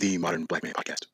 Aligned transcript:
the 0.00 0.16
Modern 0.16 0.46
Black 0.46 0.62
Man 0.62 0.72
Podcast. 0.72 1.04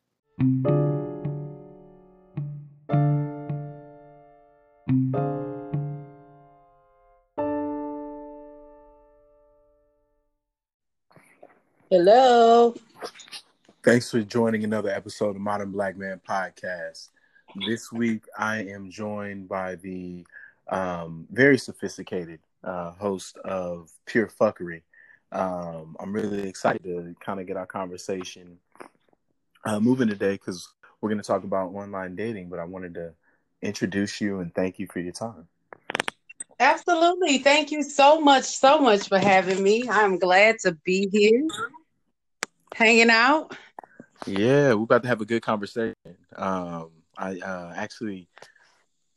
Hello. 11.89 12.73
Thanks 13.83 14.09
for 14.09 14.21
joining 14.21 14.63
another 14.63 14.89
episode 14.89 15.35
of 15.35 15.41
Modern 15.41 15.71
Black 15.71 15.97
Man 15.97 16.21
Podcast. 16.27 17.09
This 17.67 17.91
week, 17.91 18.23
I 18.37 18.59
am 18.63 18.89
joined 18.89 19.49
by 19.49 19.75
the 19.75 20.25
um, 20.69 21.27
very 21.29 21.57
sophisticated 21.57 22.39
uh, 22.63 22.91
host 22.91 23.37
of 23.39 23.91
Pure 24.05 24.31
Fuckery. 24.39 24.81
Um, 25.33 25.97
I'm 25.99 26.13
really 26.13 26.47
excited 26.47 26.83
to 26.83 27.13
kind 27.19 27.41
of 27.41 27.47
get 27.47 27.57
our 27.57 27.65
conversation 27.65 28.57
uh, 29.67 29.79
moving 29.81 30.07
today 30.07 30.33
because 30.33 30.69
we're 31.01 31.09
going 31.09 31.21
to 31.21 31.27
talk 31.27 31.43
about 31.43 31.73
online 31.73 32.15
dating, 32.15 32.47
but 32.47 32.57
I 32.57 32.63
wanted 32.63 32.93
to 32.93 33.13
introduce 33.61 34.21
you 34.21 34.39
and 34.39 34.53
thank 34.55 34.79
you 34.79 34.87
for 34.87 34.99
your 34.99 35.11
time. 35.11 35.47
Absolutely. 36.59 37.39
Thank 37.39 37.71
you 37.71 37.83
so 37.83 38.21
much, 38.21 38.45
so 38.45 38.79
much 38.79 39.09
for 39.09 39.19
having 39.19 39.61
me. 39.61 39.87
I'm 39.89 40.17
glad 40.17 40.59
to 40.59 40.71
be 40.85 41.09
here, 41.11 41.47
hanging 42.73 43.09
out. 43.09 43.55
Yeah, 44.25 44.73
we're 44.73 44.83
about 44.83 45.03
to 45.03 45.09
have 45.09 45.21
a 45.21 45.25
good 45.25 45.41
conversation. 45.41 45.95
Um, 46.35 46.91
I 47.17 47.37
uh, 47.39 47.73
actually, 47.75 48.29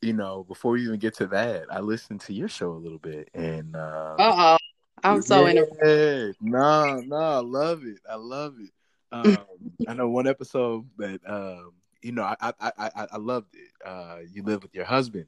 you 0.03 0.15
know, 0.15 0.45
before 0.49 0.73
we 0.73 0.83
even 0.83 0.99
get 0.99 1.15
to 1.15 1.27
that, 1.29 1.67
I 1.71 1.81
listened 1.81 2.23
to 2.23 2.35
your 2.35 2.49
show 2.49 2.73
a 2.73 2.75
little 2.75 2.99
bit, 2.99 3.31
and 3.35 3.75
uh 3.77 4.17
oh, 4.19 4.57
I'm 5.05 5.23
so 5.23 5.47
yeah, 5.47 5.65
in. 5.83 6.35
No, 6.41 7.01
no, 7.07 7.17
I 7.17 7.39
love 7.39 7.85
it. 7.85 7.99
I 8.09 8.17
love 8.17 8.57
it. 8.59 8.71
Um, 9.13 9.39
I 9.89 9.95
know 9.95 10.09
one 10.09 10.27
episode 10.27 10.89
that 10.99 11.21
um, 11.27 11.73
you 12.03 12.13
know, 12.13 12.23
I 12.23 12.37
I 12.41 12.53
I, 12.79 13.07
I 13.13 13.17
loved 13.17 13.55
it. 13.55 13.71
Uh, 13.87 14.19
you 14.33 14.43
live 14.43 14.63
with 14.63 14.75
your 14.75 14.85
husband. 14.85 15.27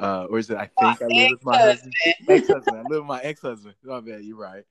Uh, 0.00 0.26
or 0.28 0.38
is 0.38 0.50
it? 0.50 0.56
I 0.56 0.66
think 0.66 1.00
My 1.00 1.06
I 1.06 1.08
live 1.08 1.30
with 1.30 1.44
my 1.44 1.58
husband. 1.58 1.94
Ex-husband. 2.28 2.76
I 2.76 2.82
live 2.82 3.02
with 3.02 3.06
my 3.06 3.20
ex-husband. 3.20 3.74
Oh 3.88 4.00
man, 4.00 4.24
you're 4.24 4.36
right. 4.36 4.64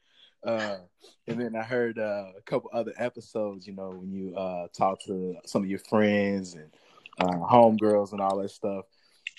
Uh, 0.45 0.79
and 1.27 1.39
then 1.39 1.55
I 1.55 1.63
heard 1.63 1.97
uh, 1.97 2.31
a 2.37 2.41
couple 2.45 2.69
other 2.73 2.93
episodes. 2.97 3.65
You 3.65 3.73
know, 3.73 3.89
when 3.89 4.11
you 4.11 4.35
uh, 4.35 4.67
talk 4.77 5.01
to 5.05 5.37
some 5.45 5.63
of 5.63 5.69
your 5.69 5.79
friends 5.79 6.55
and 6.55 6.69
uh, 7.19 7.37
homegirls 7.47 8.11
and 8.11 8.21
all 8.21 8.37
that 8.37 8.49
stuff. 8.49 8.85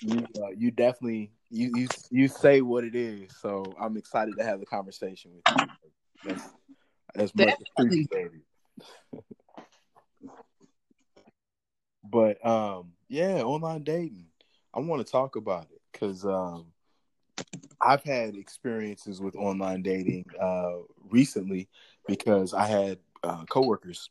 You 0.00 0.26
uh, 0.42 0.50
you 0.56 0.70
definitely 0.70 1.30
you, 1.50 1.70
you 1.74 1.88
you 2.10 2.28
say 2.28 2.60
what 2.60 2.84
it 2.84 2.94
is. 2.94 3.30
So 3.40 3.64
I'm 3.80 3.96
excited 3.96 4.36
to 4.38 4.44
have 4.44 4.60
the 4.60 4.66
conversation 4.66 5.32
with 5.34 5.60
you. 5.60 5.66
That's 6.24 6.50
that's 7.14 7.34
much 7.34 7.54
appreciated. 7.78 8.40
but 12.04 12.44
um, 12.46 12.92
yeah, 13.08 13.42
online 13.42 13.82
dating. 13.82 14.26
I 14.74 14.80
want 14.80 15.04
to 15.04 15.10
talk 15.10 15.36
about 15.36 15.64
it 15.72 15.80
because 15.92 16.24
um, 16.24 16.66
I've 17.80 18.02
had 18.02 18.36
experiences 18.36 19.20
with 19.20 19.36
online 19.36 19.82
dating 19.82 20.24
uh, 20.40 20.78
recently 21.10 21.68
because 22.06 22.54
I 22.54 22.66
had 22.66 22.98
uh, 23.22 23.44
coworkers 23.48 24.10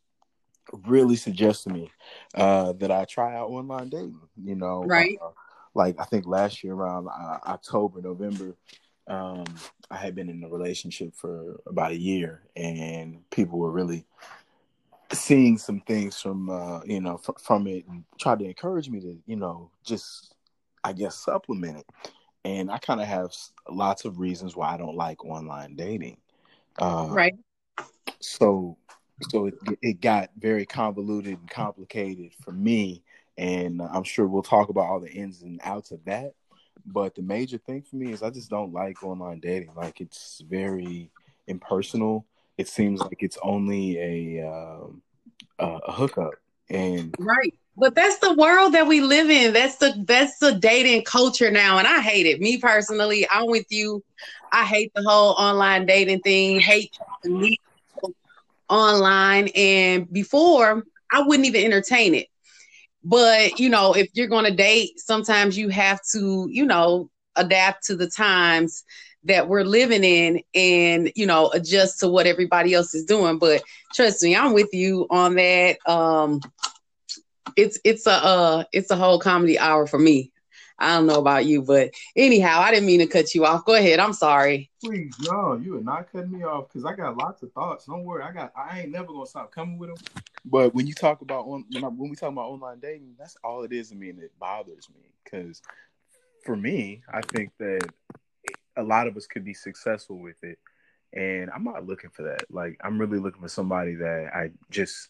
really 0.88 1.16
suggest 1.16 1.64
to 1.64 1.70
me 1.70 1.92
uh, 2.36 2.74
that 2.74 2.92
I 2.92 3.06
try 3.06 3.36
out 3.36 3.50
online 3.50 3.90
dating. 3.90 4.20
You 4.42 4.56
know, 4.56 4.86
Right. 4.88 5.18
uh, 5.22 5.30
like 5.74 5.96
I 6.00 6.06
think 6.06 6.26
last 6.26 6.64
year 6.64 6.74
around 6.74 7.08
uh, 7.08 7.40
October, 7.46 8.02
November, 8.02 8.56
um, 9.08 9.44
I 9.92 9.98
had 9.98 10.16
been 10.16 10.30
in 10.30 10.44
a 10.44 10.50
relationship 10.50 11.14
for 11.16 11.60
about 11.68 11.92
a 11.92 12.00
year, 12.00 12.44
and 12.56 13.30
people 13.32 13.60
were 13.60 13.72
really 13.72 14.06
seeing 15.14 15.58
some 15.58 15.82
things 15.82 16.20
from 16.20 16.50
uh, 16.50 16.82
you 16.86 17.02
know 17.02 17.18
fr- 17.18 17.40
from 17.40 17.68
it 17.68 17.86
and 17.88 18.04
tried 18.20 18.40
to 18.40 18.46
encourage 18.46 18.90
me 18.90 19.00
to 19.02 19.18
you 19.26 19.36
know 19.36 19.70
just 19.84 20.36
I 20.84 20.94
guess 20.94 21.16
supplement 21.16 21.78
it. 21.78 21.86
And 22.46 22.70
I 22.70 22.78
kind 22.78 23.00
of 23.00 23.08
have 23.08 23.32
lots 23.70 24.06
of 24.06 24.20
reasons 24.20 24.56
why 24.56 24.74
I 24.74 24.78
don't 24.78 24.98
like 24.98 25.24
online 25.24 25.76
dating. 25.76 26.18
Uh, 26.78 27.08
Right. 27.10 27.36
so 28.20 28.78
so 29.30 29.46
it, 29.48 29.56
it 29.82 30.02
got 30.02 30.30
very 30.38 30.66
convoluted 30.66 31.40
and 31.40 31.50
complicated 31.50 32.34
for 32.44 32.52
me 32.52 33.04
and 33.38 33.82
i'm 33.82 34.04
sure 34.04 34.28
we'll 34.28 34.42
talk 34.42 34.70
about 34.70 34.86
all 34.86 35.00
the 35.00 35.12
ins 35.12 35.42
and 35.44 35.60
outs 35.64 35.92
of 35.92 36.04
that 36.06 36.34
but 36.86 37.16
the 37.16 37.22
major 37.22 37.58
thing 37.58 37.82
for 37.82 37.96
me 37.96 38.12
is 38.12 38.24
i 38.24 38.30
just 38.30 38.50
don't 38.50 38.74
like 38.74 39.04
online 39.04 39.40
dating 39.40 39.72
like 39.76 40.02
it's 40.02 40.42
very 40.50 41.10
impersonal 41.48 42.26
it 42.58 42.68
seems 42.68 43.02
like 43.02 43.18
it's 43.20 43.38
only 43.42 43.98
a 43.98 44.48
um, 44.48 45.02
a, 45.60 45.92
hookup 45.92 46.34
and 46.70 47.16
Right. 47.20 47.54
But 47.76 47.96
that's 47.96 48.20
the 48.20 48.34
world 48.34 48.74
that 48.74 48.86
we 48.86 49.02
live 49.02 49.30
in. 49.32 49.54
That's 49.54 49.78
the 49.78 49.96
that's 50.06 50.38
the 50.38 50.54
dating 50.54 51.06
culture 51.06 51.50
now, 51.50 51.80
and 51.80 51.88
I 51.88 52.02
hate 52.02 52.28
it. 52.28 52.40
Me 52.40 52.58
personally, 52.58 53.26
I'm 53.32 53.48
with 53.48 53.66
you. 53.72 54.04
I 54.52 54.64
hate 54.64 54.92
the 54.94 55.02
whole 55.02 55.32
online 55.32 55.88
dating 55.88 56.20
thing. 56.20 56.60
Hate 56.60 56.96
online, 58.70 59.48
and 59.56 60.12
before 60.12 60.84
I 61.12 61.22
wouldn't 61.22 61.48
even 61.48 61.64
entertain 61.64 62.14
it. 62.14 62.28
But 63.04 63.60
you 63.60 63.70
know, 63.70 63.94
if 63.94 64.10
you're 64.14 64.28
going 64.28 64.46
to 64.46 64.56
date, 64.56 65.00
sometimes 65.00 65.58
you 65.58 65.70
have 65.70 66.00
to, 66.12 66.48
you 66.52 66.68
know, 66.68 67.10
adapt 67.36 67.86
to 67.86 67.96
the 67.96 68.08
times 68.08 68.84
that 69.26 69.48
we're 69.48 69.64
living 69.64 70.04
in, 70.04 70.42
and 70.54 71.12
you 71.16 71.26
know, 71.26 71.50
adjust 71.52 72.00
to 72.02 72.08
what 72.08 72.28
everybody 72.28 72.74
else 72.74 72.94
is 72.94 73.06
doing. 73.06 73.40
But 73.40 73.64
trust 73.94 74.22
me, 74.24 74.36
I'm 74.36 74.54
with 74.54 74.74
you 74.74 75.08
on 75.10 75.36
that. 75.36 75.78
Um, 75.88 76.42
it's 77.56 77.80
it's 77.84 78.08
a 78.08 78.12
uh 78.12 78.64
it's 78.74 78.92
a 78.92 78.96
whole 78.96 79.20
comedy 79.20 79.60
hour 79.60 79.86
for 79.88 80.00
me. 80.00 80.32
I 80.80 80.96
don't 80.96 81.06
know 81.06 81.20
about 81.20 81.46
you, 81.46 81.62
but 81.62 81.92
anyhow, 82.16 82.60
I 82.60 82.72
didn't 82.72 82.88
mean 82.88 83.00
to 83.00 83.08
cut 83.08 83.36
you 83.36 83.46
off. 83.46 83.64
Go 83.64 83.76
ahead. 83.76 84.00
I'm 84.00 84.12
sorry. 84.14 84.70
please 84.84 85.16
no 85.22 85.56
you 85.56 85.78
are 85.78 85.82
not 85.82 86.12
cutting 86.12 86.32
me 86.32 86.44
off 86.44 86.68
because 86.68 86.84
i 86.84 86.94
got 86.94 87.16
lots 87.16 87.42
of 87.44 87.52
thoughts 87.54 87.86
don't 87.86 88.04
worry 88.04 88.22
i 88.24 88.32
got 88.32 88.52
i 88.58 88.82
ain't 88.82 88.92
never 88.92 89.08
gonna 89.08 89.26
stop 89.26 89.50
coming 89.52 89.78
with 89.78 89.90
them 89.90 89.98
but 90.46 90.74
when 90.76 90.86
you 90.86 90.94
talk 90.94 91.22
about 91.22 91.46
on 91.46 91.64
when, 91.72 91.84
I, 91.86 91.88
when 91.88 92.10
we 92.10 92.16
talk 92.18 92.32
about 92.32 92.50
online 92.50 92.80
dating 92.80 93.16
that's 93.18 93.38
all 93.46 93.64
it 93.64 93.72
is 93.72 93.90
to 93.90 93.96
me 93.96 94.10
and 94.10 94.20
it 94.20 94.38
bothers 94.40 94.90
me 94.94 95.02
because 95.24 95.62
for 96.44 96.58
me 96.58 97.02
i 97.14 97.22
think 97.22 97.52
that 97.60 97.88
a 98.76 98.84
lot 98.84 99.08
of 99.08 99.16
us 99.18 99.28
could 99.28 99.46
be 99.46 99.54
successful 99.54 100.18
with 100.20 100.44
it. 100.44 100.60
And 101.14 101.52
i'm 101.52 101.64
not 101.64 101.86
looking 101.86 102.10
for 102.10 102.24
that. 102.24 102.46
Like 102.50 102.78
i'm 102.84 103.00
really 103.00 103.20
looking 103.20 103.42
for 103.42 103.48
somebody 103.48 103.96
that 103.96 104.32
i 104.34 104.52
just 104.70 105.10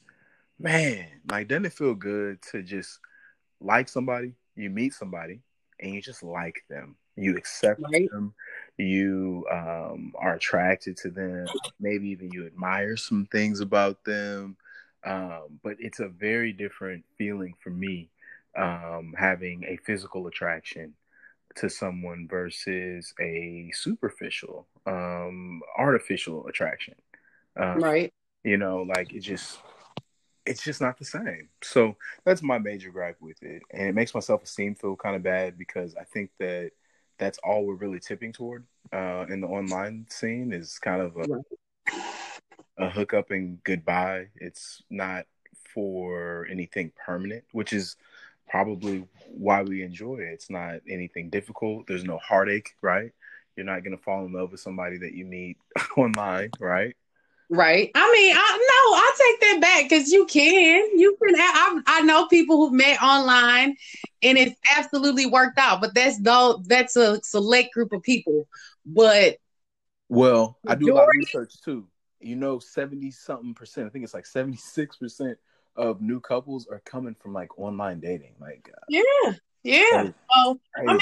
man 0.60 1.08
like 1.30 1.48
doesn't 1.48 1.66
it 1.66 1.74
feel 1.74 1.96
good 1.96 2.42
to 2.52 2.62
just 2.62 3.00
like 3.64 3.90
somebody? 3.90 4.34
You 4.56 4.70
meet 4.70 4.94
somebody 4.94 5.42
and 5.80 5.94
you 5.94 6.02
just 6.02 6.24
like 6.24 6.64
them. 6.70 6.96
You 7.16 7.38
accept 7.38 7.82
Right. 7.82 8.10
them. 8.12 8.34
You 8.78 9.46
um, 9.52 10.14
are 10.18 10.34
attracted 10.36 10.98
to 10.98 11.10
them. 11.10 11.50
Maybe 11.80 12.10
even 12.10 12.32
you 12.32 12.46
admire 12.46 12.98
some 12.98 13.28
things 13.32 13.60
about 13.60 14.04
them. 14.04 14.58
Um, 15.06 15.60
but 15.64 15.78
it's 15.80 16.00
a 16.00 16.08
very 16.08 16.54
different 16.54 17.04
feeling 17.18 17.56
for 17.62 17.70
me 17.70 18.10
um, 18.58 19.14
having 19.18 19.64
a 19.66 19.78
physical 19.78 20.28
attraction 20.28 20.94
to 21.56 21.70
someone 21.70 22.28
versus 22.30 23.14
a 23.20 23.72
superficial 23.74 24.68
um, 24.86 25.62
artificial 25.78 26.48
attraction. 26.48 26.96
Um, 27.56 27.80
Right. 27.82 28.12
you 28.44 28.58
know 28.58 28.82
like 28.96 29.14
it 29.14 29.22
just 29.22 29.60
it's 30.46 30.64
just 30.64 30.82
not 30.82 30.98
the 31.00 31.06
same. 31.06 31.50
So 31.62 31.96
that's 32.26 32.42
my 32.42 32.58
major 32.60 32.90
gripe 32.92 33.18
with 33.22 33.42
it. 33.44 33.62
And 33.72 33.88
it 33.88 33.96
makes 33.96 34.14
my 34.14 34.20
self-esteem 34.20 34.76
feel 34.76 34.96
kind 34.98 35.16
of 35.16 35.24
bad 35.24 35.58
because 35.58 35.96
i 35.96 36.04
think 36.04 36.32
that 36.40 36.72
that's 37.18 37.38
all 37.44 37.66
we're 37.66 37.76
really 37.76 38.00
tipping 38.00 38.34
toward 38.34 38.66
uh, 38.92 39.26
in 39.30 39.40
the 39.40 39.48
online 39.48 40.06
scene 40.10 40.52
is 40.52 40.80
kind 40.80 41.02
of 41.02 41.16
a, 41.18 42.84
a 42.84 42.90
hookup 42.90 43.32
and 43.32 43.64
goodbye. 43.64 44.28
It's 44.36 44.82
not 44.90 45.26
for 45.74 46.48
anything 46.52 46.92
permanent 47.06 47.44
which 47.52 47.74
is 47.74 47.96
probably 48.50 49.06
why 49.28 49.62
we 49.62 49.82
enjoy 49.82 50.18
it 50.18 50.34
it's 50.34 50.50
not 50.50 50.76
anything 50.88 51.30
difficult 51.30 51.86
there's 51.88 52.04
no 52.04 52.18
heartache 52.18 52.76
right 52.82 53.12
you're 53.56 53.66
not 53.66 53.84
going 53.84 53.96
to 53.96 54.04
fall 54.04 54.26
in 54.26 54.34
love 54.34 54.52
with 54.52 54.60
somebody 54.60 54.98
that 54.98 55.14
you 55.14 55.26
meet 55.26 55.58
online 55.98 56.50
right 56.60 56.96
Right. 57.54 57.92
I 57.94 58.12
mean, 58.12 58.36
I 58.36 58.58
no, 58.72 58.98
I'll 58.98 59.30
take 59.30 59.42
that 59.42 59.62
back 59.62 59.90
because 59.90 60.12
you 60.12 60.26
can. 60.26 60.98
You 60.98 61.16
can. 61.22 61.36
I, 61.38 61.82
I 61.86 62.02
know 62.02 62.28
people 62.28 62.58
who've 62.58 62.74
met 62.74 63.02
online, 63.02 63.76
and 64.24 64.38
it's 64.40 64.56
absolutely 64.76 65.28
worked 65.28 65.60
out. 65.60 65.80
But 65.80 65.94
that's 65.94 66.18
though 66.20 66.64
that's 66.66 66.96
a 66.96 67.22
select 67.22 67.74
group 67.74 67.92
of 67.92 68.02
people. 68.02 68.48
But 68.86 69.38
Well, 70.10 70.58
I 70.68 70.74
do 70.74 70.94
a 70.94 70.96
lot 70.96 71.04
of 71.04 71.10
research 71.16 71.62
too. 71.62 71.86
You 72.20 72.38
know, 72.38 72.58
seventy 72.58 73.12
something 73.12 73.54
percent. 73.54 73.86
I 73.86 73.90
think 73.92 74.04
it's 74.04 74.16
like 74.16 74.26
seventy 74.26 74.58
six 74.58 74.98
percent 74.98 75.38
of 75.76 76.02
new 76.02 76.20
couples 76.20 76.68
are 76.72 76.82
coming 76.86 77.16
from 77.16 77.34
like 77.34 77.58
online 77.60 78.00
dating. 78.00 78.36
Like, 78.40 78.70
uh, 78.76 78.82
yeah, 78.90 79.34
yeah. 79.64 79.86
crazy, 79.92 80.14
So. 80.46 80.60
I 80.88 80.94
mean, 80.94 81.00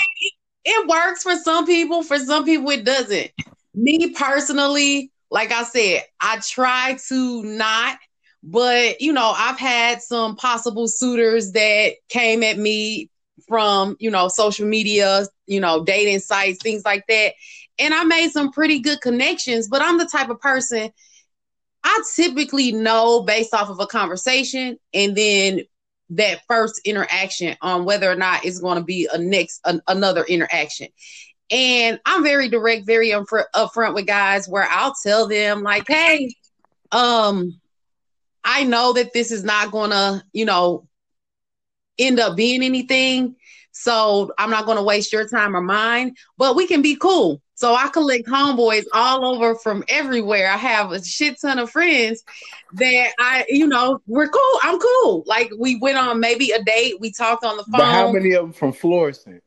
it 0.65 0.88
works 0.88 1.23
for 1.23 1.35
some 1.35 1.65
people. 1.65 2.03
For 2.03 2.19
some 2.19 2.45
people, 2.45 2.69
it 2.69 2.85
doesn't. 2.85 3.31
Me 3.73 4.12
personally, 4.12 5.12
like 5.29 5.51
I 5.51 5.63
said, 5.63 6.03
I 6.19 6.39
try 6.41 6.97
to 7.07 7.44
not, 7.44 7.97
But 8.44 9.01
you 9.01 9.13
know, 9.13 9.33
I've 9.35 9.59
had 9.59 10.01
some 10.01 10.35
possible 10.35 10.88
suitors 10.88 11.51
that 11.53 11.94
came 12.09 12.44
at 12.44 12.57
me 12.57 13.09
from 13.47 13.95
you 14.00 14.12
know 14.12 14.27
social 14.27 14.68
media, 14.68 15.25
you 15.47 15.59
know, 15.59 15.83
dating 15.83 16.19
sites, 16.19 16.59
things 16.62 16.83
like 16.85 17.06
that. 17.07 17.33
And 17.79 17.94
I 17.94 18.03
made 18.03 18.31
some 18.31 18.51
pretty 18.51 18.79
good 18.79 19.01
connections, 19.01 19.68
but 19.68 19.81
I'm 19.81 19.97
the 19.97 20.06
type 20.06 20.29
of 20.29 20.39
person 20.39 20.91
I 21.83 22.04
typically 22.16 22.72
know 22.72 23.24
based 23.24 23.54
off 23.54 23.69
of 23.69 23.80
a 23.80 23.88
conversation 23.88 24.78
and 24.94 25.16
then 25.16 25.62
that 26.12 26.42
first 26.48 26.81
interaction 26.86 27.56
on 27.62 27.86
whether 27.86 28.12
or 28.12 28.16
not 28.16 28.45
it's 28.45 28.60
going 28.60 28.78
to 28.78 28.83
be 28.83 29.07
a 29.12 29.18
next 29.18 29.62
an, 29.66 29.81
another 29.88 30.24
interaction. 30.24 30.88
And 31.50 32.00
I'm 32.06 32.24
very 32.24 32.50
direct, 32.50 32.86
very 32.86 33.10
upfront, 33.10 33.45
upfront 33.56 33.94
with 33.94 34.07
guys 34.07 34.48
where 34.48 34.68
I'll 34.69 34.94
tell 35.04 35.28
them 35.28 35.63
like, 35.63 35.86
"Hey, 35.88 36.33
um 36.92 37.60
I 38.44 38.63
know 38.63 38.94
that 38.94 39.13
this 39.13 39.31
is 39.31 39.44
not 39.44 39.72
going 39.72 39.92
to, 39.92 40.24
you 40.33 40.45
know, 40.45 40.88
end 42.00 42.19
up 42.19 42.36
being 42.36 42.63
anything. 42.63 43.36
So 43.72 44.31
I'm 44.38 44.50
not 44.50 44.66
going 44.66 44.78
to 44.78 44.83
waste 44.83 45.13
your 45.13 45.28
time 45.28 45.56
or 45.56 45.62
mine, 45.62 46.16
but 46.38 46.56
we 46.56 46.68
can 46.68 46.81
be 46.81 46.95
cool. 46.95 47.42
So 47.61 47.75
I 47.75 47.89
collect 47.89 48.25
homeboys 48.25 48.85
all 48.91 49.23
over 49.23 49.53
from 49.53 49.83
everywhere. 49.87 50.49
I 50.49 50.57
have 50.57 50.91
a 50.93 51.05
shit 51.05 51.39
ton 51.39 51.59
of 51.59 51.69
friends 51.69 52.23
that 52.73 53.13
I, 53.19 53.45
you 53.49 53.67
know, 53.67 54.01
we're 54.07 54.29
cool. 54.29 54.59
I'm 54.63 54.79
cool. 54.79 55.23
Like 55.27 55.51
we 55.59 55.75
went 55.75 55.99
on 55.99 56.19
maybe 56.19 56.49
a 56.49 56.63
date. 56.63 56.99
We 56.99 57.11
talked 57.11 57.45
on 57.45 57.57
the 57.57 57.63
phone. 57.65 57.81
But 57.81 57.91
how 57.91 58.11
many 58.11 58.31
of 58.31 58.45
them 58.45 58.51
from 58.51 58.73
Florissant? 58.73 59.43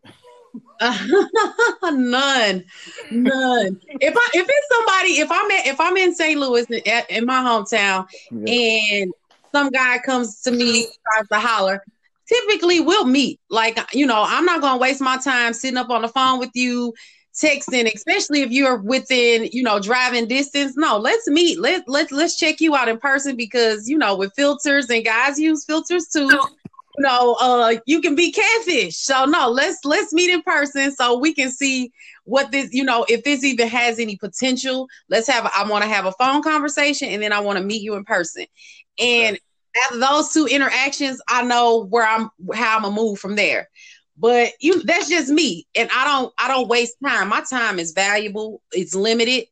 none, 0.81 2.65
none. 3.11 3.81
If 3.91 4.15
I 4.17 4.29
if 4.33 4.47
it's 4.49 4.69
somebody, 4.71 5.19
if 5.19 5.33
I'm 5.33 5.51
at, 5.51 5.67
if 5.67 5.81
I'm 5.81 5.97
in 5.97 6.15
St. 6.15 6.39
Louis 6.39 6.67
in, 6.71 7.03
in 7.09 7.27
my 7.27 7.41
hometown, 7.41 8.07
yeah. 8.31 9.01
and 9.03 9.13
some 9.51 9.71
guy 9.71 9.99
comes 9.99 10.41
to 10.43 10.53
me 10.53 10.87
tries 11.13 11.27
to 11.33 11.41
holler, 11.41 11.83
typically 12.29 12.79
we'll 12.79 13.07
meet. 13.07 13.41
Like 13.51 13.93
you 13.93 14.07
know, 14.07 14.25
I'm 14.25 14.45
not 14.45 14.61
gonna 14.61 14.79
waste 14.79 15.01
my 15.01 15.17
time 15.17 15.53
sitting 15.53 15.79
up 15.79 15.91
on 15.91 16.03
the 16.03 16.09
phone 16.09 16.39
with 16.39 16.51
you 16.55 16.95
texting, 17.35 17.93
especially 17.93 18.43
if 18.43 18.51
you're 18.51 18.77
within, 18.77 19.49
you 19.53 19.63
know, 19.63 19.81
driving 19.81 20.27
distance. 20.27 20.77
No, 20.77 20.99
let's 20.99 21.29
meet. 21.29 21.59
Let 21.59 21.89
let 21.89 22.13
let's 22.13 22.37
check 22.37 22.61
you 22.61 22.75
out 22.75 22.89
in 22.89 22.99
person 22.99 23.37
because 23.37 23.89
you 23.89 23.99
know, 23.99 24.17
with 24.17 24.33
filters 24.35 24.89
and 24.91 25.05
guys 25.05 25.39
use 25.39 25.65
filters 25.65 26.09
too. 26.09 26.29
You 26.97 27.03
know, 27.03 27.37
uh, 27.41 27.75
you 27.87 28.01
can 28.01 28.15
be 28.15 28.31
catfish. 28.31 28.97
So 28.97 29.25
no, 29.25 29.51
let's 29.51 29.85
let's 29.85 30.13
meet 30.13 30.31
in 30.31 30.43
person 30.43 30.93
so 30.93 31.19
we 31.19 31.35
can 31.35 31.51
see 31.51 31.93
what 32.23 32.53
this, 32.53 32.73
you 32.73 32.85
know, 32.85 33.05
if 33.09 33.25
this 33.25 33.43
even 33.45 33.69
has 33.69 33.99
any 33.99 34.17
potential. 34.17 34.89
Let's 35.09 35.29
have. 35.29 35.51
I 35.55 35.69
want 35.69 35.83
to 35.83 35.91
have 35.91 36.07
a 36.07 36.13
phone 36.13 36.43
conversation, 36.43 37.09
and 37.09 37.23
then 37.23 37.33
I 37.33 37.41
want 37.41 37.59
to 37.59 37.65
meet 37.65 37.83
you 37.83 37.95
in 37.95 38.05
person. 38.05 38.47
And 38.99 39.39
after 39.85 39.99
those 39.99 40.33
two 40.33 40.47
interactions, 40.47 41.21
I 41.29 41.43
know 41.43 41.85
where 41.85 42.07
I'm, 42.07 42.31
how 42.55 42.77
I'm 42.77 42.83
gonna 42.83 42.95
move 42.95 43.19
from 43.19 43.35
there. 43.35 43.69
But 44.17 44.53
you 44.61 44.83
that's 44.83 45.09
just 45.09 45.31
me. 45.31 45.67
And 45.75 45.89
I 45.93 46.05
don't 46.05 46.33
I 46.39 46.49
don't 46.49 46.69
waste 46.69 46.97
time. 47.05 47.29
My 47.29 47.43
time 47.49 47.79
is 47.79 47.93
valuable, 47.93 48.63
it's 48.73 48.95
limited. 48.95 49.47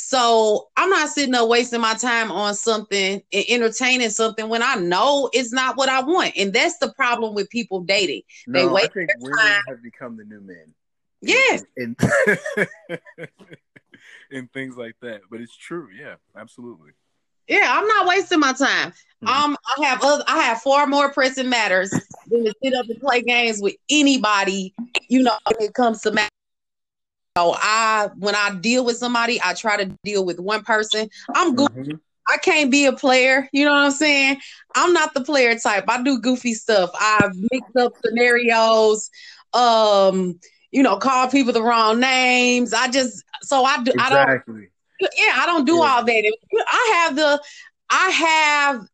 So 0.00 0.68
I'm 0.76 0.90
not 0.90 1.08
sitting 1.08 1.32
there 1.32 1.44
wasting 1.44 1.80
my 1.80 1.94
time 1.94 2.30
on 2.30 2.54
something 2.54 3.20
and 3.32 3.44
entertaining 3.48 4.10
something 4.10 4.48
when 4.48 4.62
I 4.62 4.76
know 4.76 5.28
it's 5.32 5.52
not 5.52 5.76
what 5.76 5.88
I 5.88 6.02
want. 6.02 6.34
And 6.36 6.52
that's 6.52 6.78
the 6.78 6.92
problem 6.92 7.34
with 7.34 7.50
people 7.50 7.80
dating. 7.80 8.22
No, 8.46 8.60
they 8.60 8.72
waste 8.72 8.90
I 8.90 8.92
think 8.92 9.10
women 9.18 9.38
time. 9.38 9.62
have 9.66 9.82
become 9.82 10.16
the 10.16 10.22
new 10.22 10.40
men. 10.40 10.72
Yes. 11.20 11.64
And, 11.76 11.98
and 14.30 14.52
things 14.52 14.76
like 14.76 14.94
that. 15.00 15.22
But 15.28 15.40
it's 15.40 15.56
true, 15.56 15.88
yeah, 15.92 16.14
absolutely. 16.36 16.92
Yeah, 17.48 17.66
I'm 17.68 17.86
not 17.86 18.06
wasting 18.06 18.40
my 18.40 18.52
time. 18.52 18.92
Mm-hmm. 19.22 19.28
Um, 19.28 19.56
I 19.78 19.86
have 19.86 20.02
other, 20.02 20.24
I 20.28 20.38
have 20.44 20.60
far 20.62 20.86
more 20.86 21.12
pressing 21.12 21.48
matters 21.48 21.90
than 22.28 22.44
to 22.44 22.54
sit 22.62 22.74
up 22.74 22.88
and 22.88 23.00
play 23.00 23.22
games 23.22 23.60
with 23.60 23.74
anybody. 23.90 24.74
You 25.08 25.22
know, 25.22 25.36
when 25.44 25.68
it 25.68 25.74
comes 25.74 26.02
to 26.02 26.12
matters. 26.12 26.30
So 27.36 27.54
I, 27.56 28.10
when 28.16 28.34
I 28.34 28.54
deal 28.60 28.84
with 28.84 28.96
somebody, 28.96 29.40
I 29.42 29.54
try 29.54 29.76
to 29.82 29.96
deal 30.04 30.24
with 30.24 30.40
one 30.40 30.62
person. 30.62 31.08
I'm 31.34 31.54
good. 31.54 31.70
Mm-hmm. 31.70 31.96
I 32.28 32.36
can't 32.36 32.70
be 32.70 32.84
a 32.84 32.92
player. 32.92 33.48
You 33.52 33.64
know 33.64 33.72
what 33.72 33.84
I'm 33.84 33.90
saying? 33.90 34.38
I'm 34.74 34.92
not 34.92 35.14
the 35.14 35.22
player 35.22 35.58
type. 35.58 35.84
I 35.88 36.02
do 36.02 36.20
goofy 36.20 36.54
stuff. 36.54 36.90
I 36.94 37.28
mix 37.50 37.66
up 37.76 37.92
scenarios. 38.04 39.10
Um, 39.54 40.38
you 40.70 40.82
know, 40.82 40.98
call 40.98 41.28
people 41.28 41.52
the 41.52 41.62
wrong 41.62 42.00
names. 42.00 42.74
I 42.74 42.88
just 42.88 43.24
so 43.42 43.64
I 43.64 43.82
do. 43.82 43.92
Exactly. 43.92 44.14
I 44.14 44.26
don't 44.26 44.68
yeah, 45.00 45.32
I 45.34 45.44
don't 45.46 45.64
do 45.64 45.76
yeah. 45.76 45.82
all 45.82 46.04
that. 46.04 46.32
I 46.66 47.02
have 47.02 47.16
the 47.16 47.42
I 47.90 48.10
have 48.10 48.86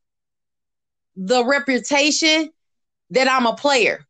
the 1.16 1.44
reputation 1.44 2.50
that 3.10 3.28
I'm 3.28 3.46
a 3.46 3.54
player. 3.54 4.06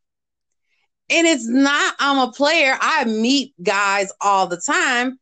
And 1.10 1.26
it's 1.26 1.46
not 1.46 1.94
I'm 1.98 2.28
a 2.28 2.32
player. 2.32 2.76
I 2.80 3.04
meet 3.04 3.54
guys 3.62 4.12
all 4.20 4.46
the 4.46 4.56
time 4.56 5.18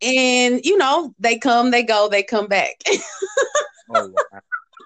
and 0.00 0.64
you 0.64 0.78
know, 0.78 1.14
they 1.18 1.38
come, 1.38 1.70
they 1.70 1.82
go, 1.82 2.08
they 2.08 2.22
come 2.22 2.46
back. 2.46 2.80
oh, 3.94 4.08
wow. 4.08 4.40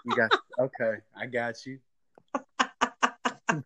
You 0.04 0.16
got 0.16 0.32
okay, 0.58 0.96
I 1.16 1.26
got 1.26 1.64
you. 1.66 1.78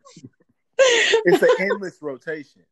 it's 0.79 1.43
an 1.43 1.49
endless 1.59 1.97
rotation 2.03 2.63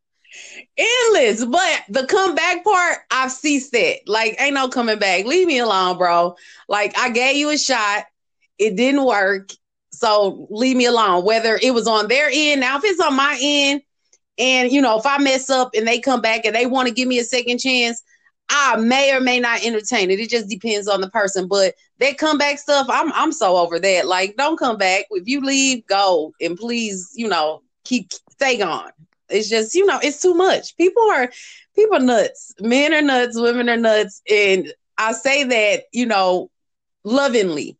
endless. 0.76 1.44
But 1.44 1.82
the 1.88 2.06
comeback 2.06 2.64
part, 2.64 2.98
I've 3.10 3.32
ceased 3.32 3.74
it. 3.74 4.02
Like, 4.06 4.36
ain't 4.40 4.54
no 4.54 4.68
coming 4.68 4.98
back. 4.98 5.24
Leave 5.24 5.46
me 5.46 5.58
alone, 5.58 5.98
bro. 5.98 6.36
Like, 6.68 6.96
I 6.98 7.10
gave 7.10 7.36
you 7.36 7.50
a 7.50 7.58
shot. 7.58 8.04
It 8.58 8.76
didn't 8.76 9.04
work. 9.04 9.50
So 9.92 10.46
leave 10.50 10.76
me 10.76 10.86
alone. 10.86 11.24
Whether 11.24 11.58
it 11.62 11.72
was 11.72 11.86
on 11.86 12.08
their 12.08 12.28
end, 12.32 12.60
now 12.60 12.78
if 12.78 12.84
it's 12.84 13.00
on 13.00 13.14
my 13.14 13.38
end, 13.40 13.82
and 14.38 14.72
you 14.72 14.80
know, 14.80 14.98
if 14.98 15.06
I 15.06 15.18
mess 15.18 15.48
up 15.48 15.70
and 15.74 15.86
they 15.86 16.00
come 16.00 16.20
back 16.20 16.44
and 16.44 16.54
they 16.54 16.66
want 16.66 16.88
to 16.88 16.94
give 16.94 17.06
me 17.06 17.18
a 17.18 17.24
second 17.24 17.58
chance, 17.58 18.02
I 18.48 18.76
may 18.76 19.14
or 19.14 19.20
may 19.20 19.40
not 19.40 19.64
entertain 19.64 20.10
it. 20.10 20.20
It 20.20 20.28
just 20.30 20.48
depends 20.48 20.88
on 20.88 21.00
the 21.00 21.08
person. 21.10 21.46
But 21.48 21.74
that 22.00 22.18
comeback 22.18 22.58
stuff, 22.58 22.88
I'm 22.90 23.12
I'm 23.12 23.32
so 23.32 23.56
over 23.56 23.78
that. 23.78 24.06
Like, 24.06 24.36
don't 24.36 24.58
come 24.58 24.76
back. 24.76 25.04
If 25.10 25.26
you 25.26 25.40
leave, 25.40 25.86
go 25.86 26.32
and 26.40 26.56
please, 26.56 27.12
you 27.14 27.28
know, 27.28 27.62
keep 27.84 28.10
stay 28.30 28.58
gone. 28.58 28.90
It's 29.28 29.48
just, 29.48 29.74
you 29.74 29.86
know, 29.86 29.98
it's 30.02 30.20
too 30.20 30.34
much. 30.34 30.76
People 30.76 31.02
are 31.10 31.30
people 31.74 31.96
are 31.96 32.00
nuts. 32.00 32.54
Men 32.60 32.92
are 32.94 33.02
nuts, 33.02 33.38
women 33.38 33.68
are 33.68 33.76
nuts. 33.76 34.22
And 34.30 34.72
I 34.98 35.12
say 35.12 35.44
that, 35.44 35.84
you 35.92 36.06
know, 36.06 36.50
lovingly. 37.04 37.78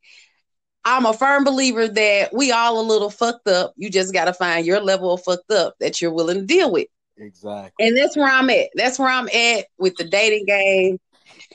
I'm 0.86 1.06
a 1.06 1.14
firm 1.14 1.44
believer 1.44 1.88
that 1.88 2.34
we 2.34 2.52
all 2.52 2.78
a 2.78 2.82
little 2.82 3.10
fucked 3.10 3.48
up. 3.48 3.72
You 3.76 3.90
just 3.90 4.12
gotta 4.12 4.34
find 4.34 4.66
your 4.66 4.80
level 4.80 5.12
of 5.12 5.22
fucked 5.22 5.50
up 5.50 5.74
that 5.80 6.00
you're 6.00 6.12
willing 6.12 6.40
to 6.40 6.46
deal 6.46 6.70
with. 6.70 6.88
Exactly. 7.16 7.86
And 7.86 7.96
that's 7.96 8.16
where 8.16 8.30
I'm 8.30 8.50
at. 8.50 8.68
That's 8.74 8.98
where 8.98 9.08
I'm 9.08 9.28
at 9.28 9.66
with 9.78 9.96
the 9.96 10.04
dating 10.04 10.46
game 10.46 10.98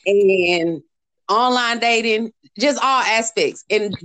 and 0.06 0.82
online 1.30 1.80
dating, 1.80 2.34
just 2.58 2.80
all 2.82 3.02
aspects. 3.02 3.64
And 3.70 3.96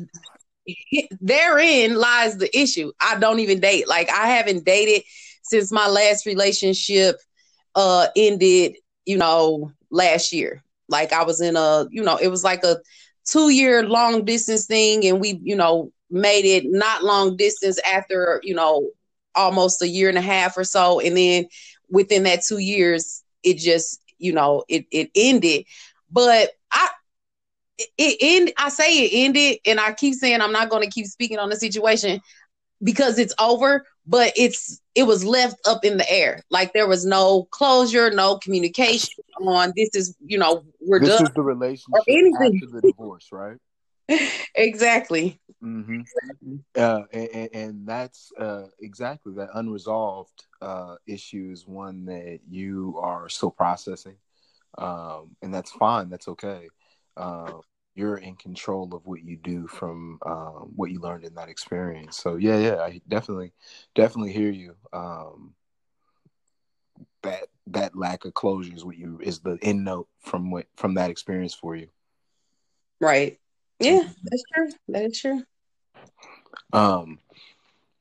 therein 1.20 1.94
lies 1.94 2.36
the 2.36 2.56
issue. 2.56 2.92
I 3.00 3.18
don't 3.18 3.40
even 3.40 3.60
date. 3.60 3.88
Like 3.88 4.10
I 4.10 4.28
haven't 4.28 4.64
dated 4.64 5.02
since 5.44 5.72
my 5.72 5.88
last 5.88 6.26
relationship 6.26 7.16
uh 7.76 8.08
ended, 8.16 8.76
you 9.06 9.16
know, 9.18 9.72
last 9.90 10.32
year. 10.32 10.62
Like 10.88 11.12
I 11.12 11.24
was 11.24 11.40
in 11.40 11.56
a, 11.56 11.86
you 11.90 12.02
know, 12.02 12.16
it 12.18 12.28
was 12.28 12.44
like 12.44 12.64
a 12.64 12.76
two 13.24 13.50
year 13.50 13.82
long 13.88 14.24
distance 14.24 14.66
thing, 14.66 15.06
and 15.06 15.20
we, 15.20 15.40
you 15.42 15.56
know, 15.56 15.92
made 16.10 16.44
it 16.44 16.64
not 16.66 17.04
long 17.04 17.36
distance 17.36 17.80
after, 17.90 18.40
you 18.44 18.54
know, 18.54 18.90
almost 19.34 19.82
a 19.82 19.88
year 19.88 20.08
and 20.08 20.18
a 20.18 20.22
half 20.22 20.56
or 20.56 20.64
so. 20.64 21.00
And 21.00 21.16
then 21.16 21.46
within 21.90 22.24
that 22.24 22.42
two 22.42 22.58
years, 22.58 23.22
it 23.42 23.58
just, 23.58 24.00
you 24.18 24.32
know, 24.32 24.64
it 24.68 24.86
it 24.90 25.10
ended. 25.14 25.66
But 26.10 26.50
I 26.72 26.88
it 27.98 28.16
end 28.20 28.52
I 28.56 28.68
say 28.68 29.04
it 29.04 29.10
ended, 29.26 29.58
and 29.66 29.80
I 29.80 29.92
keep 29.92 30.14
saying 30.14 30.40
I'm 30.40 30.52
not 30.52 30.70
gonna 30.70 30.90
keep 30.90 31.06
speaking 31.06 31.38
on 31.38 31.48
the 31.50 31.56
situation 31.56 32.20
because 32.82 33.18
it's 33.18 33.34
over, 33.38 33.86
but 34.06 34.32
it's 34.36 34.80
it 34.94 35.04
was 35.04 35.24
left 35.24 35.56
up 35.66 35.84
in 35.84 35.96
the 35.96 36.10
air. 36.10 36.42
Like 36.50 36.72
there 36.72 36.86
was 36.86 37.04
no 37.04 37.44
closure, 37.50 38.10
no 38.10 38.38
communication 38.38 39.24
on 39.40 39.72
this 39.76 39.90
is, 39.94 40.16
you 40.24 40.38
know, 40.38 40.64
we're 40.80 41.00
this 41.00 41.08
done. 41.08 41.22
This 41.22 41.28
is 41.30 41.34
the 41.34 41.42
relationship 41.42 42.02
anything. 42.06 42.60
after 42.62 42.80
the 42.80 42.80
divorce, 42.82 43.28
right? 43.32 43.58
exactly. 44.54 45.40
Mm-hmm. 45.62 46.02
Uh, 46.76 47.02
and, 47.12 47.48
and, 47.54 47.88
that's 47.88 48.30
uh, 48.38 48.64
exactly 48.80 49.32
that 49.34 49.48
unresolved 49.54 50.44
uh, 50.60 50.96
issue 51.06 51.48
is 51.50 51.66
one 51.66 52.04
that 52.04 52.40
you 52.48 52.98
are 53.00 53.30
still 53.30 53.50
processing, 53.50 54.16
um, 54.76 55.34
and 55.40 55.54
that's 55.54 55.72
fine. 55.72 56.10
That's 56.10 56.28
okay. 56.28 56.68
You're 57.94 58.16
in 58.16 58.36
control 58.36 58.94
of 58.94 59.06
what 59.06 59.22
you 59.22 59.36
do 59.36 59.66
from 59.68 60.18
um, 60.26 60.72
what 60.74 60.90
you 60.90 61.00
learned 61.00 61.24
in 61.24 61.34
that 61.34 61.48
experience. 61.48 62.16
So 62.16 62.36
yeah, 62.36 62.58
yeah, 62.58 62.76
I 62.76 63.00
definitely, 63.08 63.52
definitely 63.94 64.32
hear 64.32 64.50
you. 64.50 64.74
Um, 64.92 65.54
that 67.22 67.44
that 67.68 67.96
lack 67.96 68.24
of 68.24 68.34
closure 68.34 68.74
is 68.74 68.84
what 68.84 68.96
you 68.96 69.18
is 69.22 69.40
the 69.40 69.58
end 69.62 69.84
note 69.84 70.08
from 70.20 70.50
what 70.50 70.66
from 70.76 70.94
that 70.94 71.10
experience 71.10 71.54
for 71.54 71.74
you. 71.74 71.88
Right. 73.00 73.38
Yeah, 73.80 74.02
that's 74.24 74.44
true. 74.54 74.70
That 74.88 75.04
is 75.04 75.20
true. 75.20 75.42
Um, 76.72 77.18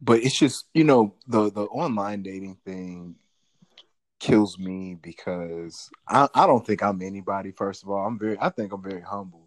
but 0.02 0.20
it's 0.22 0.38
just 0.38 0.66
you 0.74 0.84
know 0.84 1.16
the 1.28 1.52
the 1.52 1.64
online 1.64 2.24
dating 2.24 2.58
thing 2.66 3.16
kills 4.20 4.58
me 4.58 4.96
because 4.96 5.90
I, 6.08 6.30
I 6.34 6.48
don't 6.48 6.66
think 6.66 6.82
I'm 6.82 7.02
anybody. 7.02 7.52
First 7.52 7.84
of 7.84 7.90
all, 7.90 8.06
I'm 8.06 8.20
very 8.20 8.38
I 8.40 8.50
think 8.50 8.72
I'm 8.72 8.84
very 8.84 9.02
humble. 9.02 9.43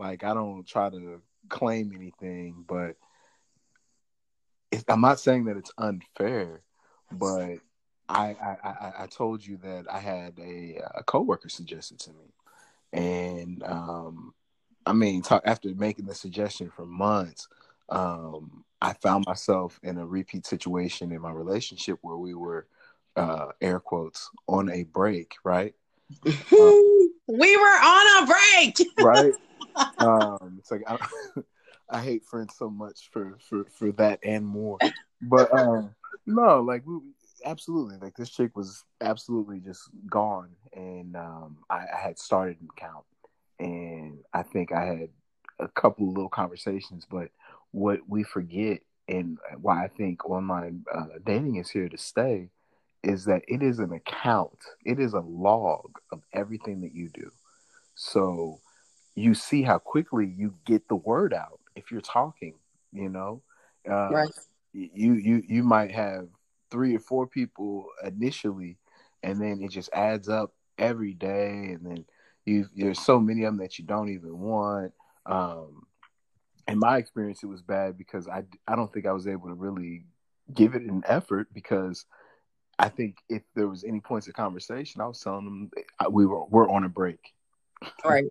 Like 0.00 0.24
I 0.24 0.32
don't 0.32 0.66
try 0.66 0.88
to 0.88 1.20
claim 1.50 1.92
anything, 1.94 2.64
but 2.66 2.96
I'm 4.88 5.02
not 5.02 5.20
saying 5.20 5.44
that 5.44 5.58
it's 5.58 5.72
unfair. 5.76 6.62
But 7.12 7.58
I 8.08 8.34
I, 8.42 8.56
I, 8.64 8.92
I 9.00 9.06
told 9.06 9.46
you 9.46 9.58
that 9.58 9.84
I 9.92 9.98
had 9.98 10.38
a, 10.38 10.80
a 10.94 11.04
coworker 11.04 11.50
suggested 11.50 11.98
to 12.00 12.12
me, 12.12 12.32
and 12.94 13.62
um, 13.62 14.32
I 14.86 14.94
mean, 14.94 15.20
talk, 15.20 15.42
after 15.44 15.68
making 15.74 16.06
the 16.06 16.14
suggestion 16.14 16.70
for 16.74 16.86
months, 16.86 17.46
um, 17.90 18.64
I 18.80 18.94
found 18.94 19.26
myself 19.26 19.78
in 19.82 19.98
a 19.98 20.06
repeat 20.06 20.46
situation 20.46 21.12
in 21.12 21.20
my 21.20 21.30
relationship 21.30 21.98
where 22.00 22.16
we 22.16 22.32
were 22.32 22.66
uh, 23.16 23.48
air 23.60 23.80
quotes 23.80 24.30
on 24.48 24.70
a 24.70 24.84
break, 24.84 25.34
right? 25.44 25.74
we 26.24 27.56
were 27.56 27.78
on 27.82 28.22
a 28.22 28.26
break, 28.26 28.88
right? 28.98 29.34
Um, 29.98 30.56
it's 30.58 30.70
like 30.70 30.82
I, 30.86 30.98
I, 31.90 32.00
hate 32.00 32.24
friends 32.24 32.54
so 32.56 32.70
much 32.70 33.10
for 33.12 33.36
for 33.48 33.64
for 33.76 33.92
that 33.92 34.20
and 34.22 34.46
more, 34.46 34.78
but 35.22 35.52
um, 35.56 35.94
no, 36.26 36.60
like 36.60 36.86
we 36.86 37.00
absolutely. 37.44 37.96
Like 37.96 38.16
this 38.16 38.30
chick 38.30 38.56
was 38.56 38.84
absolutely 39.00 39.60
just 39.60 39.82
gone, 40.08 40.50
and 40.72 41.16
um, 41.16 41.58
I, 41.68 41.84
I 41.94 42.00
had 42.02 42.18
started 42.18 42.58
an 42.60 42.68
account, 42.76 43.04
and 43.58 44.18
I 44.32 44.42
think 44.42 44.72
I 44.72 44.84
had 44.84 45.08
a 45.58 45.68
couple 45.68 46.08
of 46.08 46.14
little 46.14 46.30
conversations, 46.30 47.06
but 47.10 47.28
what 47.72 48.00
we 48.08 48.22
forget 48.22 48.80
and 49.08 49.38
why 49.60 49.84
I 49.84 49.88
think 49.88 50.28
online 50.28 50.84
uh, 50.92 51.18
dating 51.24 51.56
is 51.56 51.70
here 51.70 51.88
to 51.88 51.98
stay 51.98 52.50
is 53.02 53.24
that 53.24 53.42
it 53.48 53.62
is 53.62 53.78
an 53.78 53.92
account, 53.92 54.58
it 54.84 54.98
is 55.00 55.14
a 55.14 55.20
log 55.20 55.98
of 56.12 56.22
everything 56.32 56.82
that 56.82 56.94
you 56.94 57.08
do. 57.08 57.30
So 57.94 58.60
you 59.14 59.34
see 59.34 59.62
how 59.62 59.78
quickly 59.78 60.26
you 60.26 60.54
get 60.64 60.88
the 60.88 60.96
word 60.96 61.34
out 61.34 61.60
if 61.74 61.90
you're 61.90 62.00
talking, 62.00 62.54
you 62.92 63.08
know. 63.08 63.42
Uh, 63.88 64.10
right. 64.10 64.30
You 64.72 65.14
you 65.14 65.42
you 65.46 65.62
might 65.64 65.90
have 65.90 66.28
three 66.70 66.94
or 66.94 67.00
four 67.00 67.26
people 67.26 67.86
initially, 68.04 68.78
and 69.22 69.40
then 69.40 69.60
it 69.62 69.70
just 69.70 69.90
adds 69.92 70.28
up 70.28 70.52
every 70.78 71.12
day, 71.12 71.72
and 71.72 71.84
then 71.84 72.04
you 72.44 72.66
there's 72.76 73.00
so 73.00 73.18
many 73.18 73.44
of 73.44 73.52
them 73.52 73.58
that 73.58 73.78
you 73.78 73.84
don't 73.84 74.10
even 74.10 74.38
want. 74.38 74.92
Um, 75.26 75.86
in 76.68 76.78
my 76.78 76.98
experience, 76.98 77.42
it 77.42 77.46
was 77.46 77.62
bad 77.62 77.98
because 77.98 78.28
I 78.28 78.44
I 78.68 78.76
don't 78.76 78.92
think 78.92 79.06
I 79.06 79.12
was 79.12 79.26
able 79.26 79.48
to 79.48 79.54
really 79.54 80.04
give 80.54 80.74
it 80.74 80.82
an 80.82 81.02
effort 81.06 81.48
because 81.52 82.04
I 82.78 82.88
think 82.88 83.18
if 83.28 83.42
there 83.54 83.68
was 83.68 83.84
any 83.84 84.00
points 84.00 84.28
of 84.28 84.34
conversation, 84.34 85.00
I 85.00 85.06
was 85.06 85.20
telling 85.20 85.44
them 85.44 85.70
we 86.10 86.26
were 86.26 86.44
we're 86.46 86.70
on 86.70 86.84
a 86.84 86.88
break, 86.88 87.20
right? 88.04 88.24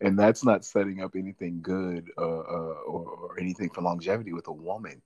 And 0.00 0.18
that's 0.18 0.44
not 0.44 0.64
setting 0.64 1.02
up 1.02 1.14
anything 1.16 1.60
good 1.62 2.10
uh, 2.18 2.40
uh, 2.40 2.74
or, 2.86 3.04
or, 3.10 3.40
anything 3.40 3.70
for 3.70 3.82
longevity 3.82 4.32
with 4.32 4.48
a 4.48 4.52
woman. 4.52 5.02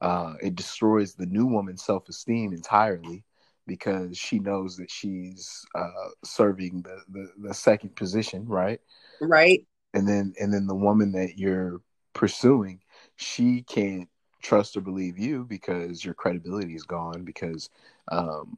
Uh, 0.00 0.34
it 0.42 0.54
destroys 0.54 1.14
the 1.14 1.26
new 1.26 1.46
woman's 1.46 1.84
self 1.84 2.08
esteem 2.08 2.52
entirely 2.52 3.24
because 3.66 4.16
she 4.16 4.38
knows 4.38 4.76
that 4.76 4.90
she's 4.90 5.64
uh, 5.74 6.08
serving 6.24 6.82
the, 6.82 7.00
the 7.10 7.48
the 7.48 7.54
second 7.54 7.94
position, 7.96 8.46
right? 8.46 8.80
Right. 9.20 9.66
And 9.94 10.08
then 10.08 10.34
and 10.40 10.52
then 10.52 10.66
the 10.66 10.74
woman 10.74 11.12
that 11.12 11.38
you're 11.38 11.80
pursuing, 12.12 12.80
she 13.16 13.62
can't 13.62 14.08
trust 14.42 14.76
or 14.76 14.80
believe 14.80 15.18
you 15.18 15.44
because 15.44 16.04
your 16.04 16.14
credibility 16.14 16.74
is 16.74 16.84
gone 16.84 17.24
because 17.24 17.68
um, 18.12 18.56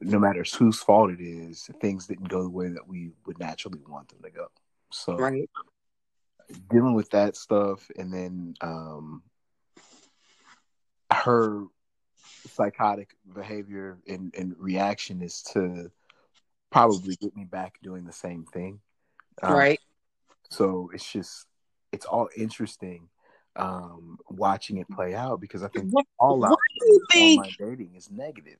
no 0.00 0.18
matter 0.18 0.44
whose 0.58 0.80
fault 0.80 1.10
it 1.10 1.20
is, 1.20 1.68
things 1.80 2.06
didn't 2.06 2.28
go 2.28 2.42
the 2.42 2.48
way 2.48 2.68
that 2.68 2.86
we 2.86 3.10
would 3.26 3.38
naturally 3.38 3.80
want 3.88 4.08
them 4.08 4.20
to 4.22 4.30
go. 4.30 4.46
So 4.90 5.16
right. 5.16 5.48
dealing 6.70 6.94
with 6.94 7.10
that 7.10 7.36
stuff 7.36 7.90
and 7.96 8.12
then 8.12 8.54
um, 8.60 9.22
her 11.10 11.64
psychotic 12.46 13.14
behavior 13.34 13.98
and, 14.06 14.34
and, 14.36 14.54
reaction 14.58 15.22
is 15.22 15.42
to 15.42 15.90
probably 16.70 17.16
get 17.16 17.36
me 17.36 17.44
back 17.44 17.74
doing 17.82 18.04
the 18.04 18.12
same 18.12 18.44
thing. 18.44 18.80
Um, 19.42 19.52
right. 19.52 19.80
So 20.50 20.90
it's 20.94 21.10
just 21.10 21.46
it's 21.92 22.06
all 22.06 22.28
interesting 22.36 23.08
um, 23.56 24.18
watching 24.28 24.78
it 24.78 24.88
play 24.90 25.14
out 25.14 25.40
because 25.40 25.62
I 25.62 25.68
think 25.68 25.86
what, 25.90 26.06
all 26.18 26.44
out 26.44 26.58
think... 27.12 27.40
online 27.40 27.54
dating 27.58 27.94
is 27.94 28.10
negative. 28.10 28.58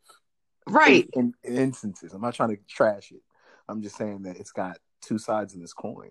Right. 0.67 1.09
In, 1.15 1.33
in, 1.45 1.57
instances, 1.57 2.13
I'm 2.13 2.21
not 2.21 2.35
trying 2.35 2.51
to 2.51 2.59
trash 2.69 3.13
it. 3.13 3.23
I'm 3.69 3.83
just 3.83 3.97
saying 3.97 4.23
that 4.23 4.37
it's 4.39 4.53
got 4.53 4.79
two 5.03 5.19
sides 5.19 5.55
of 5.55 5.61
this 5.61 5.73
coin. 5.73 6.11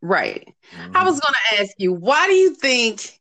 Right. 0.00 0.54
Mm-hmm. 0.76 0.96
I 0.96 1.04
was 1.04 1.20
going 1.20 1.34
to 1.34 1.62
ask 1.62 1.72
you, 1.78 1.92
why 1.92 2.26
do 2.26 2.34
you 2.34 2.54
think 2.54 3.20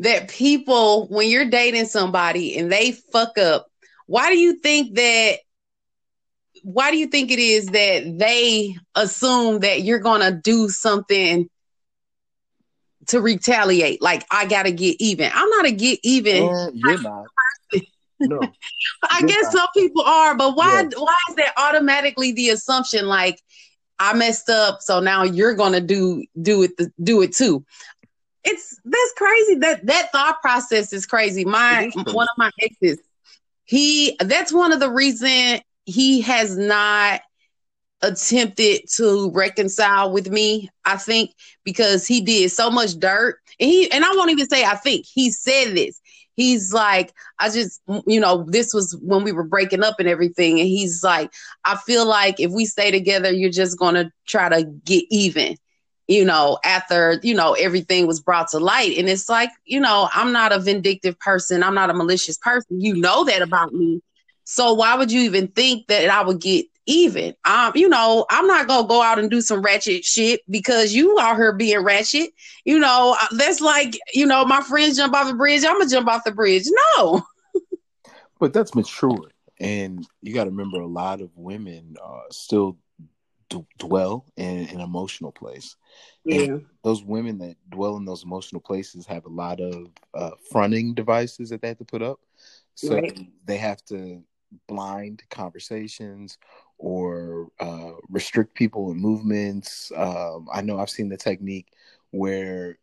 that 0.00 0.28
people, 0.28 1.06
when 1.08 1.28
you're 1.28 1.48
dating 1.48 1.86
somebody 1.86 2.56
and 2.58 2.70
they 2.70 2.92
fuck 2.92 3.38
up, 3.38 3.66
why 4.06 4.30
do 4.30 4.38
you 4.38 4.54
think 4.60 4.94
that? 4.96 5.38
Why 6.62 6.90
do 6.90 6.96
you 6.96 7.06
think 7.06 7.30
it 7.30 7.38
is 7.38 7.66
that 7.66 8.18
they 8.18 8.76
assume 8.94 9.60
that 9.60 9.82
you're 9.82 10.00
going 10.00 10.22
to 10.22 10.32
do 10.32 10.68
something 10.68 11.48
to 13.08 13.20
retaliate. 13.20 14.00
Like 14.00 14.24
I 14.30 14.46
gotta 14.46 14.70
get 14.70 14.96
even. 15.00 15.30
I'm 15.34 15.48
not 15.50 15.66
a 15.66 15.72
get 15.72 15.98
even. 16.02 16.48
Uh, 16.48 16.70
you're 16.72 17.02
not. 17.02 17.26
No, 18.20 18.40
I 19.10 19.22
guess 19.22 19.44
not. 19.44 19.52
some 19.52 19.68
people 19.74 20.02
are, 20.02 20.36
but 20.36 20.56
why? 20.56 20.84
Why 20.96 21.16
is 21.30 21.36
that 21.36 21.52
automatically 21.56 22.32
the 22.32 22.50
assumption? 22.50 23.06
Like 23.06 23.40
I 23.98 24.14
messed 24.14 24.48
up, 24.48 24.82
so 24.82 25.00
now 25.00 25.24
you're 25.24 25.54
gonna 25.54 25.80
do 25.80 26.24
do 26.40 26.62
it 26.62 26.72
do 27.02 27.22
it 27.22 27.34
too. 27.34 27.64
It's 28.44 28.80
that's 28.84 29.12
crazy. 29.16 29.56
That 29.56 29.86
that 29.86 30.12
thought 30.12 30.40
process 30.40 30.92
is 30.92 31.06
crazy. 31.06 31.44
My 31.44 31.90
one 31.94 32.26
of 32.28 32.38
my 32.38 32.50
exes, 32.62 32.98
he 33.64 34.16
that's 34.20 34.52
one 34.52 34.72
of 34.72 34.80
the 34.80 34.90
reason 34.90 35.60
he 35.84 36.20
has 36.20 36.56
not 36.56 37.20
attempted 38.02 38.82
to 38.88 39.30
reconcile 39.32 40.12
with 40.12 40.30
me 40.30 40.70
i 40.84 40.96
think 40.96 41.34
because 41.64 42.06
he 42.06 42.20
did 42.20 42.48
so 42.48 42.70
much 42.70 42.94
dirt 42.94 43.40
and 43.58 43.68
he 43.68 43.90
and 43.90 44.04
i 44.04 44.08
won't 44.14 44.30
even 44.30 44.48
say 44.48 44.64
i 44.64 44.76
think 44.76 45.04
he 45.04 45.32
said 45.32 45.74
this 45.74 46.00
he's 46.38 46.72
like 46.72 47.12
i 47.40 47.48
just 47.50 47.82
you 48.06 48.20
know 48.20 48.44
this 48.48 48.72
was 48.72 48.96
when 49.02 49.24
we 49.24 49.32
were 49.32 49.44
breaking 49.44 49.82
up 49.82 49.96
and 49.98 50.08
everything. 50.08 50.60
And 50.60 50.68
he's 50.68 51.02
like 51.02 51.32
i 51.64 51.76
feel 51.76 52.06
like 52.06 52.40
if 52.40 52.50
we 52.52 52.64
stay 52.64 52.90
together 52.90 53.30
you're 53.30 53.50
just 53.50 53.78
gonna 53.78 54.12
try 54.26 54.48
to 54.48 54.64
get 54.84 55.04
even 55.10 55.56
you 56.06 56.24
know 56.24 56.58
after 56.64 57.18
you 57.22 57.34
know 57.34 57.54
everything 57.54 58.06
was 58.06 58.20
brought 58.20 58.48
to 58.48 58.58
light. 58.58 58.96
And 58.96 59.08
it's 59.08 59.28
like 59.28 59.50
you 59.64 59.80
know 59.80 60.08
i'm 60.12 60.32
not 60.32 60.52
a 60.52 60.60
vindictive 60.60 61.18
person. 61.18 61.62
I'm 61.62 61.74
not 61.74 61.90
a 61.90 61.94
malicious 61.94 62.38
person. 62.38 62.80
You 62.80 62.94
know 62.94 63.24
that 63.24 63.42
about 63.42 63.74
me. 63.74 64.00
So 64.44 64.72
why 64.74 64.94
would 64.96 65.10
you 65.12 65.22
even 65.22 65.48
think 65.48 65.88
that 65.88 66.08
i 66.08 66.22
would 66.22 66.40
get 66.40 66.66
even. 66.88 67.34
Um, 67.44 67.72
you 67.74 67.88
know, 67.88 68.26
I'm 68.30 68.46
not 68.46 68.66
gonna 68.66 68.88
go 68.88 69.02
out 69.02 69.18
and 69.18 69.30
do 69.30 69.40
some 69.40 69.62
ratchet 69.62 70.04
shit 70.04 70.40
because 70.50 70.92
you 70.92 71.18
out 71.20 71.36
here 71.36 71.52
being 71.52 71.84
ratchet. 71.84 72.30
You 72.64 72.78
know, 72.78 73.16
uh, 73.20 73.26
that's 73.36 73.60
like, 73.60 73.96
you 74.12 74.26
know, 74.26 74.44
my 74.44 74.62
friends 74.62 74.96
jump 74.96 75.14
off 75.14 75.28
the 75.28 75.34
bridge, 75.34 75.64
I'm 75.64 75.78
gonna 75.78 75.90
jump 75.90 76.08
off 76.08 76.24
the 76.24 76.32
bridge. 76.32 76.64
No. 76.96 77.22
but 78.40 78.52
that's 78.52 78.74
mature. 78.74 79.30
And 79.60 80.06
you 80.22 80.34
got 80.34 80.44
to 80.44 80.50
remember, 80.50 80.80
a 80.80 80.86
lot 80.86 81.20
of 81.20 81.30
women 81.36 81.96
uh, 82.02 82.22
still 82.30 82.78
d- 83.48 83.66
dwell 83.78 84.24
in 84.36 84.68
an 84.68 84.80
emotional 84.80 85.32
place. 85.32 85.76
Yeah. 86.24 86.42
And 86.42 86.66
those 86.84 87.02
women 87.02 87.38
that 87.38 87.56
dwell 87.68 87.96
in 87.96 88.04
those 88.04 88.22
emotional 88.22 88.60
places 88.60 89.04
have 89.06 89.26
a 89.26 89.30
lot 89.30 89.60
of 89.60 89.88
uh, 90.14 90.30
fronting 90.50 90.94
devices 90.94 91.50
that 91.50 91.60
they 91.60 91.68
have 91.68 91.78
to 91.78 91.84
put 91.84 92.02
up. 92.02 92.20
So 92.76 92.94
right. 92.94 93.18
they 93.44 93.56
have 93.56 93.84
to 93.86 94.22
blind 94.68 95.22
conversations 95.30 96.38
or 96.78 97.48
uh, 97.60 97.92
restrict 98.08 98.54
people 98.54 98.90
in 98.90 98.98
movements. 98.98 99.92
Um, 99.96 100.48
I 100.52 100.62
know 100.62 100.78
I've 100.78 100.90
seen 100.90 101.08
the 101.08 101.16
technique 101.16 101.72
where 102.10 102.78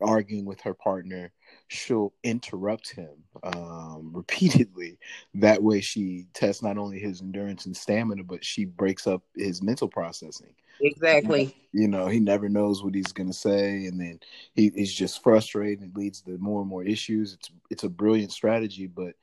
arguing 0.00 0.44
with 0.44 0.60
her 0.60 0.74
partner, 0.74 1.32
she'll 1.68 2.12
interrupt 2.22 2.90
him 2.90 3.10
um, 3.42 4.10
repeatedly. 4.14 4.98
That 5.34 5.62
way, 5.62 5.80
she 5.80 6.26
tests 6.34 6.62
not 6.62 6.78
only 6.78 6.98
his 6.98 7.20
endurance 7.20 7.66
and 7.66 7.76
stamina, 7.76 8.24
but 8.24 8.44
she 8.44 8.64
breaks 8.64 9.06
up 9.06 9.22
his 9.36 9.62
mental 9.62 9.88
processing. 9.88 10.54
Exactly. 10.80 11.56
You 11.72 11.88
know, 11.88 12.08
he 12.08 12.20
never 12.20 12.48
knows 12.48 12.82
what 12.82 12.94
he's 12.94 13.12
going 13.12 13.28
to 13.28 13.32
say, 13.32 13.86
and 13.86 14.00
then 14.00 14.20
he 14.54 14.66
is 14.74 14.92
just 14.92 15.22
frustrated. 15.22 15.80
And 15.80 15.90
it 15.90 15.98
leads 15.98 16.20
to 16.22 16.36
more 16.38 16.60
and 16.60 16.68
more 16.68 16.84
issues. 16.84 17.34
It's 17.34 17.50
it's 17.70 17.84
a 17.84 17.88
brilliant 17.88 18.32
strategy, 18.32 18.86
but 18.86 19.14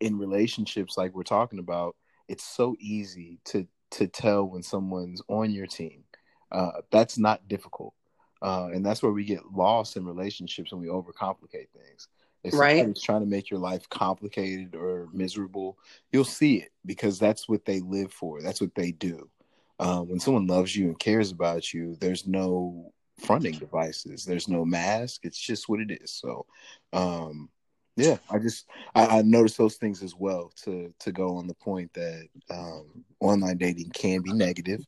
in 0.00 0.18
relationships 0.18 0.96
like 0.96 1.14
we're 1.14 1.22
talking 1.22 1.58
about, 1.58 1.96
it's 2.28 2.44
so 2.44 2.76
easy 2.78 3.38
to 3.46 3.66
to 3.92 4.06
tell 4.08 4.44
when 4.44 4.62
someone's 4.62 5.22
on 5.28 5.52
your 5.52 5.66
team. 5.66 6.04
Uh, 6.50 6.72
that's 6.90 7.18
not 7.18 7.46
difficult. 7.48 7.94
Uh, 8.42 8.68
and 8.72 8.84
that's 8.84 9.02
where 9.02 9.12
we 9.12 9.24
get 9.24 9.52
lost 9.52 9.96
in 9.96 10.04
relationships 10.04 10.72
and 10.72 10.80
we 10.80 10.88
overcomplicate 10.88 11.68
things. 11.70 12.08
If 12.42 12.52
Right. 12.54 12.78
somebody's 12.78 13.02
trying 13.02 13.20
to 13.20 13.26
make 13.26 13.50
your 13.50 13.60
life 13.60 13.88
complicated 13.88 14.74
or 14.74 15.08
miserable, 15.12 15.78
you'll 16.12 16.24
see 16.24 16.56
it 16.56 16.72
because 16.84 17.18
that's 17.18 17.48
what 17.48 17.64
they 17.64 17.80
live 17.80 18.12
for. 18.12 18.42
That's 18.42 18.60
what 18.60 18.74
they 18.74 18.92
do. 18.92 19.30
Um, 19.78 20.08
when 20.08 20.20
someone 20.20 20.46
loves 20.46 20.76
you 20.76 20.86
and 20.86 20.98
cares 20.98 21.30
about 21.30 21.72
you, 21.72 21.96
there's 22.00 22.26
no 22.26 22.92
fronting 23.18 23.58
devices. 23.58 24.24
There's 24.24 24.48
no 24.48 24.64
mask. 24.64 25.20
It's 25.24 25.38
just 25.38 25.68
what 25.68 25.80
it 25.80 25.90
is. 26.02 26.12
So, 26.12 26.46
um, 26.92 27.48
yeah, 27.96 28.18
I 28.30 28.38
just 28.38 28.68
I, 28.94 29.18
I 29.18 29.22
noticed 29.22 29.58
those 29.58 29.76
things 29.76 30.02
as 30.02 30.14
well. 30.14 30.52
To 30.64 30.92
to 31.00 31.12
go 31.12 31.36
on 31.36 31.46
the 31.46 31.54
point 31.54 31.92
that 31.94 32.28
um, 32.50 33.04
online 33.20 33.58
dating 33.58 33.90
can 33.90 34.22
be 34.22 34.32
negative. 34.32 34.84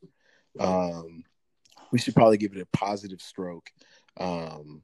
Um, 0.58 1.24
we 1.92 1.98
should 1.98 2.14
probably 2.14 2.36
give 2.36 2.54
it 2.54 2.62
a 2.62 2.76
positive 2.76 3.20
stroke. 3.20 3.70
Um, 4.18 4.82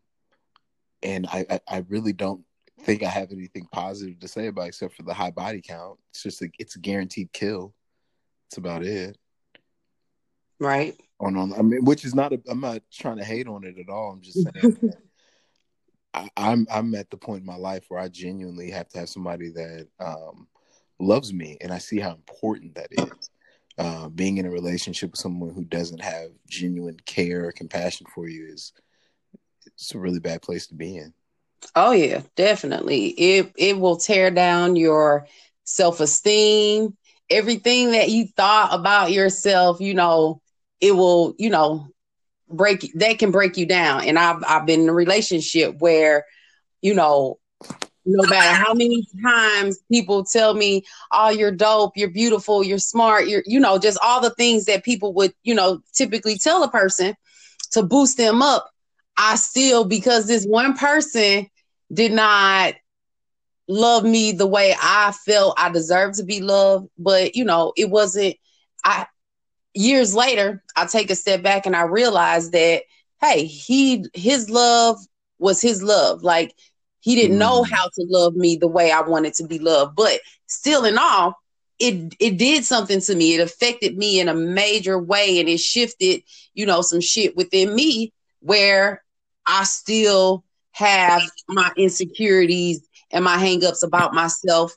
and 1.02 1.26
I, 1.26 1.46
I, 1.50 1.60
I 1.68 1.84
really 1.88 2.12
don't 2.12 2.44
think 2.82 3.02
I 3.02 3.08
have 3.08 3.32
anything 3.32 3.66
positive 3.72 4.20
to 4.20 4.28
say 4.28 4.46
about 4.46 4.64
it 4.64 4.68
except 4.68 4.94
for 4.94 5.02
the 5.02 5.14
high 5.14 5.30
body 5.30 5.60
count. 5.60 5.98
It's 6.10 6.22
just 6.22 6.42
a, 6.42 6.48
it's 6.58 6.76
a 6.76 6.80
guaranteed 6.80 7.32
kill. 7.32 7.74
That's 8.48 8.58
about 8.58 8.84
it. 8.84 9.18
Right. 10.60 10.94
On 11.20 11.36
on 11.36 11.52
I 11.54 11.62
mean, 11.62 11.84
which 11.84 12.04
is 12.04 12.14
not 12.14 12.32
a, 12.32 12.40
I'm 12.48 12.60
not 12.60 12.82
trying 12.92 13.18
to 13.18 13.24
hate 13.24 13.48
on 13.48 13.64
it 13.64 13.78
at 13.78 13.88
all. 13.88 14.12
I'm 14.12 14.20
just 14.20 14.42
saying 14.42 14.78
I, 16.14 16.28
I'm 16.36 16.66
I'm 16.70 16.94
at 16.94 17.10
the 17.10 17.16
point 17.16 17.40
in 17.40 17.46
my 17.46 17.56
life 17.56 17.84
where 17.88 18.00
I 18.00 18.08
genuinely 18.08 18.70
have 18.70 18.88
to 18.90 18.98
have 19.00 19.08
somebody 19.08 19.50
that 19.50 19.88
um, 20.00 20.46
loves 20.98 21.32
me, 21.32 21.56
and 21.60 21.72
I 21.72 21.78
see 21.78 21.98
how 21.98 22.10
important 22.12 22.74
that 22.74 22.88
is. 22.90 23.30
Uh, 23.78 24.08
being 24.10 24.36
in 24.36 24.44
a 24.44 24.50
relationship 24.50 25.12
with 25.12 25.20
someone 25.20 25.54
who 25.54 25.64
doesn't 25.64 26.02
have 26.02 26.30
genuine 26.46 26.98
care 27.06 27.46
or 27.46 27.52
compassion 27.52 28.06
for 28.14 28.28
you 28.28 28.46
is 28.46 28.72
it's 29.66 29.94
a 29.94 29.98
really 29.98 30.20
bad 30.20 30.42
place 30.42 30.66
to 30.66 30.74
be 30.74 30.98
in. 30.98 31.14
Oh 31.74 31.92
yeah, 31.92 32.20
definitely. 32.36 33.06
It 33.08 33.52
it 33.56 33.78
will 33.78 33.96
tear 33.96 34.30
down 34.30 34.76
your 34.76 35.26
self-esteem, 35.64 36.96
everything 37.30 37.92
that 37.92 38.10
you 38.10 38.26
thought 38.36 38.74
about 38.74 39.12
yourself, 39.12 39.80
you 39.80 39.94
know, 39.94 40.42
it 40.80 40.92
will, 40.92 41.34
you 41.38 41.48
know, 41.48 41.88
break 42.52 42.92
they 42.94 43.14
can 43.14 43.30
break 43.30 43.56
you 43.56 43.66
down. 43.66 44.04
And 44.04 44.18
I've 44.18 44.42
I've 44.46 44.66
been 44.66 44.82
in 44.82 44.88
a 44.88 44.94
relationship 44.94 45.76
where, 45.78 46.24
you 46.80 46.94
know, 46.94 47.38
no 48.04 48.26
matter 48.28 48.54
how 48.54 48.74
many 48.74 49.06
times 49.22 49.78
people 49.90 50.24
tell 50.24 50.54
me, 50.54 50.84
"Oh, 51.12 51.30
you're 51.30 51.52
dope, 51.52 51.92
you're 51.96 52.10
beautiful, 52.10 52.64
you're 52.64 52.78
smart, 52.78 53.28
you're 53.28 53.42
you 53.46 53.60
know, 53.60 53.78
just 53.78 53.98
all 54.02 54.20
the 54.20 54.30
things 54.30 54.66
that 54.66 54.84
people 54.84 55.12
would, 55.14 55.32
you 55.42 55.54
know, 55.54 55.80
typically 55.92 56.36
tell 56.38 56.62
a 56.62 56.70
person 56.70 57.14
to 57.72 57.82
boost 57.82 58.16
them 58.16 58.42
up." 58.42 58.68
I 59.16 59.36
still 59.36 59.84
because 59.84 60.26
this 60.26 60.44
one 60.44 60.74
person 60.76 61.46
did 61.92 62.12
not 62.12 62.74
love 63.68 64.04
me 64.04 64.32
the 64.32 64.46
way 64.46 64.74
I 64.80 65.12
felt 65.24 65.54
I 65.58 65.70
deserved 65.70 66.16
to 66.16 66.24
be 66.24 66.40
loved, 66.40 66.88
but 66.98 67.36
you 67.36 67.44
know, 67.44 67.72
it 67.76 67.90
wasn't 67.90 68.36
I 68.84 69.06
years 69.74 70.14
later, 70.14 70.62
I 70.76 70.86
take 70.86 71.10
a 71.10 71.14
step 71.14 71.42
back 71.42 71.66
and 71.66 71.76
I 71.76 71.82
realize 71.82 72.50
that 72.50 72.82
hey, 73.20 73.44
he 73.44 74.04
his 74.14 74.50
love 74.50 74.98
was 75.38 75.60
his 75.60 75.82
love. 75.82 76.22
Like 76.22 76.54
he 77.00 77.14
didn't 77.14 77.38
know 77.38 77.62
Mm. 77.62 77.68
how 77.70 77.84
to 77.84 78.06
love 78.08 78.34
me 78.34 78.56
the 78.56 78.68
way 78.68 78.90
I 78.90 79.00
wanted 79.00 79.34
to 79.34 79.46
be 79.46 79.58
loved, 79.58 79.96
but 79.96 80.20
still 80.46 80.84
in 80.84 80.98
all, 80.98 81.34
it 81.78 82.14
it 82.20 82.38
did 82.38 82.64
something 82.64 83.00
to 83.02 83.14
me. 83.14 83.34
It 83.34 83.40
affected 83.40 83.96
me 83.96 84.20
in 84.20 84.28
a 84.28 84.34
major 84.34 84.98
way 84.98 85.38
and 85.40 85.48
it 85.48 85.60
shifted, 85.60 86.22
you 86.54 86.66
know, 86.66 86.82
some 86.82 87.00
shit 87.00 87.36
within 87.36 87.74
me 87.74 88.12
where 88.40 89.02
I 89.46 89.64
still 89.64 90.44
have 90.72 91.22
my 91.48 91.70
insecurities 91.76 92.86
and 93.10 93.24
my 93.24 93.36
hangups 93.36 93.82
about 93.82 94.14
myself 94.14 94.74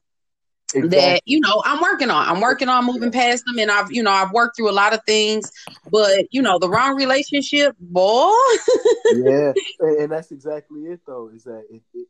that 0.83 1.21
you 1.25 1.39
know 1.39 1.61
I'm 1.65 1.81
working 1.81 2.09
on. 2.09 2.27
I'm 2.27 2.41
working 2.41 2.69
on 2.69 2.85
moving 2.85 3.11
past 3.11 3.45
them, 3.45 3.59
and 3.59 3.71
I've 3.71 3.91
you 3.91 4.03
know 4.03 4.11
I've 4.11 4.31
worked 4.31 4.57
through 4.57 4.69
a 4.69 4.73
lot 4.73 4.93
of 4.93 5.01
things, 5.05 5.51
but 5.89 6.27
you 6.31 6.41
know 6.41 6.59
the 6.59 6.69
wrong 6.69 6.95
relationship, 6.95 7.75
boy. 7.79 8.31
yeah, 9.13 9.53
and, 9.79 9.97
and 10.01 10.11
that's 10.11 10.31
exactly 10.31 10.81
it 10.81 11.01
though. 11.05 11.29
Is 11.33 11.43
that 11.43 11.65
it, 11.69 11.81
it? 11.93 12.07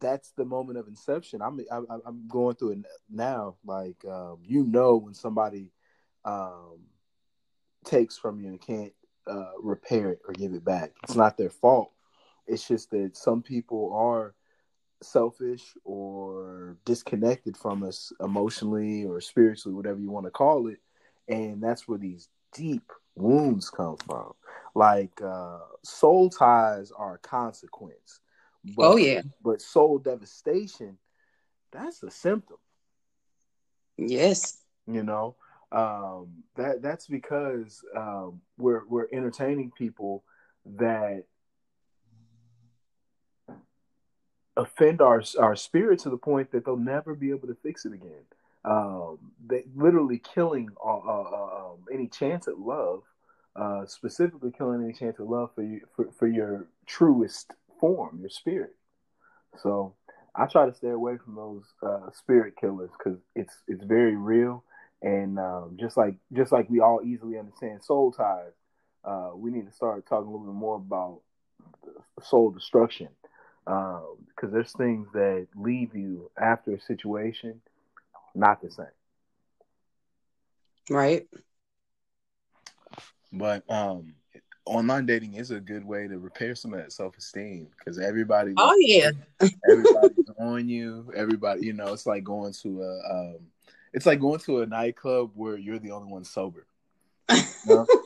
That's 0.00 0.32
the 0.32 0.44
moment 0.44 0.78
of 0.78 0.88
inception. 0.88 1.42
I'm 1.42 1.60
I'm, 1.70 1.86
I'm 2.04 2.28
going 2.28 2.56
through 2.56 2.72
it 2.72 2.78
now. 3.10 3.56
Like 3.64 4.04
um, 4.04 4.38
you 4.44 4.64
know 4.64 4.96
when 4.96 5.14
somebody 5.14 5.72
um, 6.24 6.80
takes 7.84 8.18
from 8.18 8.40
you 8.40 8.48
and 8.48 8.60
can't 8.60 8.92
uh, 9.26 9.52
repair 9.60 10.10
it 10.10 10.20
or 10.26 10.34
give 10.34 10.54
it 10.54 10.64
back. 10.64 10.92
It's 11.04 11.14
not 11.14 11.36
their 11.36 11.50
fault. 11.50 11.92
It's 12.46 12.66
just 12.66 12.90
that 12.90 13.16
some 13.16 13.42
people 13.42 13.92
are 13.94 14.34
selfish 15.02 15.74
or 15.84 16.76
disconnected 16.84 17.56
from 17.56 17.82
us 17.82 18.12
emotionally 18.20 19.04
or 19.04 19.20
spiritually, 19.20 19.74
whatever 19.74 19.98
you 19.98 20.10
want 20.10 20.26
to 20.26 20.30
call 20.30 20.68
it, 20.68 20.78
and 21.28 21.62
that's 21.62 21.88
where 21.88 21.98
these 21.98 22.28
deep 22.52 22.90
wounds 23.14 23.70
come 23.70 23.96
from. 23.96 24.32
Like 24.74 25.20
uh, 25.22 25.58
soul 25.82 26.30
ties 26.30 26.92
are 26.92 27.14
a 27.14 27.18
consequence. 27.18 28.20
But, 28.76 28.84
Oh 28.84 28.96
yeah, 28.96 29.22
but 29.42 29.62
soul 29.62 29.98
devastation, 29.98 30.98
that's 31.72 32.02
a 32.02 32.10
symptom. 32.10 32.58
yes, 33.96 34.58
You 34.86 35.02
know, 35.02 35.36
um, 35.72 36.42
that 36.56 36.82
that's 36.82 37.06
because 37.06 37.82
um, 37.96 38.40
we're 38.58 38.82
we're 38.86 39.06
entertaining 39.12 39.70
people 39.76 40.24
that 40.76 41.24
offend 44.60 45.00
our 45.00 45.22
our 45.38 45.56
spirit 45.56 45.98
to 46.00 46.10
the 46.10 46.16
point 46.16 46.52
that 46.52 46.64
they'll 46.64 46.76
never 46.76 47.14
be 47.14 47.30
able 47.30 47.48
to 47.48 47.56
fix 47.62 47.84
it 47.86 47.92
again. 47.92 48.24
Um, 48.64 49.18
they 49.46 49.64
literally 49.74 50.18
killing 50.18 50.68
uh, 50.84 50.98
uh, 50.98 51.30
uh, 51.32 51.70
um, 51.72 51.78
any 51.92 52.08
chance 52.08 52.46
at 52.46 52.58
love, 52.58 53.02
uh, 53.56 53.86
specifically 53.86 54.52
killing 54.56 54.84
any 54.84 54.92
chance 54.92 55.18
at 55.18 55.26
love 55.26 55.50
for 55.54 55.62
you 55.62 55.80
for, 55.96 56.10
for 56.18 56.28
your 56.28 56.66
truest 56.86 57.52
form, 57.80 58.18
your 58.20 58.28
spirit. 58.28 58.76
So 59.62 59.94
I 60.36 60.46
try 60.46 60.66
to 60.66 60.74
stay 60.74 60.90
away 60.90 61.16
from 61.16 61.34
those 61.34 61.64
uh, 61.82 62.10
spirit 62.12 62.54
killers 62.60 62.90
because 62.98 63.18
it's 63.34 63.54
it's 63.66 63.82
very 63.84 64.14
real, 64.14 64.62
and 65.00 65.38
um, 65.38 65.76
just 65.80 65.96
like 65.96 66.16
just 66.34 66.52
like 66.52 66.68
we 66.68 66.80
all 66.80 67.00
easily 67.02 67.38
understand 67.38 67.82
soul 67.82 68.12
ties, 68.12 68.52
uh, 69.04 69.30
we 69.34 69.50
need 69.50 69.66
to 69.66 69.72
start 69.72 70.06
talking 70.06 70.28
a 70.28 70.30
little 70.30 70.46
bit 70.46 70.54
more 70.54 70.76
about 70.76 71.20
soul 72.22 72.50
destruction 72.50 73.08
because 73.64 74.52
there's 74.52 74.72
things 74.72 75.06
that 75.12 75.46
leave 75.54 75.94
you 75.94 76.30
after 76.40 76.74
a 76.74 76.80
situation 76.80 77.60
not 78.34 78.62
the 78.62 78.70
same. 78.70 78.86
right. 80.88 81.26
But 83.32 83.62
um, 83.70 84.14
online 84.64 85.06
dating 85.06 85.34
is 85.34 85.50
a 85.50 85.60
good 85.60 85.84
way 85.84 86.08
to 86.08 86.18
repair 86.18 86.54
some 86.54 86.72
of 86.74 86.80
that 86.80 86.92
self 86.92 87.16
esteem 87.16 87.68
because 87.78 87.98
everybody 87.98 88.54
Oh 88.56 88.74
yeah, 88.78 89.10
everybody's 89.68 90.30
on 90.38 90.68
you. 90.68 91.12
Everybody, 91.14 91.66
you 91.66 91.72
know, 91.72 91.92
it's 91.92 92.06
like 92.06 92.24
going 92.24 92.52
to 92.62 92.82
a 92.82 93.14
um, 93.14 93.38
it's 93.92 94.06
like 94.06 94.20
going 94.20 94.40
to 94.40 94.62
a 94.62 94.66
nightclub 94.66 95.30
where 95.34 95.56
you're 95.56 95.78
the 95.78 95.92
only 95.92 96.10
one 96.10 96.24
sober. 96.24 96.66
You 97.28 97.46
know? 97.66 97.86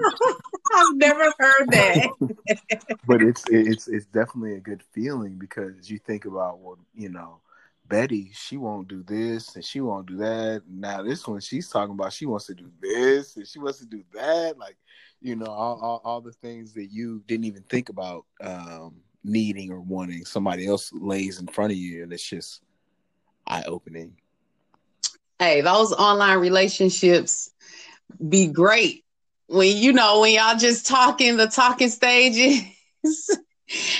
I've 0.74 0.96
never 0.96 1.32
heard 1.38 1.70
that. 1.70 2.08
but 3.06 3.22
it's 3.22 3.44
it's 3.48 3.88
it's 3.88 4.06
definitely 4.06 4.54
a 4.54 4.60
good 4.60 4.82
feeling 4.92 5.38
because 5.38 5.90
you 5.90 5.98
think 5.98 6.24
about 6.24 6.58
well, 6.60 6.78
you 6.94 7.08
know, 7.08 7.40
Betty, 7.88 8.30
she 8.34 8.56
won't 8.56 8.88
do 8.88 9.02
this 9.02 9.54
and 9.54 9.64
she 9.64 9.80
won't 9.80 10.06
do 10.06 10.16
that. 10.18 10.62
Now 10.68 11.02
this 11.02 11.26
one, 11.26 11.40
she's 11.40 11.68
talking 11.68 11.94
about 11.94 12.12
she 12.12 12.26
wants 12.26 12.46
to 12.46 12.54
do 12.54 12.70
this 12.80 13.36
and 13.36 13.46
she 13.46 13.58
wants 13.58 13.78
to 13.78 13.86
do 13.86 14.02
that. 14.14 14.58
Like, 14.58 14.76
you 15.20 15.36
know, 15.36 15.46
all 15.46 15.80
all, 15.80 16.00
all 16.04 16.20
the 16.20 16.32
things 16.32 16.72
that 16.74 16.86
you 16.90 17.22
didn't 17.26 17.44
even 17.44 17.62
think 17.62 17.88
about 17.88 18.26
um, 18.42 18.96
needing 19.24 19.70
or 19.70 19.80
wanting, 19.80 20.24
somebody 20.24 20.66
else 20.66 20.92
lays 20.92 21.40
in 21.40 21.46
front 21.46 21.72
of 21.72 21.78
you, 21.78 22.02
and 22.02 22.12
it's 22.12 22.22
just 22.28 22.62
eye 23.46 23.64
opening. 23.66 24.16
hey, 25.38 25.60
those 25.60 25.92
online 25.92 26.38
relationships 26.38 27.50
be 28.28 28.46
great 28.46 29.04
when 29.48 29.76
you 29.76 29.92
know 29.92 30.20
when 30.20 30.34
y'all 30.34 30.56
just 30.56 30.86
talking 30.86 31.36
the 31.36 31.48
talking 31.48 31.88
stages. 31.90 32.62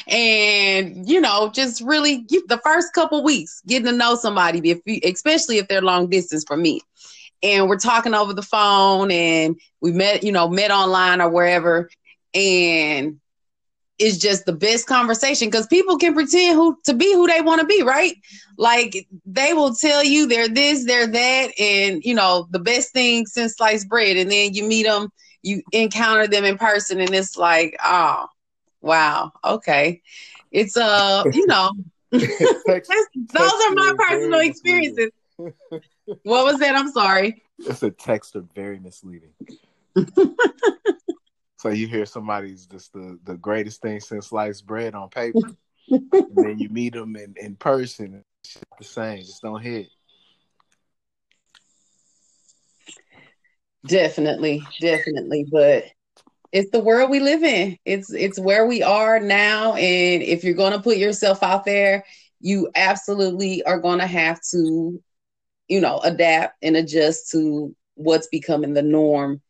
And 0.07 1.07
you 1.07 1.21
know 1.21 1.51
just 1.53 1.83
really 1.83 2.25
the 2.27 2.59
first 2.65 2.95
couple 2.95 3.23
weeks 3.23 3.61
getting 3.67 3.85
to 3.85 3.93
know 3.93 4.15
somebody 4.15 4.71
if 4.71 4.81
you, 4.87 5.01
especially 5.05 5.59
if 5.59 5.69
they're 5.69 5.83
long 5.83 6.09
distance 6.09 6.45
from 6.47 6.63
me. 6.63 6.81
And 7.43 7.69
we're 7.69 7.77
talking 7.77 8.15
over 8.15 8.33
the 8.33 8.43
phone 8.43 9.11
and 9.11 9.61
we 9.83 9.93
met 9.93 10.25
you 10.25 10.33
know 10.33 10.49
met 10.49 10.71
online 10.71 11.21
or 11.21 11.29
wherever. 11.29 11.91
And 12.33 13.21
it's 13.99 14.17
just 14.17 14.47
the 14.47 14.53
best 14.53 14.87
conversation 14.87 15.49
because 15.49 15.67
people 15.67 15.99
can 15.99 16.15
pretend 16.15 16.57
who 16.57 16.79
to 16.85 16.95
be 16.95 17.13
who 17.13 17.27
they 17.27 17.43
want 17.43 17.61
to 17.61 17.67
be 17.67 17.83
right? 17.83 18.15
Like 18.57 19.07
they 19.27 19.53
will 19.53 19.75
tell 19.75 20.03
you 20.03 20.27
they're 20.27 20.49
this, 20.49 20.87
they're 20.87 21.07
that, 21.09 21.61
and 21.61 22.03
you 22.05 22.15
know 22.15 22.49
the 22.51 22.61
best 22.61 22.93
thing 22.93 23.27
since 23.27 23.57
sliced 23.57 23.89
bread. 23.89 24.17
And 24.17 24.31
then 24.31 24.55
you 24.55 24.65
meet 24.65 24.85
them 24.85 25.11
you 25.43 25.63
encounter 25.73 26.27
them 26.27 26.45
in 26.45 26.59
person 26.59 27.01
and 27.01 27.15
it's 27.15 27.37
like, 27.37 27.77
oh, 27.85 28.27
wow, 28.81 29.33
okay. 29.45 30.03
It's 30.51 30.77
uh, 30.77 31.25
you 31.33 31.47
know, 31.47 31.73
text, 32.13 32.91
those 33.15 33.53
are 33.53 33.75
my 33.75 33.93
personal 33.99 34.41
experiences. 34.41 35.11
what 35.37 36.45
was 36.45 36.59
that? 36.59 36.75
I'm 36.75 36.91
sorry. 36.91 37.43
It's 37.61 37.83
a 37.83 37.91
text 37.91 38.37
are 38.37 38.45
very 38.55 38.79
misleading. 38.79 39.33
so 41.59 41.71
you 41.71 41.89
hear 41.89 42.07
somebody's 42.07 42.67
just 42.67 42.93
the, 42.93 43.19
the 43.25 43.37
greatest 43.37 43.83
thing 43.83 43.99
since 43.99 44.29
sliced 44.29 44.65
bread 44.65 44.95
on 44.95 45.09
paper. 45.09 45.51
and 45.91 46.37
then 46.37 46.61
you 46.61 46.69
meet 46.69 46.93
them 46.93 47.17
in, 47.17 47.35
in 47.37 47.57
person, 47.57 48.23
it's 48.45 48.61
the 48.79 48.85
same, 48.85 49.19
just 49.19 49.43
don't 49.43 49.61
hit. 49.61 49.89
Definitely, 53.87 54.63
definitely. 54.81 55.47
But 55.51 55.85
it's 56.53 56.71
the 56.71 56.81
world 56.81 57.11
we 57.11 57.21
live 57.21 57.43
in. 57.45 57.79
It's 57.85 58.13
it's 58.13 58.39
where 58.39 58.67
we 58.67 58.83
are 58.83 59.21
now. 59.21 59.75
And 59.75 60.23
if 60.23 60.45
you're 60.45 60.55
gonna 60.55 60.83
put 60.83 60.99
yourself 60.99 61.43
out 61.43 61.65
there, 61.65 62.05
you 62.41 62.71
absolutely 62.75 63.63
are 63.65 63.81
gonna 63.81 64.07
have 64.07 64.41
to, 64.53 65.03
you 65.69 65.81
know, 65.81 66.01
adapt 66.01 66.57
and 66.63 66.77
adjust 66.77 67.31
to 67.33 67.75
what's 67.97 68.29
becoming 68.29 68.75
the 68.75 68.83
norm 68.83 69.41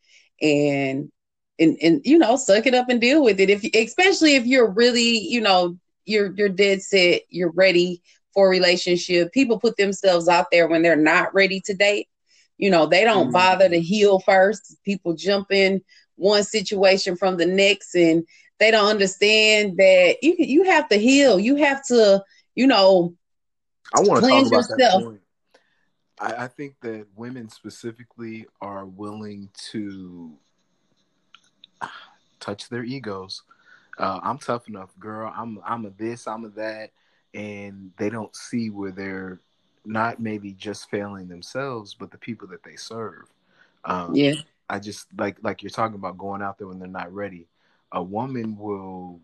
and 0.43 1.11
and 1.59 1.77
and 1.83 2.03
you 2.05 2.19
know, 2.19 2.37
suck 2.37 2.67
it 2.67 2.75
up 2.75 2.89
and 2.89 3.01
deal 3.01 3.23
with 3.23 3.41
it. 3.41 3.51
If 3.51 3.65
especially 3.75 4.37
if 4.37 4.47
you're 4.47 4.71
really, 4.71 5.19
you 5.19 5.41
know, 5.41 5.77
you're 6.07 6.33
you're 6.37 6.49
dead 6.49 6.83
set, 6.83 7.23
you're 7.31 7.53
ready 7.53 8.03
for 8.35 8.47
a 8.47 8.51
relationship. 8.51 9.33
People 9.33 9.59
put 9.61 9.77
themselves 9.77 10.29
out 10.29 10.47
there 10.53 10.69
when 10.69 10.83
they're 10.83 10.97
not 10.97 11.35
ready 11.35 11.61
to 11.67 11.75
date 11.75 12.09
you 12.59 12.71
know, 12.71 12.87
they 12.87 13.05
don't 13.05 13.27
mm-hmm. 13.27 13.33
bother 13.33 13.69
to 13.69 13.81
heal 13.81 14.21
first. 14.21 14.77
People 14.85 15.15
jump 15.15 15.51
in 15.51 15.81
one 16.17 16.43
situation 16.43 17.17
from 17.17 17.37
the 17.37 17.47
next 17.47 17.95
and 17.95 18.27
they 18.59 18.73
don't 18.73 18.89
understand 18.89 19.77
that 19.79 20.17
you 20.21 20.35
you 20.39 20.65
have 20.65 20.89
to 20.89 20.97
heal. 20.97 21.39
You 21.39 21.57
have 21.57 21.85
to, 21.87 22.23
you 22.55 22.67
know, 22.67 23.15
I 23.95 24.01
want 24.01 24.25
to 24.25 24.29
talk 24.29 24.47
about 24.47 24.57
yourself. 24.57 24.79
that 24.79 25.03
point. 25.03 25.21
I, 26.21 26.45
I 26.45 26.47
think 26.49 26.75
that 26.83 27.07
women 27.15 27.49
specifically 27.49 28.47
are 28.61 28.85
willing 28.85 29.49
to 29.71 30.37
touch 32.41 32.69
their 32.69 32.83
egos. 32.83 33.43
Uh, 33.97 34.21
I'm 34.23 34.39
tough 34.39 34.69
enough, 34.69 34.91
girl. 34.99 35.33
I'm 35.35 35.61
I'm 35.65 35.87
a 35.87 35.91
this, 35.91 36.27
I'm 36.27 36.45
a 36.45 36.49
that, 36.51 36.91
and 37.35 37.93
they 37.97 38.11
don't 38.11 38.35
see 38.35 38.71
where 38.71 38.91
they're 38.91 39.41
not 39.89 40.21
maybe 40.21 40.53
just 40.53 40.91
failing 40.91 41.29
themselves, 41.29 41.95
but 41.95 42.11
the 42.11 42.19
people 42.19 42.47
that 42.49 42.63
they 42.63 42.77
serve. 42.77 43.25
Um, 43.85 44.15
yeah. 44.15 44.35
I 44.69 44.79
just 44.79 45.07
like 45.17 45.39
like 45.43 45.63
you're 45.63 45.71
talking 45.71 45.95
about 45.95 46.19
going 46.19 46.43
out 46.43 46.59
there 46.59 46.69
when 46.69 46.79
they're 46.79 46.89
not 46.89 47.13
ready. 47.13 47.47
A 47.93 48.03
woman 48.03 48.57
will 48.59 49.21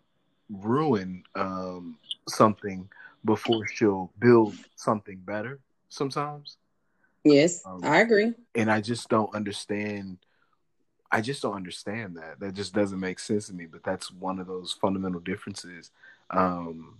ruin 0.49 1.23
um, 1.35 1.97
something 2.27 2.89
before 3.23 3.67
she'll 3.67 4.11
build 4.19 4.55
something 4.75 5.17
better. 5.17 5.59
Sometimes. 5.89 6.57
Yes, 7.23 7.63
um, 7.65 7.81
I 7.83 8.01
agree. 8.01 8.33
And 8.55 8.71
I 8.71 8.81
just 8.81 9.07
don't 9.09 9.33
understand. 9.35 10.17
I 11.11 11.21
just 11.21 11.43
don't 11.43 11.55
understand 11.55 12.17
that. 12.17 12.39
That 12.39 12.55
just 12.55 12.73
doesn't 12.73 12.99
make 12.99 13.19
sense 13.19 13.47
to 13.47 13.53
me. 13.53 13.67
But 13.67 13.83
that's 13.83 14.11
one 14.11 14.39
of 14.39 14.47
those 14.47 14.73
fundamental 14.73 15.19
differences 15.19 15.91
um, 16.31 16.97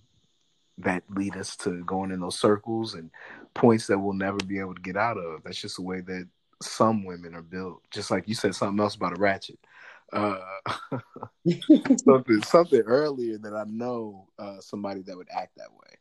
that 0.77 1.03
lead 1.09 1.37
us 1.37 1.55
to 1.55 1.83
going 1.85 2.11
in 2.11 2.19
those 2.19 2.39
circles 2.39 2.95
and 2.95 3.09
points 3.53 3.87
that 3.87 3.99
we'll 3.99 4.13
never 4.13 4.37
be 4.45 4.59
able 4.59 4.75
to 4.75 4.81
get 4.81 4.97
out 4.97 5.17
of. 5.17 5.43
That's 5.43 5.61
just 5.61 5.77
the 5.77 5.81
way 5.81 6.01
that 6.01 6.27
some 6.61 7.05
women 7.05 7.33
are 7.35 7.41
built. 7.41 7.81
Just 7.91 8.11
like 8.11 8.27
you 8.27 8.35
said 8.35 8.55
something 8.55 8.79
else 8.79 8.95
about 8.95 9.17
a 9.17 9.19
ratchet. 9.19 9.59
Uh, 10.13 10.39
something 12.05 12.41
something 12.43 12.81
earlier 12.81 13.37
that 13.37 13.53
I 13.53 13.63
know 13.67 14.27
uh, 14.37 14.59
somebody 14.59 15.01
that 15.03 15.17
would 15.17 15.29
act 15.35 15.57
that 15.57 15.71
way. 15.71 15.97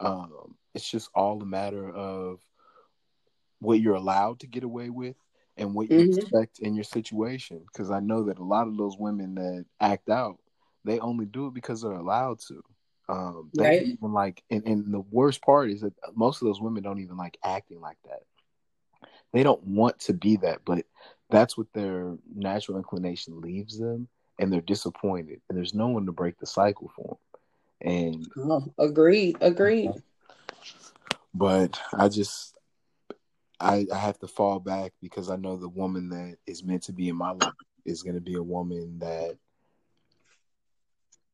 Um, 0.00 0.56
it's 0.74 0.88
just 0.88 1.10
all 1.14 1.40
a 1.40 1.46
matter 1.46 1.90
of 1.90 2.40
what 3.60 3.80
you're 3.80 3.94
allowed 3.94 4.40
to 4.40 4.46
get 4.46 4.64
away 4.64 4.90
with 4.90 5.16
and 5.56 5.74
what 5.74 5.90
you 5.90 5.98
mm-hmm. 5.98 6.18
expect 6.18 6.58
in 6.60 6.74
your 6.74 6.84
situation. 6.84 7.62
Because 7.66 7.90
I 7.90 8.00
know 8.00 8.24
that 8.24 8.38
a 8.38 8.44
lot 8.44 8.68
of 8.68 8.76
those 8.76 8.96
women 8.98 9.34
that 9.34 9.64
act 9.80 10.08
out, 10.08 10.38
they 10.84 10.98
only 10.98 11.26
do 11.26 11.46
it 11.48 11.54
because 11.54 11.82
they're 11.82 11.92
allowed 11.92 12.40
to. 12.48 12.62
Um, 13.12 13.50
they 13.52 13.64
right. 13.64 13.82
even 13.82 14.12
like, 14.14 14.42
and, 14.50 14.66
and 14.66 14.92
the 14.92 15.04
worst 15.10 15.42
part 15.42 15.70
is 15.70 15.82
that 15.82 15.92
most 16.14 16.40
of 16.40 16.46
those 16.46 16.62
women 16.62 16.82
don't 16.82 17.00
even 17.00 17.18
like 17.18 17.36
acting 17.44 17.78
like 17.78 17.98
that. 18.06 18.22
They 19.34 19.42
don't 19.42 19.62
want 19.64 19.98
to 20.00 20.14
be 20.14 20.36
that, 20.38 20.60
but 20.64 20.86
that's 21.30 21.58
what 21.58 21.66
their 21.74 22.16
natural 22.34 22.78
inclination 22.78 23.42
leaves 23.42 23.78
them, 23.78 24.08
and 24.38 24.50
they're 24.50 24.62
disappointed, 24.62 25.42
and 25.48 25.58
there's 25.58 25.74
no 25.74 25.88
one 25.88 26.06
to 26.06 26.12
break 26.12 26.38
the 26.38 26.46
cycle 26.46 26.90
for 26.96 27.18
them. 27.82 27.92
And 27.92 28.26
oh, 28.38 28.72
agreed, 28.78 29.36
agreed. 29.42 29.90
But 31.34 31.78
I 31.92 32.08
just, 32.08 32.56
I, 33.60 33.86
I 33.92 33.98
have 33.98 34.18
to 34.20 34.26
fall 34.26 34.58
back 34.58 34.92
because 35.02 35.28
I 35.28 35.36
know 35.36 35.58
the 35.58 35.68
woman 35.68 36.08
that 36.10 36.38
is 36.46 36.64
meant 36.64 36.84
to 36.84 36.92
be 36.92 37.10
in 37.10 37.16
my 37.16 37.32
life 37.32 37.52
is 37.84 38.02
going 38.02 38.14
to 38.14 38.22
be 38.22 38.36
a 38.36 38.42
woman 38.42 39.00
that 39.00 39.36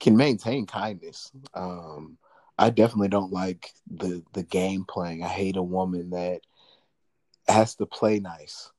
can 0.00 0.16
maintain 0.16 0.66
kindness. 0.66 1.32
Um, 1.54 2.18
I 2.58 2.70
definitely 2.70 3.08
don't 3.08 3.32
like 3.32 3.72
the 3.90 4.22
the 4.32 4.42
game 4.42 4.84
playing. 4.84 5.22
I 5.22 5.28
hate 5.28 5.56
a 5.56 5.62
woman 5.62 6.10
that 6.10 6.40
has 7.46 7.76
to 7.76 7.86
play 7.86 8.20
nice. 8.20 8.70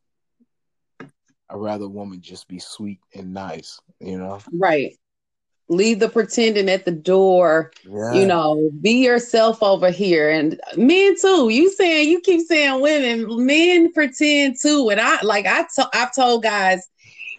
I'd 1.49 1.55
rather 1.55 1.85
a 1.85 1.89
woman 1.89 2.21
just 2.21 2.47
be 2.47 2.59
sweet 2.59 2.99
and 3.15 3.33
nice, 3.33 3.79
you 3.99 4.19
know? 4.19 4.39
Right. 4.53 4.97
Leave 5.67 5.99
the 5.99 6.09
pretending 6.09 6.69
at 6.69 6.85
the 6.85 6.91
door. 6.91 7.71
Yeah. 7.83 8.13
You 8.13 8.25
know, 8.25 8.69
be 8.81 9.03
yourself 9.03 9.63
over 9.63 9.89
here. 9.89 10.29
And 10.29 10.59
men 10.77 11.15
too. 11.19 11.49
You 11.49 11.71
saying 11.71 12.09
you 12.09 12.21
keep 12.21 12.45
saying 12.47 12.81
women, 12.81 13.45
men 13.45 13.91
pretend 13.93 14.57
too. 14.61 14.89
And 14.89 14.99
I 14.99 15.21
like 15.21 15.45
I 15.45 15.65
to, 15.75 15.89
I've 15.93 16.13
told 16.13 16.43
guys, 16.43 16.87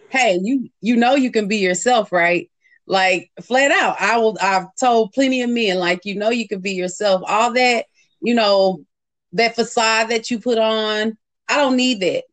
hey, 0.08 0.38
you 0.42 0.68
you 0.80 0.96
know 0.96 1.14
you 1.14 1.30
can 1.30 1.48
be 1.48 1.58
yourself, 1.58 2.12
right? 2.12 2.50
Like 2.90 3.30
flat 3.40 3.70
out, 3.70 3.94
I 4.00 4.18
will. 4.18 4.36
I've 4.42 4.66
told 4.74 5.12
plenty 5.12 5.42
of 5.42 5.50
men, 5.50 5.78
like 5.78 6.04
you 6.04 6.16
know, 6.16 6.30
you 6.30 6.48
can 6.48 6.58
be 6.58 6.72
yourself. 6.72 7.22
All 7.24 7.52
that, 7.52 7.86
you 8.20 8.34
know, 8.34 8.84
that 9.32 9.54
facade 9.54 10.08
that 10.08 10.28
you 10.28 10.40
put 10.40 10.58
on, 10.58 11.16
I 11.48 11.56
don't 11.56 11.76
need 11.76 12.00
that. 12.00 12.24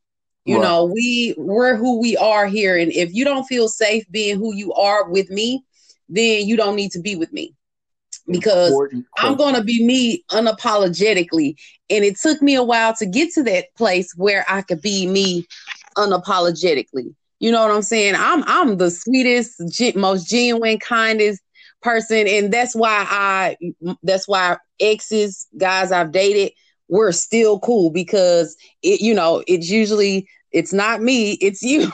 You 0.45 0.55
right. 0.55 0.63
know, 0.63 0.85
we 0.85 1.35
we're 1.37 1.75
who 1.75 2.01
we 2.01 2.17
are 2.17 2.47
here, 2.47 2.75
and 2.75 2.91
if 2.91 3.13
you 3.13 3.23
don't 3.23 3.45
feel 3.45 3.67
safe 3.67 4.09
being 4.09 4.39
who 4.39 4.51
you 4.55 4.73
are 4.73 5.07
with 5.07 5.29
me, 5.29 5.63
then 6.09 6.47
you 6.47 6.57
don't 6.57 6.75
need 6.75 6.91
to 6.93 7.01
be 7.01 7.15
with 7.15 7.31
me 7.31 7.53
because 8.27 8.73
I'm 9.19 9.35
going 9.35 9.53
to 9.53 9.63
be 9.63 9.85
me 9.85 10.23
unapologetically. 10.31 11.55
And 11.91 12.03
it 12.03 12.17
took 12.17 12.41
me 12.41 12.55
a 12.55 12.63
while 12.63 12.95
to 12.95 13.05
get 13.05 13.31
to 13.33 13.43
that 13.43 13.65
place 13.77 14.11
where 14.15 14.43
I 14.49 14.63
could 14.63 14.81
be 14.81 15.05
me 15.05 15.45
unapologetically. 15.95 17.13
You 17.39 17.51
know 17.51 17.61
what 17.61 17.75
I'm 17.75 17.81
saying? 17.81 18.15
I'm 18.17 18.43
I'm 18.47 18.77
the 18.77 18.89
sweetest, 18.89 19.61
most 19.95 20.27
genuine, 20.27 20.79
kindest 20.79 21.41
person, 21.81 22.27
and 22.27 22.51
that's 22.51 22.75
why 22.75 23.05
I 23.09 23.57
that's 24.03 24.27
why 24.27 24.57
exes, 24.79 25.47
guys 25.57 25.91
I've 25.91 26.11
dated, 26.11 26.53
we're 26.87 27.11
still 27.11 27.59
cool 27.59 27.91
because 27.91 28.55
it, 28.81 29.01
you 29.01 29.13
know, 29.13 29.43
it's 29.47 29.69
usually 29.69 30.27
it's 30.51 30.73
not 30.73 31.01
me, 31.01 31.33
it's 31.33 31.61
you. 31.61 31.83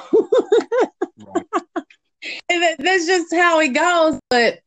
and 2.50 2.64
that, 2.64 2.76
that's 2.80 3.06
just 3.06 3.34
how 3.34 3.60
it 3.60 3.70
goes. 3.70 4.20
But 4.30 4.60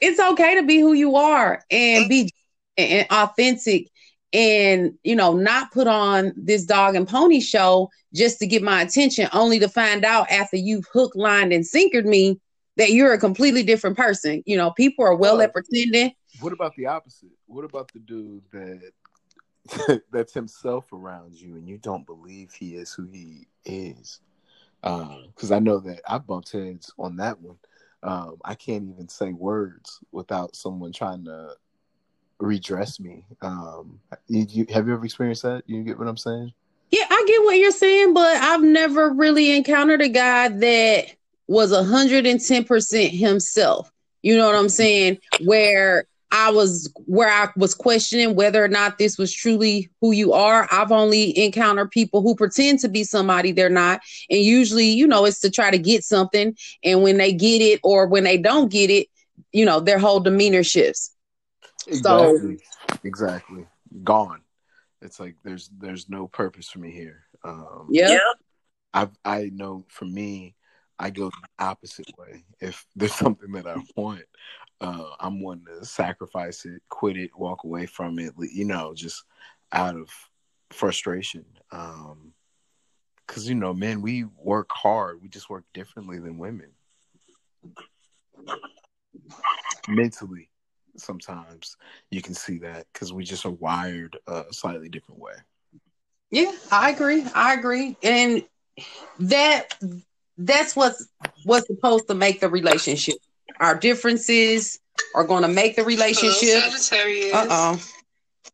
it's 0.00 0.20
okay 0.20 0.56
to 0.56 0.62
be 0.62 0.78
who 0.78 0.92
you 0.92 1.16
are 1.16 1.62
and 1.70 2.08
be 2.08 2.30
and 2.76 3.06
authentic 3.10 3.88
and 4.32 4.94
you 5.02 5.16
know 5.16 5.32
not 5.32 5.72
put 5.72 5.86
on 5.86 6.32
this 6.36 6.64
dog 6.64 6.94
and 6.94 7.08
pony 7.08 7.40
show 7.40 7.90
just 8.14 8.38
to 8.38 8.46
get 8.46 8.62
my 8.62 8.82
attention 8.82 9.28
only 9.32 9.58
to 9.58 9.68
find 9.68 10.04
out 10.04 10.30
after 10.30 10.56
you've 10.56 10.86
hook 10.92 11.12
lined 11.14 11.52
and 11.52 11.64
sinkered 11.64 12.04
me 12.04 12.40
that 12.76 12.92
you're 12.92 13.12
a 13.12 13.18
completely 13.18 13.62
different 13.62 13.96
person. 13.96 14.42
You 14.46 14.56
know 14.56 14.70
people 14.72 15.04
are 15.04 15.14
well, 15.14 15.40
at 15.40 15.52
pretending 15.52 16.12
what 16.38 16.52
about 16.52 16.74
the 16.76 16.86
opposite? 16.86 17.30
What 17.46 17.64
about 17.64 17.92
the 17.92 17.98
dude 17.98 18.42
that 18.52 20.02
that's 20.12 20.32
himself 20.32 20.92
around 20.92 21.34
you 21.34 21.56
and 21.56 21.68
you 21.68 21.78
don't 21.78 22.06
believe 22.06 22.52
he 22.52 22.76
is 22.76 22.92
who 22.92 23.08
he 23.08 23.46
is? 23.64 24.20
Because 24.82 25.50
um, 25.50 25.52
i 25.52 25.58
know 25.58 25.78
that 25.78 26.00
i 26.08 26.16
bumped 26.16 26.52
heads 26.52 26.92
on 26.98 27.16
that 27.16 27.40
one. 27.40 27.56
Um, 28.02 28.36
i 28.44 28.54
can't 28.54 28.88
even 28.88 29.08
say 29.08 29.32
words 29.32 30.00
without 30.12 30.56
someone 30.56 30.92
trying 30.92 31.24
to 31.26 31.54
redress 32.40 32.98
me. 32.98 33.24
Um, 33.42 34.00
you, 34.28 34.66
have 34.72 34.86
you 34.86 34.94
ever 34.94 35.04
experienced 35.04 35.42
that? 35.42 35.62
You 35.66 35.82
get 35.82 35.98
what 35.98 36.08
I'm 36.08 36.16
saying? 36.16 36.52
Yeah, 36.90 37.04
I 37.08 37.24
get 37.26 37.44
what 37.44 37.58
you're 37.58 37.70
saying, 37.70 38.14
but 38.14 38.34
I've 38.36 38.62
never 38.62 39.10
really 39.10 39.54
encountered 39.56 40.02
a 40.02 40.08
guy 40.08 40.48
that 40.48 41.06
was 41.46 41.72
110% 41.72 43.10
himself. 43.10 43.92
You 44.22 44.36
know 44.36 44.46
what 44.46 44.56
I'm 44.56 44.68
saying? 44.68 45.18
Where 45.44 46.06
I 46.32 46.50
was 46.50 46.92
where 47.06 47.28
I 47.28 47.48
was 47.56 47.74
questioning 47.74 48.36
whether 48.36 48.62
or 48.62 48.68
not 48.68 48.98
this 48.98 49.18
was 49.18 49.32
truly 49.32 49.90
who 50.00 50.12
you 50.12 50.32
are. 50.32 50.68
I've 50.70 50.92
only 50.92 51.36
encountered 51.36 51.90
people 51.90 52.22
who 52.22 52.36
pretend 52.36 52.78
to 52.80 52.88
be 52.88 53.02
somebody 53.02 53.50
they're 53.50 53.68
not. 53.68 54.00
And 54.28 54.40
usually, 54.40 54.86
you 54.86 55.08
know, 55.08 55.24
it's 55.24 55.40
to 55.40 55.50
try 55.50 55.70
to 55.70 55.78
get 55.78 56.04
something. 56.04 56.56
And 56.84 57.02
when 57.02 57.16
they 57.16 57.32
get 57.32 57.62
it 57.62 57.80
or 57.82 58.06
when 58.06 58.24
they 58.24 58.38
don't 58.38 58.70
get 58.70 58.90
it, 58.90 59.08
you 59.52 59.64
know, 59.64 59.80
their 59.80 59.98
whole 59.98 60.20
demeanor 60.20 60.62
shifts. 60.62 61.12
Exactly. 61.86 62.58
So, 62.58 62.98
exactly. 63.04 63.66
Gone. 64.04 64.42
It's 65.02 65.18
like 65.18 65.36
there's 65.44 65.70
there's 65.78 66.08
no 66.08 66.28
purpose 66.28 66.68
for 66.68 66.78
me 66.78 66.90
here. 66.90 67.24
Um 67.44 67.88
yeah. 67.90 68.18
I 68.92 69.08
I 69.24 69.50
know 69.52 69.84
for 69.88 70.04
me, 70.04 70.56
I 70.98 71.10
go 71.10 71.30
the 71.30 71.64
opposite 71.64 72.06
way. 72.18 72.44
If 72.60 72.86
there's 72.94 73.14
something 73.24 73.52
that 73.52 73.66
I 73.66 73.76
want, 73.96 74.24
uh, 74.80 75.10
I'm 75.18 75.42
one 75.42 75.64
to 75.66 75.84
sacrifice 75.84 76.64
it, 76.64 76.82
quit 76.88 77.16
it, 77.16 77.30
walk 77.36 77.64
away 77.64 77.86
from 77.86 78.18
it, 78.18 78.34
you 78.38 78.64
know, 78.64 78.92
just 78.94 79.24
out 79.72 79.96
of 79.96 80.10
frustration. 80.70 81.44
Um, 81.72 82.32
cause 83.26 83.48
you 83.48 83.54
know, 83.54 83.72
men, 83.72 84.02
we 84.02 84.24
work 84.36 84.70
hard. 84.70 85.22
We 85.22 85.28
just 85.28 85.50
work 85.50 85.64
differently 85.72 86.18
than 86.18 86.38
women. 86.38 86.70
Mentally, 89.88 90.49
sometimes 90.96 91.76
you 92.10 92.22
can 92.22 92.34
see 92.34 92.58
that 92.58 92.86
because 92.92 93.12
we 93.12 93.24
just 93.24 93.46
are 93.46 93.50
wired 93.50 94.16
a 94.26 94.44
slightly 94.50 94.88
different 94.88 95.20
way. 95.20 95.34
Yeah, 96.30 96.52
I 96.70 96.90
agree. 96.90 97.24
I 97.34 97.54
agree. 97.54 97.96
And 98.02 98.44
that 99.18 99.74
that's 100.38 100.74
what's 100.76 101.08
what's 101.44 101.66
supposed 101.66 102.08
to 102.08 102.14
make 102.14 102.40
the 102.40 102.48
relationship 102.48 103.16
our 103.60 103.76
differences 103.76 104.78
are 105.14 105.24
going 105.24 105.42
to 105.42 105.48
make 105.48 105.76
the 105.76 105.84
relationship. 105.84 106.62
Uh 107.32 107.46
oh. 107.50 107.82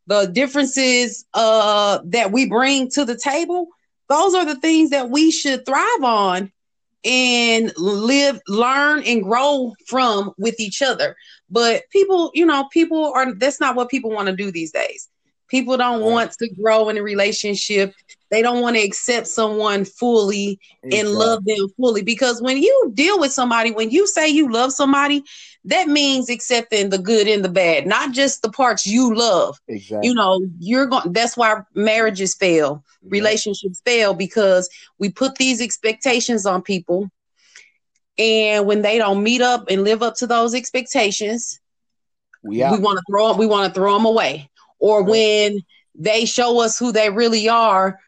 The 0.09 0.27
differences 0.27 1.25
uh, 1.35 2.01
that 2.07 2.31
we 2.31 2.47
bring 2.49 2.91
to 2.91 3.05
the 3.05 3.17
table, 3.17 3.69
those 4.09 4.35
are 4.35 4.45
the 4.45 4.57
things 4.57 4.91
that 4.91 5.11
we 5.11 5.31
should 5.31 5.67
thrive 5.67 6.05
on 6.05 6.53
and 7.07 7.73
live, 7.79 8.41
learn, 8.49 9.03
and 9.05 9.23
grow 9.23 9.73
from 9.87 10.33
with 10.37 10.59
each 10.59 10.83
other. 10.83 11.17
But 11.49 11.85
people, 11.91 12.33
you 12.35 12.45
know, 12.45 12.69
people 12.73 13.13
are 13.15 13.33
that's 13.35 13.61
not 13.61 13.77
what 13.77 13.89
people 13.89 14.11
want 14.11 14.27
to 14.27 14.35
do 14.37 14.51
these 14.51 14.73
days. 14.73 15.09
People 15.49 15.77
don't 15.77 16.03
want 16.03 16.33
to 16.33 16.49
grow 16.49 16.89
in 16.89 16.99
a 16.99 17.03
relationship. 17.03 17.95
They 18.31 18.43
don't 18.43 18.61
want 18.61 18.77
to 18.77 18.83
accept 18.83 19.29
someone 19.29 19.85
fully 19.85 20.59
exactly. 20.83 20.99
and 20.99 21.11
love 21.11 21.45
them 21.45 21.69
fully 21.77 22.03
because 22.03 22.43
when 22.43 22.59
you 22.59 22.91
deal 22.95 23.21
with 23.21 23.33
somebody, 23.33 23.71
when 23.71 23.91
you 23.91 24.07
say 24.07 24.29
you 24.29 24.51
love 24.51 24.73
somebody, 24.73 25.23
that 25.65 25.89
means 25.89 26.29
accepting 26.29 26.91
the 26.91 26.99
good 26.99 27.29
and 27.29 27.45
the 27.45 27.49
bad, 27.49 27.87
not 27.87 28.13
just 28.13 28.43
the 28.43 28.51
parts 28.51 28.87
you 28.87 29.15
love. 29.15 29.61
Exactly. 29.69 30.09
You 30.09 30.15
know, 30.15 30.41
you're 30.59 30.87
going 30.87 31.13
that's 31.13 31.37
why 31.37 31.61
marriages 31.75 32.35
fail, 32.35 32.85
yeah. 33.03 33.09
relationships 33.11 33.81
fail 33.85 34.15
because 34.15 34.69
we 34.99 35.11
put 35.11 35.37
these 35.37 35.61
expectations 35.61 36.47
on 36.47 36.63
people 36.63 37.11
and 38.19 38.67
when 38.67 38.83
they 38.83 38.99
don't 38.99 39.23
meet 39.23 39.43
up 39.43 39.67
and 39.71 39.85
live 39.85 40.03
up 40.03 40.17
to 40.17 40.27
those 40.27 40.55
expectations, 40.55 41.61
we, 42.43 42.59
we 42.59 42.79
want 42.79 42.99
to 42.99 43.05
throw 43.11 43.35
we 43.35 43.47
want 43.47 43.73
to 43.73 43.79
throw 43.79 43.95
them 43.95 44.07
away 44.07 44.49
or 44.79 45.03
when 45.03 45.61
they 45.95 46.25
show 46.27 46.61
us 46.61 46.79
who 46.79 46.93
they 46.93 47.11
really 47.11 47.49
are, 47.49 47.99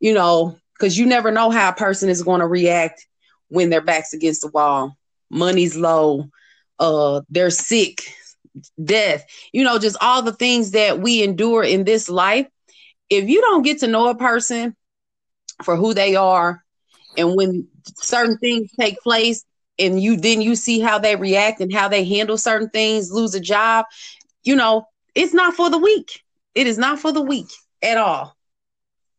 you 0.00 0.14
know, 0.14 0.56
because 0.74 0.98
you 0.98 1.06
never 1.06 1.30
know 1.30 1.50
how 1.50 1.68
a 1.68 1.74
person 1.74 2.08
is 2.08 2.22
going 2.22 2.40
to 2.40 2.46
react 2.46 3.06
when 3.48 3.70
their 3.70 3.82
back's 3.82 4.12
against 4.12 4.42
the 4.42 4.48
wall, 4.48 4.96
money's 5.30 5.76
low, 5.76 6.28
uh, 6.78 7.20
they're 7.28 7.50
sick, 7.50 8.02
death, 8.82 9.24
you 9.52 9.62
know, 9.62 9.78
just 9.78 9.96
all 10.00 10.22
the 10.22 10.32
things 10.32 10.72
that 10.72 11.00
we 11.00 11.22
endure 11.22 11.62
in 11.62 11.84
this 11.84 12.08
life. 12.08 12.46
If 13.10 13.28
you 13.28 13.40
don't 13.40 13.62
get 13.62 13.80
to 13.80 13.86
know 13.86 14.08
a 14.08 14.14
person 14.14 14.74
for 15.62 15.76
who 15.76 15.94
they 15.94 16.16
are, 16.16 16.62
and 17.16 17.36
when 17.36 17.66
certain 17.96 18.38
things 18.38 18.70
take 18.78 19.00
place, 19.02 19.44
and 19.78 20.00
you 20.00 20.16
then 20.16 20.42
you 20.42 20.54
see 20.54 20.78
how 20.78 20.98
they 20.98 21.16
react 21.16 21.60
and 21.60 21.72
how 21.72 21.88
they 21.88 22.04
handle 22.04 22.36
certain 22.38 22.68
things, 22.70 23.10
lose 23.10 23.34
a 23.34 23.40
job, 23.40 23.86
you 24.42 24.54
know, 24.54 24.86
it's 25.14 25.34
not 25.34 25.54
for 25.54 25.70
the 25.70 25.78
weak. 25.78 26.22
It 26.54 26.66
is 26.66 26.78
not 26.78 26.98
for 26.98 27.12
the 27.12 27.22
weak 27.22 27.48
at 27.82 27.96
all. 27.96 28.36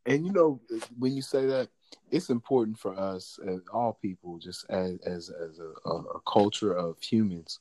And 0.05 0.25
you 0.25 0.33
know, 0.33 0.59
when 0.97 1.13
you 1.13 1.21
say 1.21 1.45
that, 1.45 1.69
it's 2.09 2.29
important 2.29 2.77
for 2.77 2.97
us 2.97 3.39
as 3.47 3.61
all 3.71 3.97
people, 4.01 4.37
just 4.37 4.65
as 4.69 4.99
as 5.05 5.29
as 5.29 5.59
a, 5.59 5.89
a 5.89 6.19
culture 6.21 6.73
of 6.73 7.01
humans, 7.01 7.59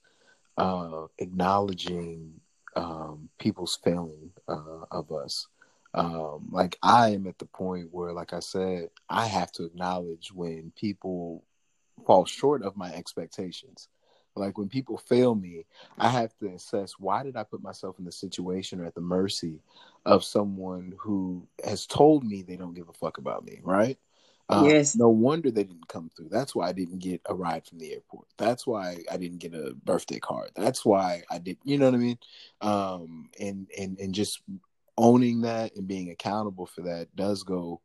uh, 0.56 1.06
acknowledging 1.18 2.32
um, 2.76 3.28
people's 3.38 3.78
failing 3.82 4.30
uh, 4.48 4.84
of 4.90 5.12
us. 5.12 5.46
Um, 5.92 6.48
like 6.52 6.78
I 6.82 7.10
am 7.10 7.26
at 7.26 7.38
the 7.38 7.46
point 7.46 7.88
where, 7.90 8.12
like 8.12 8.32
I 8.32 8.40
said, 8.40 8.90
I 9.08 9.26
have 9.26 9.50
to 9.52 9.64
acknowledge 9.64 10.32
when 10.32 10.72
people 10.76 11.44
fall 12.06 12.24
short 12.24 12.62
of 12.62 12.76
my 12.76 12.92
expectations. 12.92 13.88
Like 14.36 14.56
when 14.56 14.68
people 14.68 14.96
fail 14.96 15.34
me, 15.34 15.66
I 15.98 16.08
have 16.08 16.36
to 16.38 16.54
assess 16.54 16.92
why 16.98 17.24
did 17.24 17.36
I 17.36 17.42
put 17.42 17.62
myself 17.62 17.98
in 17.98 18.04
the 18.04 18.12
situation 18.12 18.80
or 18.80 18.86
at 18.86 18.94
the 18.94 19.00
mercy 19.00 19.58
of 20.06 20.24
someone 20.24 20.94
who 20.98 21.46
has 21.64 21.86
told 21.86 22.24
me 22.24 22.42
they 22.42 22.56
don't 22.56 22.74
give 22.74 22.88
a 22.88 22.92
fuck 22.92 23.18
about 23.18 23.44
me, 23.44 23.60
right? 23.62 23.98
Um, 24.48 24.66
yes. 24.66 24.96
No 24.96 25.08
wonder 25.08 25.50
they 25.50 25.64
didn't 25.64 25.88
come 25.88 26.10
through. 26.16 26.28
That's 26.30 26.54
why 26.54 26.68
I 26.68 26.72
didn't 26.72 26.98
get 26.98 27.20
a 27.26 27.34
ride 27.34 27.66
from 27.66 27.78
the 27.78 27.92
airport. 27.92 28.26
That's 28.36 28.66
why 28.66 28.98
I 29.10 29.16
didn't 29.16 29.38
get 29.38 29.54
a 29.54 29.74
birthday 29.84 30.18
card. 30.18 30.50
That's 30.56 30.84
why 30.84 31.22
I 31.30 31.38
didn't. 31.38 31.60
You 31.64 31.78
know 31.78 31.86
what 31.86 31.94
I 31.94 31.98
mean? 31.98 32.18
Um, 32.60 33.30
and 33.38 33.68
and 33.78 33.98
and 34.00 34.12
just 34.12 34.42
owning 34.98 35.42
that 35.42 35.76
and 35.76 35.86
being 35.86 36.10
accountable 36.10 36.66
for 36.66 36.82
that 36.82 37.14
does 37.14 37.42
go 37.44 37.80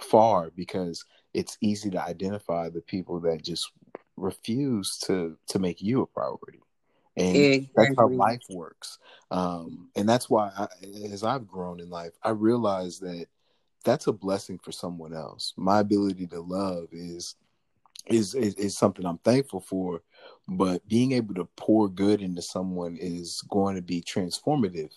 far 0.00 0.50
because 0.56 1.04
it's 1.34 1.58
easy 1.60 1.90
to 1.90 2.02
identify 2.02 2.68
the 2.68 2.80
people 2.80 3.20
that 3.20 3.42
just 3.42 3.70
refuse 4.16 4.98
to 4.98 5.36
to 5.48 5.58
make 5.58 5.82
you 5.82 6.00
a 6.00 6.06
priority 6.06 6.60
and 7.16 7.36
exactly. 7.36 7.72
that's 7.76 7.96
how 7.96 8.08
life 8.08 8.42
works. 8.50 8.98
Um, 9.30 9.88
and 9.96 10.08
that's 10.08 10.30
why 10.30 10.50
I, 10.56 10.68
as 11.10 11.24
i've 11.24 11.48
grown 11.48 11.80
in 11.80 11.90
life 11.90 12.12
i 12.22 12.30
realize 12.30 13.00
that 13.00 13.26
that's 13.86 14.08
a 14.08 14.12
blessing 14.12 14.58
for 14.58 14.72
someone 14.72 15.14
else. 15.14 15.54
My 15.56 15.78
ability 15.78 16.26
to 16.26 16.40
love 16.40 16.88
is 16.92 17.36
is 18.06 18.34
is, 18.34 18.54
is 18.54 18.76
something 18.76 19.04
i'm 19.04 19.18
thankful 19.18 19.60
for 19.60 20.00
but 20.46 20.86
being 20.86 21.10
able 21.10 21.34
to 21.34 21.48
pour 21.56 21.88
good 21.88 22.20
into 22.20 22.40
someone 22.40 22.96
is 23.00 23.42
going 23.48 23.74
to 23.74 23.82
be 23.82 24.00
transformative 24.00 24.92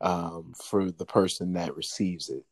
um, 0.00 0.54
for 0.64 0.90
the 0.90 1.04
person 1.04 1.52
that 1.52 1.76
receives 1.76 2.30
it, 2.30 2.44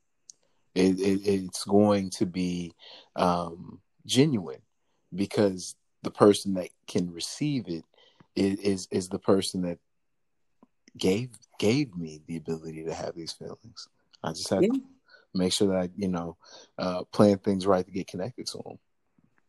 it, 0.75 1.01
it 1.01 1.21
it's 1.25 1.65
going 1.65 2.11
to 2.11 2.27
be 2.27 2.75
um, 3.17 3.81
genuine 4.05 4.61
because 5.15 5.75
the 6.03 6.11
person 6.11 6.53
that 6.55 6.69
can 6.87 7.11
receive 7.11 7.69
it 7.69 7.85
is 8.37 8.89
is, 8.91 9.09
the 9.09 9.19
person 9.19 9.63
that 9.63 9.79
gave 10.97 11.31
gave 11.59 11.97
me 11.97 12.21
the 12.27 12.37
ability 12.37 12.85
to 12.85 12.95
have 12.95 13.15
these 13.15 13.33
feelings. 13.33 13.89
I 14.23 14.31
just 14.31 14.51
have 14.51 14.63
yeah. 14.63 14.71
to 14.71 14.81
make 15.35 15.53
sure 15.53 15.69
that 15.69 15.77
I, 15.77 15.89
you 15.97 16.09
know, 16.09 16.37
uh, 16.79 17.05
plan 17.05 17.39
things 17.39 17.67
right 17.67 17.85
to 17.85 17.93
get 17.93 18.07
connected 18.07 18.47
to 18.49 18.59
them. 18.59 18.79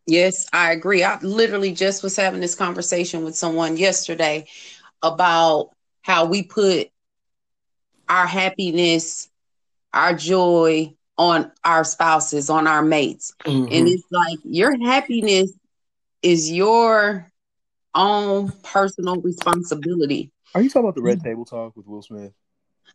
Yes, 0.08 0.48
I 0.54 0.72
agree. 0.72 1.04
I 1.04 1.20
literally 1.22 1.74
just 1.74 2.04
was 2.04 2.16
having 2.16 2.42
this 2.42 2.56
conversation 2.56 3.24
with 3.24 3.36
someone 3.36 3.78
yesterday 3.78 4.48
about 5.02 5.72
how 6.02 6.26
we 6.26 6.44
put 6.44 6.90
our 8.08 8.28
happiness, 8.28 9.30
our 9.94 10.14
joy 10.14 10.94
on 11.18 11.52
our 11.64 11.84
spouses, 11.84 12.50
on 12.50 12.68
our 12.68 12.84
mates. 12.84 13.34
Mm-hmm. 13.46 13.74
And 13.74 13.88
it's 13.88 14.04
like 14.12 14.40
your 14.44 14.78
happiness 14.84 15.52
is 16.22 16.52
your 16.52 17.32
own 17.96 18.52
personal 18.64 19.22
responsibility. 19.22 20.32
Are 20.54 20.62
you 20.62 20.70
talking 20.70 20.84
about 20.84 20.96
the 20.96 21.02
red 21.02 21.22
table 21.22 21.46
talk 21.46 21.76
with 21.76 21.88
Will 21.88 22.02
Smith? 22.02 22.32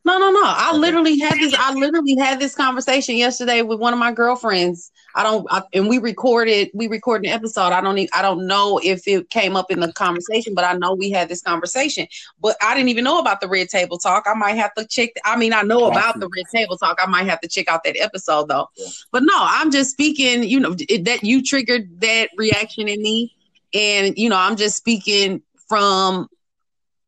No, 0.05 0.19
no, 0.19 0.31
no. 0.31 0.43
I 0.43 0.71
okay. 0.71 0.79
literally 0.79 1.19
had 1.19 1.35
this. 1.35 1.55
I 1.59 1.75
literally 1.75 2.17
had 2.17 2.41
this 2.41 2.55
conversation 2.55 3.17
yesterday 3.17 3.61
with 3.61 3.81
one 3.81 3.93
of 3.93 3.99
my 3.99 4.13
girlfriends. 4.13 4.91
I 5.15 5.23
don't, 5.23 5.47
I, 5.51 5.63
and 5.75 5.89
we 5.89 5.99
recorded. 5.99 6.71
We 6.73 6.89
recorded 6.89 7.29
an 7.29 7.35
episode. 7.35 7.73
I 7.73 7.83
don't. 7.83 7.99
Even, 7.99 8.09
I 8.15 8.23
don't 8.23 8.47
know 8.47 8.81
if 8.83 9.07
it 9.07 9.29
came 9.29 9.57
up 9.57 9.71
in 9.71 9.81
the 9.81 9.93
conversation, 9.93 10.55
but 10.55 10.65
I 10.65 10.73
know 10.73 10.95
we 10.95 11.11
had 11.11 11.29
this 11.29 11.43
conversation. 11.43 12.07
But 12.41 12.57
I 12.63 12.75
didn't 12.75 12.89
even 12.89 13.05
know 13.05 13.19
about 13.19 13.43
the 13.43 13.49
red 13.49 13.69
table 13.69 13.99
talk. 13.99 14.25
I 14.27 14.33
might 14.35 14.57
have 14.57 14.73
to 14.75 14.87
check. 14.87 15.11
I 15.25 15.37
mean, 15.37 15.53
I 15.53 15.63
know 15.63 15.85
about 15.85 16.19
the 16.19 16.29
red 16.35 16.47
table 16.55 16.79
talk. 16.79 16.99
I 17.03 17.07
might 17.07 17.27
have 17.27 17.41
to 17.43 17.49
check 17.49 17.69
out 17.69 17.85
that 17.85 18.01
episode 18.01 18.49
though. 18.49 18.69
Yeah. 18.77 18.89
But 19.13 19.25
no, 19.25 19.35
I'm 19.37 19.71
just 19.71 19.91
speaking. 19.91 20.45
You 20.45 20.61
know 20.61 20.77
it, 20.89 21.05
that 21.05 21.25
you 21.25 21.43
triggered 21.43 22.01
that 22.01 22.31
reaction 22.39 22.89
in 22.89 23.03
me 23.03 23.35
and 23.75 24.17
you 24.17 24.29
know 24.29 24.37
i'm 24.39 24.57
just 24.57 24.77
speaking 24.77 25.43
from 25.69 26.29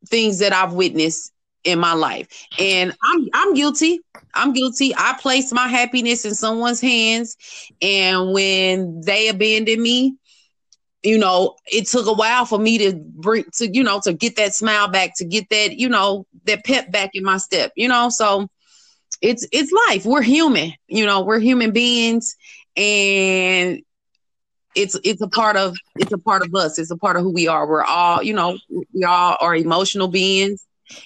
things 0.07 0.39
that 0.39 0.53
i've 0.53 0.73
witnessed 0.73 1.31
in 1.63 1.79
my 1.79 1.93
life. 1.93 2.27
And 2.59 2.93
i'm 3.03 3.27
i'm 3.33 3.53
guilty. 3.53 4.01
I'm 4.33 4.53
guilty. 4.53 4.93
I 4.95 5.17
placed 5.21 5.53
my 5.53 5.67
happiness 5.67 6.25
in 6.25 6.33
someone's 6.35 6.81
hands. 6.81 7.37
And 7.81 8.33
when 8.33 9.01
they 9.01 9.29
abandoned 9.29 9.81
me 9.81 10.17
you 11.03 11.17
know, 11.17 11.55
it 11.65 11.85
took 11.87 12.07
a 12.07 12.13
while 12.13 12.45
for 12.45 12.57
me 12.57 12.77
to 12.77 12.95
bring 12.95 13.43
to, 13.55 13.67
you 13.67 13.83
know, 13.83 13.99
to 14.03 14.13
get 14.13 14.37
that 14.37 14.53
smile 14.53 14.87
back, 14.87 15.11
to 15.17 15.25
get 15.25 15.49
that, 15.49 15.77
you 15.77 15.89
know, 15.89 16.25
that 16.45 16.63
pep 16.63 16.91
back 16.91 17.11
in 17.13 17.23
my 17.23 17.37
step, 17.37 17.73
you 17.75 17.89
know. 17.89 18.09
So 18.09 18.47
it's 19.21 19.45
it's 19.51 19.71
life. 19.89 20.05
We're 20.05 20.21
human, 20.21 20.73
you 20.87 21.05
know, 21.05 21.21
we're 21.23 21.39
human 21.39 21.71
beings. 21.71 22.35
And 22.77 23.81
it's 24.75 24.97
it's 25.03 25.21
a 25.21 25.27
part 25.27 25.55
of 25.55 25.75
it's 25.95 26.11
a 26.11 26.17
part 26.17 26.43
of 26.43 26.53
us. 26.55 26.79
It's 26.79 26.91
a 26.91 26.97
part 26.97 27.15
of 27.15 27.23
who 27.23 27.31
we 27.31 27.47
are. 27.47 27.67
We're 27.67 27.83
all, 27.83 28.21
you 28.23 28.33
know, 28.33 28.57
we 28.93 29.03
all 29.03 29.37
are 29.39 29.55
emotional 29.55 30.07
beings. 30.07 30.65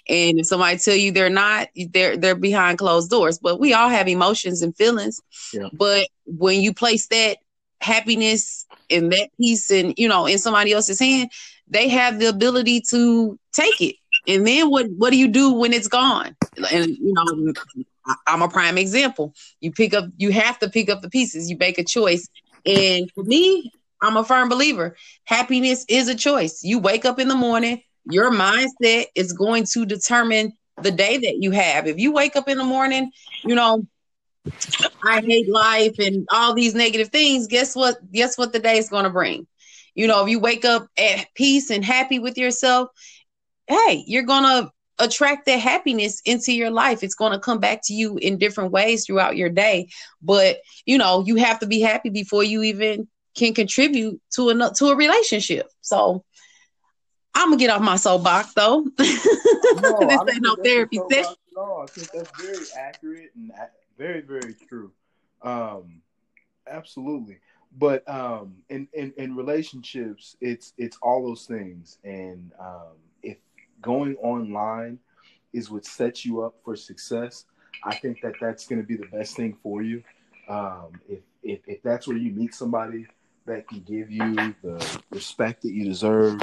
And 0.10 0.39
if 0.39 0.47
somebody 0.47 0.77
tell 0.77 0.95
you 0.95 1.12
they're 1.12 1.30
not, 1.30 1.69
they're 1.91 2.17
they're 2.17 2.36
behind 2.36 2.77
closed 2.77 3.10
doors. 3.10 3.39
But 3.39 3.60
we 3.60 3.73
all 3.73 3.89
have 3.89 4.08
emotions 4.08 4.62
and 4.62 4.75
feelings. 4.75 5.19
Yeah. 5.53 5.69
But 5.73 6.08
when 6.25 6.62
you 6.62 6.73
place 6.73 7.08
that 7.08 7.38
happiness 7.80 8.65
and 8.89 9.12
that 9.12 9.30
peace 9.39 9.69
and 9.69 9.93
you 9.97 10.08
know 10.08 10.25
in 10.25 10.39
somebody 10.39 10.73
else's 10.73 10.99
hand, 10.99 11.32
they 11.67 11.88
have 11.89 12.19
the 12.19 12.27
ability 12.27 12.82
to 12.89 13.38
take 13.53 13.80
it. 13.82 13.95
And 14.27 14.45
then 14.45 14.69
what 14.69 14.88
what 14.97 15.12
do 15.12 15.17
you 15.17 15.27
do 15.27 15.53
when 15.53 15.73
it's 15.73 15.88
gone? 15.88 16.36
And 16.71 16.88
you 16.88 17.13
know, 17.13 17.53
I'm 18.25 18.41
a 18.41 18.49
prime 18.49 18.77
example. 18.77 19.34
You 19.62 19.71
pick 19.71 19.93
up, 19.93 20.06
you 20.17 20.32
have 20.32 20.60
to 20.60 20.69
pick 20.69 20.89
up 20.89 21.01
the 21.01 21.10
pieces. 21.10 21.49
You 21.49 21.58
make 21.58 21.77
a 21.77 21.84
choice. 21.84 22.27
And 22.67 23.10
for 23.15 23.23
me, 23.23 23.71
I'm 24.01 24.17
a 24.17 24.23
firm 24.23 24.49
believer. 24.49 24.95
Happiness 25.23 25.86
is 25.88 26.08
a 26.08 26.15
choice. 26.15 26.63
You 26.63 26.80
wake 26.80 27.06
up 27.06 27.19
in 27.19 27.27
the 27.27 27.36
morning, 27.36 27.82
your 28.06 28.32
mindset 28.32 29.06
is 29.15 29.34
going 29.34 29.65
to 29.73 29.86
determine 29.86 30.53
the 30.82 30.91
day 30.91 31.17
that 31.17 31.38
you 31.41 31.51
have. 31.51 31.88
If 31.88 31.97
you 31.97 32.12
wake 32.12 32.36
up 32.36 32.47
in 32.47 32.58
the 32.58 32.63
morning, 32.63 33.12
you 33.43 33.56
know, 33.56 33.88
I 35.03 35.21
hate 35.21 35.49
life 35.49 35.95
and 35.99 36.27
all 36.32 36.53
these 36.53 36.75
negative 36.75 37.10
things, 37.10 37.47
guess 37.47 37.75
what? 37.75 37.97
Guess 38.12 38.38
what 38.38 38.53
the 38.53 38.60
day 38.60 38.77
is 38.77 38.89
going 38.89 39.06
to 39.06 39.10
bring? 39.10 39.47
You 39.95 40.08
know, 40.08 40.23
if 40.23 40.30
you 40.30 40.39
wake 40.39 40.63
up 40.63 40.88
at 40.97 41.27
peace 41.34 41.71
and 41.71 41.84
happy 41.84 42.19
with 42.19 42.38
yourself, 42.38 42.89
hey, 43.67 44.03
you're 44.06 44.23
going 44.23 44.43
to 44.43 44.71
attract 44.99 45.45
that 45.45 45.60
happiness 45.60 46.21
into 46.25 46.51
your 46.51 46.71
life. 46.71 47.03
It's 47.03 47.15
going 47.15 47.33
to 47.33 47.39
come 47.39 47.60
back 47.60 47.81
to 47.86 47.93
you 47.93 48.17
in 48.17 48.38
different 48.38 48.71
ways 48.71 49.05
throughout 49.05 49.38
your 49.38 49.49
day. 49.49 49.88
But, 50.21 50.57
you 50.86 50.97
know, 50.97 51.23
you 51.25 51.36
have 51.36 51.60
to 51.60 51.67
be 51.67 51.81
happy 51.81 52.10
before 52.10 52.43
you 52.43 52.63
even 52.63 53.07
can 53.36 53.53
contribute 53.53 54.19
to 54.31 54.49
a 54.49 54.71
to 54.75 54.88
a 54.88 54.95
relationship. 54.95 55.69
So, 55.81 56.23
I'm 57.38 57.49
gonna 57.49 57.57
get 57.57 57.69
off 57.69 57.81
my 57.81 57.97
soapbox 57.97 58.53
though. 58.53 58.88
No, 59.79 59.99
this 59.99 60.33
ain't 60.33 60.41
no 60.41 60.55
therapy 60.63 60.99
session. 61.12 61.36
No, 61.55 61.83
I 61.83 61.86
think 61.88 62.10
that's 62.12 62.41
very 62.41 62.65
accurate 62.79 63.29
and 63.36 63.51
very, 63.97 64.21
very 64.21 64.55
true. 64.67 64.91
Um, 65.43 66.01
absolutely. 66.67 67.38
But 67.77 68.07
um, 68.10 68.55
in, 68.69 68.88
in 68.93 69.13
in 69.17 69.36
relationships, 69.36 70.36
it's 70.41 70.73
it's 70.77 70.97
all 71.01 71.23
those 71.27 71.45
things, 71.45 71.99
and 72.03 72.51
um, 72.60 72.95
going 73.81 74.15
online 74.17 74.99
is 75.53 75.69
what 75.69 75.85
sets 75.85 76.25
you 76.25 76.41
up 76.41 76.55
for 76.63 76.75
success, 76.75 77.45
I 77.83 77.95
think 77.95 78.21
that 78.21 78.33
that's 78.39 78.67
going 78.67 78.81
to 78.81 78.87
be 78.87 78.95
the 78.95 79.07
best 79.07 79.35
thing 79.35 79.57
for 79.61 79.81
you. 79.81 80.03
Um, 80.47 80.93
if, 81.09 81.19
if 81.43 81.59
if 81.67 81.83
that's 81.83 82.07
where 82.07 82.17
you 82.17 82.31
meet 82.31 82.53
somebody 82.53 83.05
that 83.45 83.67
can 83.67 83.79
give 83.81 84.11
you 84.11 84.35
the 84.61 85.01
respect 85.09 85.61
that 85.63 85.71
you 85.71 85.85
deserve 85.85 86.41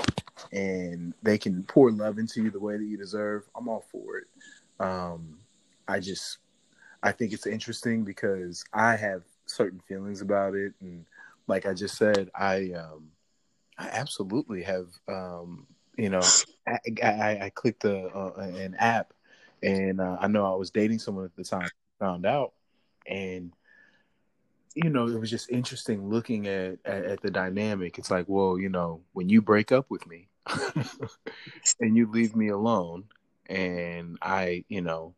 and 0.53 1.15
they 1.23 1.39
can 1.39 1.63
pour 1.65 1.91
love 1.91 2.19
into 2.19 2.43
you 2.43 2.51
the 2.51 2.59
way 2.59 2.77
that 2.77 2.85
you 2.85 2.97
deserve, 2.97 3.49
I'm 3.57 3.69
all 3.69 3.85
for 3.91 4.19
it. 4.19 4.27
Um, 4.81 5.39
I 5.87 6.01
just 6.01 6.39
I 7.03 7.13
think 7.13 7.33
it's 7.33 7.47
interesting 7.47 8.05
because 8.05 8.65
I 8.73 8.97
have 8.97 9.23
certain 9.47 9.81
feelings 9.81 10.23
about 10.23 10.55
it, 10.55 10.73
and 10.81 11.05
like 11.47 11.67
I 11.67 11.75
just 11.75 11.97
said, 11.97 12.31
I 12.35 12.73
um, 12.73 13.11
I 13.79 13.89
absolutely 13.89 14.63
have 14.63 14.89
um, 15.09 15.67
you 15.97 16.11
know 16.11 16.23
I, 16.67 16.79
I, 17.03 17.39
I 17.43 17.53
clicked 17.55 17.85
a, 17.85 18.07
uh, 18.07 18.33
an 18.41 18.75
app, 18.79 19.13
and 19.63 20.01
uh, 20.01 20.17
I 20.21 20.29
know 20.29 20.51
I 20.53 20.57
was 20.57 20.71
dating 20.71 20.99
someone 20.99 21.25
at 21.25 21.37
the 21.37 21.45
time, 21.45 21.69
found 21.99 22.27
out, 22.27 22.53
and 23.07 23.53
you 24.75 24.91
know 24.91 25.07
it 25.07 25.21
was 25.21 25.31
just 25.31 25.51
interesting 25.51 26.09
looking 26.09 26.47
at, 26.47 26.79
at, 26.85 27.05
at 27.05 27.23
the 27.23 27.31
dynamic. 27.31 27.99
It's 27.99 28.11
like, 28.11 28.27
well, 28.29 28.59
you 28.59 28.69
know, 28.69 29.01
when 29.13 29.29
you 29.29 29.43
break 29.43 29.73
up 29.73 29.87
with 29.91 30.07
me, 30.07 30.29
and 31.81 31.97
you 31.97 32.11
leave 32.11 32.35
me 32.35 32.49
alone, 32.49 33.05
and 33.47 34.19
I, 34.23 34.65
you 34.69 34.81
know, 34.81 35.15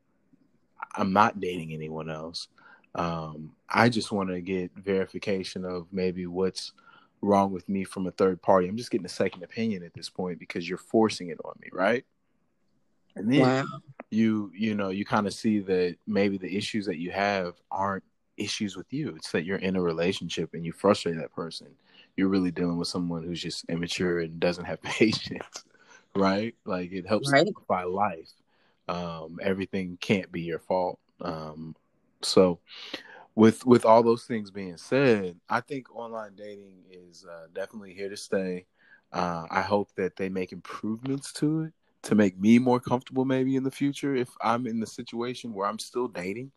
I'm 0.94 1.12
not 1.12 1.40
dating 1.40 1.72
anyone 1.72 2.10
else. 2.10 2.48
Um, 2.94 3.52
I 3.68 3.88
just 3.88 4.10
want 4.10 4.30
to 4.30 4.40
get 4.40 4.70
verification 4.74 5.64
of 5.64 5.86
maybe 5.92 6.26
what's 6.26 6.72
wrong 7.22 7.52
with 7.52 7.68
me 7.68 7.84
from 7.84 8.06
a 8.06 8.10
third 8.10 8.40
party. 8.42 8.68
I'm 8.68 8.76
just 8.76 8.90
getting 8.90 9.06
a 9.06 9.10
second 9.10 9.42
opinion 9.42 9.82
at 9.82 9.94
this 9.94 10.08
point 10.08 10.38
because 10.38 10.68
you're 10.68 10.78
forcing 10.78 11.28
it 11.28 11.38
on 11.44 11.54
me, 11.60 11.68
right? 11.72 12.04
And 13.16 13.32
then 13.32 13.40
wow. 13.40 13.64
you, 14.10 14.50
you 14.54 14.74
know, 14.74 14.90
you 14.90 15.04
kind 15.04 15.26
of 15.26 15.34
see 15.34 15.60
that 15.60 15.96
maybe 16.06 16.38
the 16.38 16.54
issues 16.54 16.86
that 16.86 16.98
you 16.98 17.10
have 17.10 17.54
aren't 17.70 18.04
issues 18.36 18.76
with 18.76 18.92
you. 18.92 19.14
It's 19.16 19.32
that 19.32 19.44
you're 19.44 19.58
in 19.58 19.76
a 19.76 19.80
relationship 19.80 20.50
and 20.52 20.64
you 20.64 20.72
frustrate 20.72 21.16
that 21.16 21.32
person. 21.32 21.68
You're 22.16 22.28
really 22.28 22.50
dealing 22.50 22.76
with 22.76 22.88
someone 22.88 23.22
who's 23.22 23.42
just 23.42 23.64
immature 23.68 24.20
and 24.20 24.38
doesn't 24.38 24.66
have 24.66 24.82
patience, 24.82 25.64
right? 26.14 26.54
Like 26.64 26.92
it 26.92 27.06
helps 27.06 27.32
right. 27.32 27.46
simplify 27.46 27.84
life 27.84 28.32
um, 28.88 29.38
everything 29.42 29.98
can't 30.00 30.30
be 30.30 30.42
your 30.42 30.58
fault. 30.58 30.98
Um, 31.20 31.74
so, 32.22 32.60
with 33.36 33.64
with 33.66 33.84
all 33.84 34.02
those 34.02 34.24
things 34.24 34.50
being 34.50 34.76
said, 34.76 35.36
I 35.48 35.60
think 35.60 35.94
online 35.94 36.34
dating 36.34 36.82
is 36.90 37.24
uh, 37.30 37.46
definitely 37.54 37.94
here 37.94 38.08
to 38.08 38.16
stay. 38.16 38.66
Uh, 39.12 39.46
I 39.50 39.60
hope 39.60 39.90
that 39.96 40.16
they 40.16 40.28
make 40.28 40.50
improvements 40.50 41.32
to 41.34 41.62
it 41.62 41.72
to 42.02 42.14
make 42.14 42.38
me 42.40 42.58
more 42.58 42.80
comfortable, 42.80 43.24
maybe 43.24 43.56
in 43.56 43.62
the 43.62 43.70
future 43.70 44.16
if 44.16 44.30
I'm 44.40 44.66
in 44.66 44.80
the 44.80 44.86
situation 44.86 45.52
where 45.52 45.68
I'm 45.68 45.78
still 45.78 46.08
dating. 46.08 46.50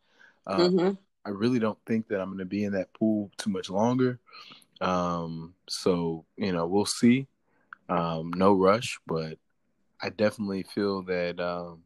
Uh, 0.48 0.58
mm-hmm. 0.58 0.92
I 1.26 1.30
really 1.32 1.60
don't 1.60 1.78
think 1.86 2.08
that 2.08 2.22
I'm 2.22 2.30
going 2.30 2.40
to 2.40 2.46
be 2.46 2.64
in 2.64 2.74
that 2.74 2.94
pool 2.94 3.30
too 3.38 3.50
much 3.50 3.70
longer. 3.70 4.20
Um, 4.80 5.54
so 5.68 6.26
you 6.38 6.54
know, 6.54 6.66
we'll 6.66 6.86
see. 6.86 7.28
Um, 7.90 8.32
no 8.36 8.54
rush, 8.54 9.00
but 9.06 9.38
I 10.02 10.10
definitely 10.10 10.64
feel 10.64 11.02
that 11.04 11.40
um, 11.42 11.82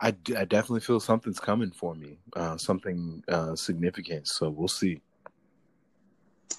I, 0.00 0.08
I 0.36 0.44
definitely 0.44 0.80
feel 0.80 1.00
something's 1.00 1.40
coming 1.40 1.70
for 1.70 1.94
me, 1.94 2.18
uh, 2.34 2.56
something 2.56 3.22
uh, 3.28 3.54
significant. 3.54 4.28
So 4.28 4.48
we'll 4.48 4.68
see. 4.68 5.00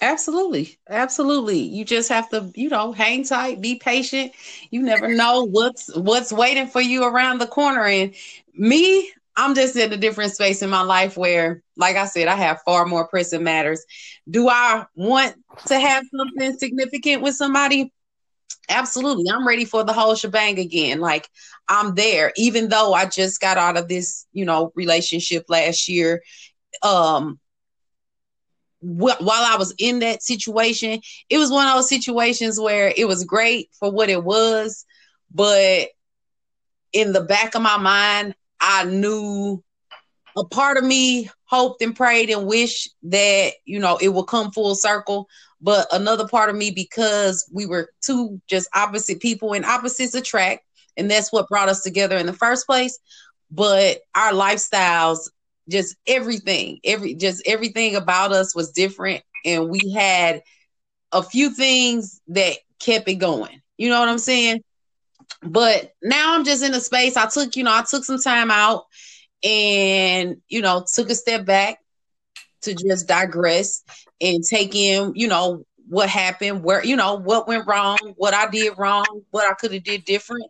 Absolutely, 0.00 0.78
absolutely. 0.88 1.58
You 1.58 1.84
just 1.84 2.08
have 2.08 2.28
to, 2.30 2.50
you 2.54 2.68
know, 2.68 2.92
hang 2.92 3.24
tight, 3.24 3.60
be 3.60 3.76
patient. 3.76 4.32
You 4.70 4.82
never 4.82 5.08
know 5.08 5.44
what's 5.44 5.94
what's 5.94 6.32
waiting 6.32 6.66
for 6.66 6.80
you 6.80 7.04
around 7.04 7.38
the 7.38 7.46
corner. 7.46 7.84
And 7.84 8.14
me, 8.54 9.12
I'm 9.36 9.54
just 9.54 9.76
in 9.76 9.92
a 9.92 9.96
different 9.96 10.32
space 10.32 10.60
in 10.60 10.70
my 10.70 10.82
life 10.82 11.16
where, 11.16 11.62
like 11.76 11.96
I 11.96 12.06
said, 12.06 12.26
I 12.26 12.36
have 12.36 12.62
far 12.62 12.84
more 12.84 13.06
pressing 13.06 13.44
matters. 13.44 13.84
Do 14.28 14.48
I 14.48 14.86
want 14.96 15.36
to 15.66 15.78
have 15.78 16.04
something 16.16 16.58
significant 16.58 17.22
with 17.22 17.36
somebody? 17.36 17.92
Absolutely. 18.68 19.24
I'm 19.30 19.46
ready 19.46 19.64
for 19.64 19.84
the 19.84 19.92
whole 19.92 20.14
shebang 20.14 20.58
again. 20.58 21.00
Like 21.00 21.28
I'm 21.68 21.94
there, 21.94 22.32
even 22.36 22.68
though 22.68 22.92
I 22.92 23.06
just 23.06 23.40
got 23.40 23.58
out 23.58 23.76
of 23.76 23.88
this, 23.88 24.26
you 24.32 24.44
know, 24.44 24.72
relationship 24.74 25.44
last 25.48 25.88
year. 25.88 26.22
Um, 26.82 27.38
wh- 28.80 29.20
while 29.20 29.44
I 29.44 29.56
was 29.58 29.74
in 29.78 30.00
that 30.00 30.22
situation, 30.22 31.00
it 31.28 31.38
was 31.38 31.50
one 31.50 31.66
of 31.66 31.74
those 31.74 31.88
situations 31.88 32.60
where 32.60 32.92
it 32.96 33.06
was 33.06 33.24
great 33.24 33.70
for 33.78 33.90
what 33.90 34.08
it 34.10 34.22
was, 34.22 34.84
but 35.32 35.88
in 36.92 37.12
the 37.12 37.22
back 37.22 37.54
of 37.54 37.62
my 37.62 37.76
mind, 37.78 38.34
I 38.60 38.84
knew 38.84 39.62
a 40.36 40.44
part 40.44 40.76
of 40.76 40.84
me 40.84 41.30
hoped 41.44 41.82
and 41.82 41.94
prayed 41.94 42.30
and 42.30 42.46
wished 42.46 42.90
that, 43.04 43.52
you 43.64 43.78
know, 43.78 43.98
it 44.00 44.08
would 44.08 44.26
come 44.26 44.50
full 44.52 44.74
circle. 44.74 45.28
But 45.60 45.86
another 45.92 46.26
part 46.26 46.50
of 46.50 46.56
me 46.56 46.70
because 46.70 47.48
we 47.52 47.66
were 47.66 47.90
two 48.00 48.40
just 48.48 48.68
opposite 48.74 49.20
people 49.20 49.52
and 49.52 49.64
opposites 49.64 50.14
attract 50.14 50.64
and 50.96 51.10
that's 51.10 51.32
what 51.32 51.48
brought 51.48 51.68
us 51.68 51.82
together 51.82 52.16
in 52.16 52.26
the 52.26 52.32
first 52.32 52.66
place. 52.66 52.98
But 53.50 53.98
our 54.14 54.32
lifestyles 54.32 55.28
just 55.68 55.96
everything 56.06 56.80
every 56.84 57.14
just 57.14 57.42
everything 57.46 57.94
about 57.94 58.32
us 58.32 58.54
was 58.54 58.72
different 58.72 59.22
and 59.44 59.68
we 59.70 59.92
had 59.92 60.42
a 61.12 61.22
few 61.22 61.50
things 61.50 62.20
that 62.28 62.56
kept 62.80 63.08
it 63.08 63.14
going. 63.16 63.60
You 63.76 63.88
know 63.88 64.00
what 64.00 64.08
i'm 64.08 64.18
saying? 64.18 64.62
But 65.42 65.92
now 66.02 66.34
i'm 66.34 66.44
just 66.44 66.64
in 66.64 66.74
a 66.74 66.80
space 66.80 67.16
i 67.16 67.26
took 67.26 67.54
you 67.56 67.62
know 67.62 67.72
i 67.72 67.84
took 67.88 68.04
some 68.04 68.20
time 68.20 68.50
out 68.50 68.86
and 69.44 70.36
you 70.48 70.62
know 70.62 70.84
took 70.92 71.10
a 71.10 71.14
step 71.14 71.44
back 71.44 71.78
to 72.62 72.74
just 72.74 73.08
digress 73.08 73.82
and 74.20 74.44
take 74.44 74.74
in, 74.74 75.12
you 75.16 75.26
know, 75.28 75.64
what 75.88 76.08
happened, 76.08 76.62
where, 76.62 76.84
you 76.84 76.96
know, 76.96 77.14
what 77.14 77.48
went 77.48 77.66
wrong, 77.66 77.98
what 78.16 78.34
I 78.34 78.48
did 78.48 78.74
wrong, 78.78 79.04
what 79.30 79.50
I 79.50 79.54
could 79.54 79.72
have 79.72 79.82
did 79.84 80.04
different. 80.04 80.46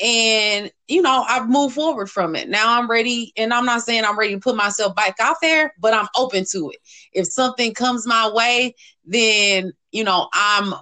and 0.00 0.70
you 0.88 1.00
know 1.00 1.24
i've 1.28 1.48
moved 1.48 1.74
forward 1.74 2.10
from 2.10 2.36
it. 2.36 2.48
Now 2.48 2.78
i'm 2.78 2.88
ready 2.88 3.32
and 3.36 3.52
i'm 3.54 3.64
not 3.64 3.82
saying 3.82 4.04
i'm 4.04 4.18
ready 4.18 4.34
to 4.34 4.40
put 4.40 4.56
myself 4.56 4.94
back 4.94 5.16
out 5.20 5.36
there 5.40 5.72
but 5.80 5.94
i'm 5.94 6.08
open 6.16 6.44
to 6.52 6.70
it. 6.70 6.78
If 7.12 7.26
something 7.28 7.72
comes 7.74 8.06
my 8.06 8.30
way 8.30 8.74
then 9.06 9.72
you 9.92 10.04
know 10.04 10.28
i'm 10.34 10.74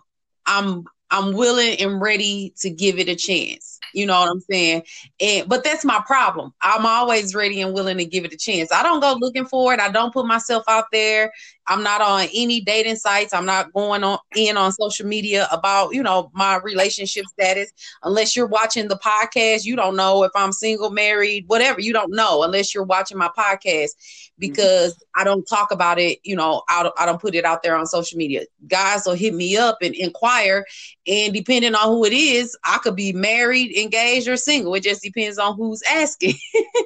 i'm 0.47 0.85
i'm 1.11 1.33
willing 1.33 1.81
and 1.81 2.01
ready 2.01 2.55
to 2.59 2.71
give 2.71 2.99
it 2.99 3.09
a 3.09 3.15
chance 3.15 3.74
you 3.95 4.07
know 4.07 4.21
what 4.21 4.31
I'm 4.31 4.41
saying? 4.41 4.83
And 5.21 5.49
but 5.49 5.65
that's 5.65 5.85
my 5.85 6.03
problem. 6.07 6.53
I'm 6.61 6.87
always 6.87 7.35
ready 7.35 7.61
and 7.61 7.75
willing 7.75 7.99
to 7.99 8.05
give 8.05 8.25
it 8.25 8.33
a 8.33 8.37
chance. 8.37 8.73
I 8.73 8.83
don't 8.83 9.01
go 9.01 9.17
looking 9.19 9.47
for 9.47 9.73
it. 9.73 9.81
I 9.81 9.91
don't 9.91 10.13
put 10.13 10.27
myself 10.27 10.65
out 10.69 10.85
there. 10.93 11.33
I'm 11.67 11.83
not 11.83 12.01
on 12.01 12.29
any 12.35 12.61
dating 12.61 12.97
sites. 12.97 13.33
I'm 13.33 13.47
not 13.47 13.73
going 13.73 14.05
on 14.05 14.19
in 14.37 14.57
on 14.57 14.73
social 14.73 15.07
media 15.07 15.49
about, 15.51 15.95
you 15.95 16.03
know, 16.03 16.31
my 16.35 16.59
relationship 16.59 17.25
status. 17.27 17.73
Unless 18.03 18.37
you're 18.37 18.47
watching 18.47 18.89
the 18.89 18.99
podcast, 18.99 19.65
you 19.65 19.77
don't 19.77 19.97
know 19.97 20.25
if 20.25 20.31
I'm 20.35 20.53
single, 20.53 20.91
married, 20.91 21.45
whatever. 21.47 21.81
You 21.81 21.93
don't 21.93 22.13
know 22.13 22.43
unless 22.43 22.75
you're 22.75 22.85
watching 22.85 23.19
my 23.19 23.31
podcast 23.37 23.91
because 24.39 24.95
mm-hmm. 24.95 25.21
I 25.21 25.25
don't 25.25 25.45
talk 25.45 25.71
about 25.71 25.99
it, 25.99 26.19
you 26.23 26.37
know, 26.37 26.63
I 26.69 26.83
don't, 26.83 26.95
I 26.99 27.07
don't 27.07 27.21
put 27.21 27.35
it 27.35 27.45
out 27.45 27.63
there 27.63 27.77
on 27.77 27.87
social 27.87 28.19
media. 28.19 28.43
Guys 28.67 29.07
will 29.07 29.15
hit 29.15 29.35
me 29.35 29.57
up 29.57 29.79
and 29.81 29.95
inquire 29.95 30.65
and 31.07 31.33
depending 31.33 31.75
on 31.75 31.89
who 31.89 32.05
it 32.05 32.13
is, 32.13 32.57
I 32.65 32.79
could 32.79 32.97
be 32.97 33.13
married, 33.13 33.77
engaged 33.77 34.29
or 34.29 34.37
single. 34.37 34.75
It 34.75 34.83
just 34.83 35.03
depends 35.03 35.39
on 35.39 35.57
who's 35.57 35.83
asking. 35.89 36.35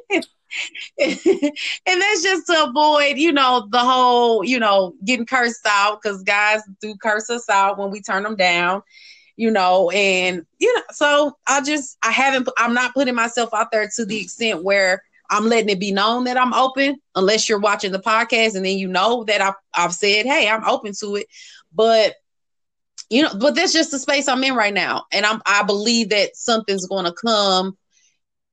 and 0.98 2.00
that's 2.00 2.22
just 2.22 2.46
to 2.46 2.64
avoid, 2.64 3.16
you 3.16 3.32
know, 3.32 3.66
the 3.70 3.78
whole, 3.78 4.44
you 4.44 4.58
know, 4.58 4.94
getting 5.04 5.26
cursed 5.26 5.66
out 5.66 6.00
because 6.02 6.22
guys 6.22 6.60
do 6.80 6.94
curse 7.02 7.30
us 7.30 7.48
out 7.48 7.78
when 7.78 7.90
we 7.90 8.00
turn 8.00 8.22
them 8.22 8.36
down, 8.36 8.82
you 9.36 9.50
know, 9.50 9.90
and 9.90 10.46
you 10.58 10.74
know, 10.74 10.82
so 10.90 11.36
I 11.46 11.60
just 11.62 11.98
I 12.02 12.10
haven't 12.10 12.48
I'm 12.56 12.74
not 12.74 12.94
putting 12.94 13.14
myself 13.14 13.50
out 13.52 13.70
there 13.70 13.88
to 13.96 14.04
the 14.04 14.20
extent 14.20 14.64
where 14.64 15.02
I'm 15.30 15.46
letting 15.46 15.68
it 15.68 15.80
be 15.80 15.92
known 15.92 16.24
that 16.24 16.38
I'm 16.38 16.54
open, 16.54 16.96
unless 17.14 17.48
you're 17.48 17.58
watching 17.58 17.92
the 17.92 17.98
podcast 17.98 18.54
and 18.56 18.64
then 18.64 18.78
you 18.78 18.88
know 18.88 19.24
that 19.24 19.40
I've 19.40 19.54
I've 19.74 19.94
said, 19.94 20.26
hey, 20.26 20.48
I'm 20.48 20.64
open 20.64 20.92
to 21.00 21.16
it. 21.16 21.26
But 21.72 22.14
you 23.10 23.22
know, 23.22 23.30
but 23.38 23.54
that's 23.54 23.72
just 23.72 23.90
the 23.90 23.98
space 23.98 24.28
I'm 24.28 24.44
in 24.44 24.54
right 24.54 24.74
now. 24.74 25.04
And 25.12 25.26
I'm 25.26 25.40
I 25.46 25.62
believe 25.62 26.10
that 26.10 26.36
something's 26.36 26.86
gonna 26.86 27.12
come 27.12 27.76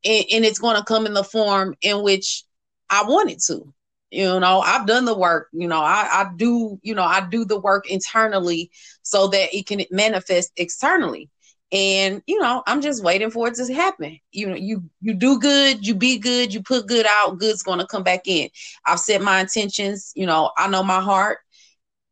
and, 0.06 0.26
and 0.32 0.45
it's 0.45 0.60
going 0.60 0.78
to 0.78 0.84
come 0.84 1.06
in 1.06 1.14
the 1.14 1.24
form 1.24 1.76
in 1.82 2.03
which 2.03 2.43
I 2.89 3.03
want 3.03 3.32
it 3.32 3.41
to. 3.47 3.74
You 4.12 4.39
know, 4.39 4.62
I've 4.62 4.88
done 4.88 5.06
the 5.06 5.18
work. 5.18 5.49
You 5.51 5.68
know, 5.68 5.82
I, 5.82 6.08
I 6.12 6.32
do. 6.36 6.80
You 6.84 6.95
know, 6.95 7.03
I 7.03 7.28
do 7.28 7.43
the 7.43 7.60
work 7.60 7.89
internally 7.89 8.72
so 9.01 9.28
that 9.28 9.53
it 9.53 9.66
can 9.66 9.84
manifest 9.91 10.51
externally. 10.56 11.30
And 11.72 12.22
you 12.28 12.39
know, 12.39 12.64
I'm 12.68 12.82
just 12.82 13.03
waiting 13.03 13.32
for 13.32 13.47
it 13.47 13.56
to 13.56 13.74
happen. 13.74 14.20
You 14.32 14.49
know, 14.49 14.56
you 14.56 14.89
you 15.01 15.16
do 15.16 15.39
good, 15.39 15.86
you 15.86 15.95
be 15.95 16.20
good, 16.20 16.53
you 16.53 16.62
put 16.62 16.88
good 16.88 17.06
out, 17.10 17.39
good's 17.39 17.64
going 17.64 17.80
to 17.80 17.88
come 17.88 18.03
back 18.03 18.28
in. 18.28 18.49
I've 18.86 18.99
set 18.99 19.22
my 19.22 19.41
intentions. 19.41 20.14
You 20.16 20.28
know, 20.28 20.51
I 20.56 20.68
know 20.68 20.84
my 20.84 21.01
heart, 21.01 21.39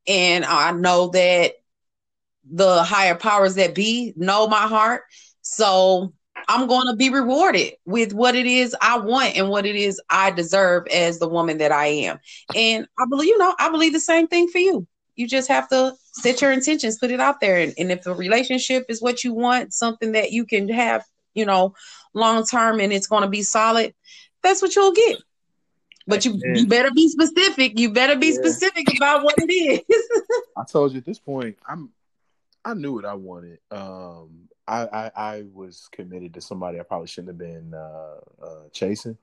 and 0.08 0.44
I 0.44 0.72
know 0.72 1.10
that 1.10 1.54
the 2.52 2.84
higher 2.84 3.16
powers 3.16 3.56
that 3.56 3.76
be 3.76 4.14
know 4.18 4.48
my 4.48 4.68
heart. 4.68 5.04
So 5.42 6.14
I'm 6.48 6.68
going 6.68 6.88
to 6.88 6.96
be 6.96 7.10
rewarded 7.10 7.74
with 7.86 8.14
what 8.14 8.36
it 8.36 8.46
is 8.46 8.76
I 8.82 8.98
want 8.98 9.36
and 9.36 9.50
what 9.50 9.66
it 9.66 9.76
is 9.76 10.02
I 10.10 10.32
deserve 10.32 10.88
as 10.88 11.20
the 11.20 11.28
woman 11.28 11.58
that 11.60 11.72
I 11.72 11.88
am. 11.88 12.20
And 12.56 12.88
I 13.00 13.06
believe, 13.10 13.28
you 13.28 13.38
know, 13.38 13.56
I 13.60 13.70
believe 13.70 13.94
the 13.94 14.00
same 14.00 14.28
thing 14.28 14.48
for 14.48 14.60
you. 14.60 14.88
You 15.16 15.28
just 15.28 15.48
have 15.48 15.70
to 15.70 15.94
set 16.14 16.42
your 16.42 16.52
intentions, 16.52 16.98
put 16.98 17.12
it 17.12 17.20
out 17.20 17.40
there. 17.40 17.58
And, 17.58 17.74
and 17.78 17.92
if 17.92 18.04
the 18.04 18.16
relationship 18.16 18.86
is 18.90 19.02
what 19.02 19.24
you 19.24 19.34
want, 19.34 19.74
something 19.74 20.14
that 20.14 20.32
you 20.32 20.46
can 20.46 20.70
have, 20.70 21.04
you 21.34 21.46
know, 21.46 21.76
long 22.14 22.46
term 22.46 22.80
and 22.80 22.92
it's 22.92 23.08
going 23.08 23.24
to 23.24 23.30
be 23.30 23.44
solid, 23.44 23.94
that's 24.42 24.62
what 24.62 24.76
you'll 24.76 24.94
get. 24.94 25.18
But 26.06 26.26
you, 26.26 26.38
you 26.54 26.68
better 26.68 26.92
be 26.94 27.08
specific. 27.08 27.80
You 27.80 27.92
better 27.92 28.18
be 28.18 28.28
yeah. 28.28 28.34
specific 28.34 28.94
about 28.98 29.24
what 29.24 29.36
it 29.38 29.52
is. 29.52 29.82
I 30.58 30.64
told 30.70 30.92
you 30.92 30.98
at 30.98 31.06
this 31.06 31.20
point, 31.20 31.58
I'm 31.68 31.92
I 32.66 32.74
knew 32.74 32.94
what 32.94 33.06
I 33.06 33.14
wanted. 33.14 33.60
Um, 33.72 34.50
I, 34.68 34.84
I, 34.86 35.12
I 35.16 35.44
was 35.54 35.90
committed 35.92 36.34
to 36.34 36.42
somebody 36.42 36.80
I 36.80 36.84
probably 36.84 37.08
shouldn't 37.08 37.30
have 37.30 37.38
been 37.38 37.74
uh, 37.74 38.16
uh, 38.42 38.70
chasing. 38.72 39.18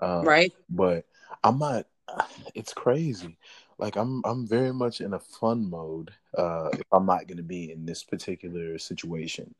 Um, 0.00 0.24
right. 0.24 0.52
But 0.68 1.06
I'm 1.42 1.58
not. 1.58 1.86
It's 2.54 2.72
crazy. 2.72 3.36
Like 3.78 3.96
I'm 3.96 4.22
I'm 4.24 4.46
very 4.46 4.72
much 4.72 5.00
in 5.00 5.14
a 5.14 5.18
fun 5.18 5.68
mode. 5.68 6.12
Uh, 6.38 6.68
if 6.72 6.84
I'm 6.92 7.06
not 7.06 7.26
going 7.26 7.38
to 7.38 7.42
be 7.42 7.72
in 7.72 7.84
this 7.84 8.04
particular 8.04 8.78
situation, 8.78 9.52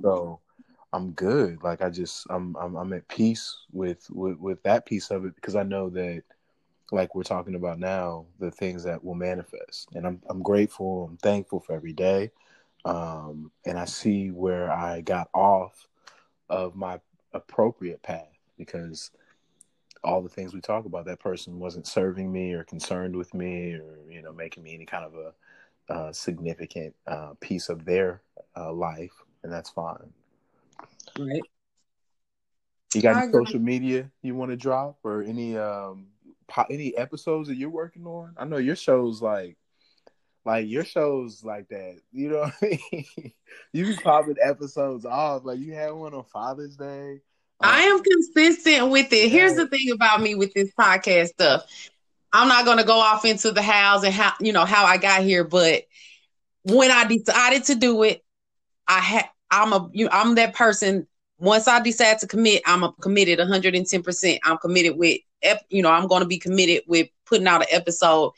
so 0.00 0.38
I'm 0.92 1.10
good. 1.12 1.62
Like 1.64 1.82
I 1.82 1.90
just 1.90 2.26
I'm 2.30 2.56
I'm, 2.56 2.76
I'm 2.76 2.92
at 2.92 3.08
peace 3.08 3.56
with, 3.72 4.08
with 4.10 4.38
with 4.38 4.62
that 4.62 4.86
piece 4.86 5.10
of 5.10 5.24
it 5.24 5.34
because 5.34 5.56
I 5.56 5.64
know 5.64 5.90
that 5.90 6.22
like 6.92 7.16
we're 7.16 7.24
talking 7.24 7.56
about 7.56 7.80
now, 7.80 8.26
the 8.38 8.52
things 8.52 8.84
that 8.84 9.02
will 9.02 9.16
manifest. 9.16 9.88
And 9.94 10.06
I'm 10.06 10.22
I'm 10.28 10.42
grateful, 10.42 11.08
I'm 11.10 11.16
thankful 11.16 11.58
for 11.60 11.72
every 11.72 11.92
day 11.92 12.30
um, 12.84 13.50
and 13.66 13.78
I 13.78 13.84
see 13.84 14.30
where 14.30 14.70
I 14.70 15.00
got 15.00 15.28
off 15.34 15.86
of 16.48 16.74
my 16.74 17.00
appropriate 17.32 18.02
path 18.02 18.38
because 18.58 19.10
all 20.02 20.22
the 20.22 20.28
things 20.28 20.54
we 20.54 20.60
talk 20.60 20.86
about, 20.86 21.04
that 21.06 21.20
person 21.20 21.58
wasn't 21.58 21.86
serving 21.86 22.32
me 22.32 22.52
or 22.52 22.64
concerned 22.64 23.14
with 23.14 23.34
me 23.34 23.74
or 23.74 23.98
you 24.08 24.22
know 24.22 24.32
making 24.32 24.62
me 24.62 24.74
any 24.74 24.86
kind 24.86 25.04
of 25.04 25.14
a 25.14 25.92
uh, 25.92 26.12
significant 26.12 26.94
uh, 27.06 27.32
piece 27.40 27.68
of 27.68 27.84
their 27.84 28.22
uh, 28.56 28.72
life, 28.72 29.12
and 29.42 29.52
that's 29.52 29.70
fine. 29.70 30.12
Right. 31.18 31.42
You 32.94 33.02
got 33.02 33.16
any 33.16 33.32
social 33.32 33.60
media 33.60 34.10
you 34.22 34.34
want 34.34 34.50
to 34.50 34.56
drop 34.56 34.98
or 35.04 35.22
any 35.22 35.56
um 35.56 36.08
po- 36.48 36.66
any 36.70 36.96
episodes 36.96 37.48
that 37.48 37.56
you're 37.56 37.70
working 37.70 38.06
on? 38.06 38.34
I 38.36 38.44
know 38.44 38.56
your 38.56 38.76
show's 38.76 39.22
like 39.22 39.56
like 40.44 40.68
your 40.68 40.84
shows 40.84 41.44
like 41.44 41.68
that, 41.68 41.98
you 42.12 42.30
know 42.30 42.40
what 42.40 42.54
I 42.62 42.78
mean? 42.92 43.04
you 43.72 43.86
be 43.86 43.96
popping 43.96 44.36
episodes 44.42 45.04
off. 45.04 45.44
Like 45.44 45.58
you 45.58 45.74
had 45.74 45.92
one 45.92 46.14
on 46.14 46.24
Father's 46.24 46.76
Day. 46.76 47.20
Um, 47.60 47.70
I 47.70 47.80
am 47.82 48.02
consistent 48.02 48.90
with 48.90 49.12
it. 49.12 49.30
Here's 49.30 49.54
the 49.54 49.66
thing 49.68 49.90
about 49.92 50.22
me 50.22 50.34
with 50.34 50.52
this 50.54 50.70
podcast 50.78 51.28
stuff. 51.28 51.64
I'm 52.32 52.48
not 52.48 52.64
gonna 52.64 52.84
go 52.84 52.98
off 52.98 53.24
into 53.24 53.50
the 53.50 53.62
house 53.62 54.04
and 54.04 54.14
how 54.14 54.32
you 54.40 54.52
know 54.52 54.64
how 54.64 54.84
I 54.84 54.96
got 54.96 55.22
here, 55.22 55.44
but 55.44 55.82
when 56.62 56.90
I 56.90 57.04
decided 57.04 57.64
to 57.64 57.74
do 57.74 58.02
it, 58.02 58.24
I 58.86 59.00
had 59.00 59.28
I'm 59.50 59.72
a 59.72 59.90
you 59.92 60.06
know, 60.06 60.10
I'm 60.12 60.34
that 60.36 60.54
person. 60.54 61.06
Once 61.38 61.66
I 61.66 61.80
decide 61.80 62.18
to 62.18 62.26
commit, 62.26 62.62
I'm 62.66 62.84
a 62.84 62.92
committed 63.00 63.38
110. 63.38 64.02
percent 64.02 64.40
I'm 64.44 64.58
committed 64.58 64.96
with 64.96 65.18
you 65.68 65.82
know 65.82 65.90
I'm 65.90 66.06
going 66.06 66.22
to 66.22 66.28
be 66.28 66.38
committed 66.38 66.84
with 66.86 67.08
putting 67.26 67.46
out 67.46 67.62
an 67.62 67.68
episode 67.70 68.32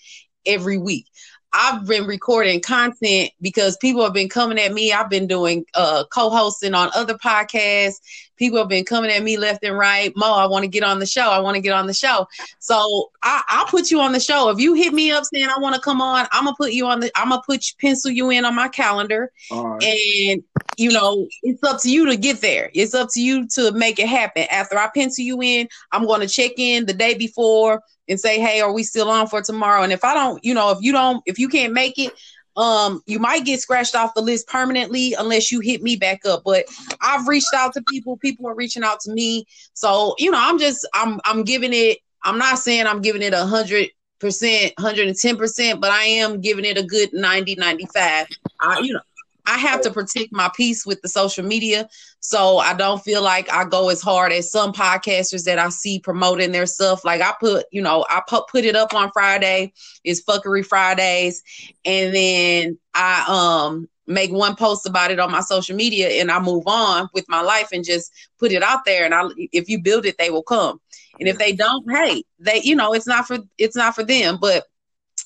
every 0.47 0.79
week. 0.79 1.07
I've 1.55 1.87
been 1.87 2.07
recording 2.07 2.61
content 2.61 3.31
because 3.43 3.77
people 3.77 4.03
have 4.03 4.15
been 4.15 4.29
coming 4.29 4.59
at 4.59 4.73
me. 4.73 4.93
I've 4.93 5.11
been 5.11 5.27
doing 5.27 5.67
uh, 5.75 6.05
co-hosting 6.13 6.75
on 6.75 6.91
other 6.95 7.15
podcasts. 7.15 8.01
People 8.37 8.59
have 8.59 8.69
been 8.69 8.85
coming 8.85 9.11
at 9.11 9.23
me 9.23 9.37
left 9.37 9.63
and 9.63 9.77
right. 9.77 10.13
Mo, 10.17 10.33
I 10.33 10.47
want 10.47 10.63
to 10.65 10.69
get 10.69 10.83
on 10.83 10.99
the 10.99 11.07
show. 11.07 11.29
I 11.29 11.41
want 11.41 11.55
to 11.57 11.61
get 11.61 11.75
on 11.75 11.87
the 11.87 11.95
show. 11.95 12.27
So 12.59 13.11
I, 13.23 13.43
will 13.61 13.67
put 13.67 13.91
you 13.91 14.01
on 14.01 14.13
the 14.13 14.21
show. 14.21 14.49
If 14.49 14.59
you 14.59 14.75
hit 14.75 14.95
me 14.95 15.13
up 15.13 15.25
saying 15.25 15.49
I 15.49 15.61
want 15.61 15.75
to 15.75 15.81
come 15.81 16.01
on, 16.01 16.27
I'm 16.33 16.45
gonna 16.45 16.57
put 16.57 16.73
you 16.73 16.87
on 16.87 17.01
the. 17.01 17.13
I'm 17.15 17.29
gonna 17.29 17.43
put 17.45 17.67
you, 17.67 17.75
pencil 17.81 18.11
you 18.11 18.31
in 18.31 18.45
on 18.45 18.55
my 18.55 18.69
calendar, 18.69 19.31
right. 19.51 19.83
and 19.83 20.43
you 20.77 20.91
know 20.91 21.29
it's 21.43 21.63
up 21.63 21.81
to 21.83 21.91
you 21.91 22.07
to 22.07 22.17
get 22.17 22.41
there. 22.41 22.71
It's 22.75 22.95
up 22.95 23.11
to 23.13 23.21
you 23.21 23.47
to 23.49 23.73
make 23.73 23.99
it 23.99 24.09
happen. 24.09 24.47
After 24.51 24.77
I 24.79 24.89
pencil 24.93 25.25
you 25.25 25.41
in, 25.43 25.69
I'm 25.93 26.07
gonna 26.07 26.27
check 26.27 26.53
in 26.57 26.87
the 26.87 26.95
day 26.95 27.15
before 27.15 27.83
and 28.13 28.21
say, 28.21 28.39
hey, 28.39 28.61
are 28.61 28.73
we 28.73 28.85
still 28.85 29.11
on 29.11 29.27
for 29.27 29.43
tomorrow? 29.43 29.83
And 29.83 29.93
if 29.93 30.05
I 30.05 30.15
don't, 30.15 30.45
you 30.45 30.55
know, 30.55 30.71
if 30.71 30.79
you 30.81 30.93
don't, 30.93 31.23
if 31.27 31.39
you 31.39 31.49
can't 31.49 31.73
make 31.73 31.99
it, 31.99 32.13
um, 32.57 33.03
you 33.07 33.19
might 33.19 33.45
get 33.45 33.61
scratched 33.61 33.95
off 33.95 34.15
the 34.15 34.21
list 34.21 34.47
permanently 34.47 35.15
unless 35.15 35.51
you 35.51 35.61
hit 35.61 35.83
me 35.83 35.97
back 35.97 36.25
up. 36.27 36.43
But 36.45 36.67
I've 37.01 37.27
reached 37.27 37.53
out 37.55 37.73
to 37.75 37.83
people, 37.89 38.17
people 38.19 38.47
are 38.49 38.55
reaching 38.55 38.85
out 38.85 39.01
to 39.01 39.13
me. 39.13 39.47
So, 39.75 40.15
you 40.19 40.31
know, 40.31 40.39
I'm 40.41 40.59
just 40.59 40.87
I'm 40.95 41.19
I'm 41.25 41.45
giving 41.45 41.73
it, 41.73 41.99
I'm 42.23 42.39
not 42.39 42.59
saying 42.59 42.87
I'm 42.87 43.01
giving 43.01 43.23
it 43.23 43.33
a 43.33 43.47
hundred 43.47 43.89
percent, 44.21 44.75
110 44.77 45.37
percent, 45.37 45.81
but 45.81 45.91
I 45.91 46.05
am 46.05 46.41
giving 46.41 46.65
it 46.65 46.79
a 46.79 46.83
good 46.83 47.13
90, 47.13 47.57
95. 47.57 48.27
I, 48.61 48.79
you 48.81 48.93
know, 48.93 49.01
I 49.47 49.59
have 49.59 49.81
to 49.83 49.91
protect 49.91 50.33
my 50.33 50.51
peace 50.55 50.87
with 50.87 51.01
the 51.03 51.09
social 51.09 51.45
media. 51.45 51.89
So 52.21 52.59
I 52.59 52.75
don't 52.75 53.03
feel 53.03 53.23
like 53.23 53.53
I 53.53 53.65
go 53.65 53.89
as 53.91 54.01
hard 54.01 54.33
as 54.33 54.51
some 54.51 54.73
podcasters 54.73 55.45
that 55.45 55.59
I 55.59 55.69
see 55.71 55.99
promoting 55.99 56.53
their 56.53 56.67
stuff. 56.67 57.05
Like 57.05 57.21
I 57.21 57.35
put, 57.41 57.67
you 57.73 57.83
know, 57.83 58.07
I 58.09 58.23
put 58.27 58.49
put 58.49 58.65
it 58.65 58.77
up 58.77 58.95
on 58.95 59.11
Friday, 59.13 59.73
it's 60.05 60.23
fuckery 60.23 60.65
Fridays, 60.65 61.43
and 61.85 62.15
then 62.15 62.79
I 62.95 63.25
um 63.67 63.89
make 64.07 64.33
one 64.33 64.57
post 64.57 64.87
about 64.87 65.11
it 65.11 65.21
on 65.21 65.31
my 65.31 65.41
social 65.41 65.77
media 65.77 66.09
and 66.21 66.31
I 66.31 66.41
move 66.41 66.65
on 66.67 67.09
with 67.15 67.25
my 67.29 67.41
life 67.41 67.69
and 67.73 67.85
just 67.85 68.13
put 68.39 68.53
it 68.53 68.63
out 68.63 68.85
there. 68.85 69.05
And 69.05 69.15
I 69.15 69.25
if 69.53 69.69
you 69.69 69.83
build 69.83 70.07
it, 70.07 70.17
they 70.19 70.31
will 70.31 70.43
come. 70.43 70.81
And 71.19 71.29
if 71.29 71.39
they 71.39 71.53
don't, 71.53 71.89
hey, 71.91 72.25
they, 72.39 72.61
you 72.63 72.75
know, 72.75 72.93
it's 72.95 73.07
not 73.07 73.27
for 73.27 73.39
it's 73.59 73.77
not 73.77 73.95
for 73.95 74.05
them. 74.05 74.39
But 74.41 74.65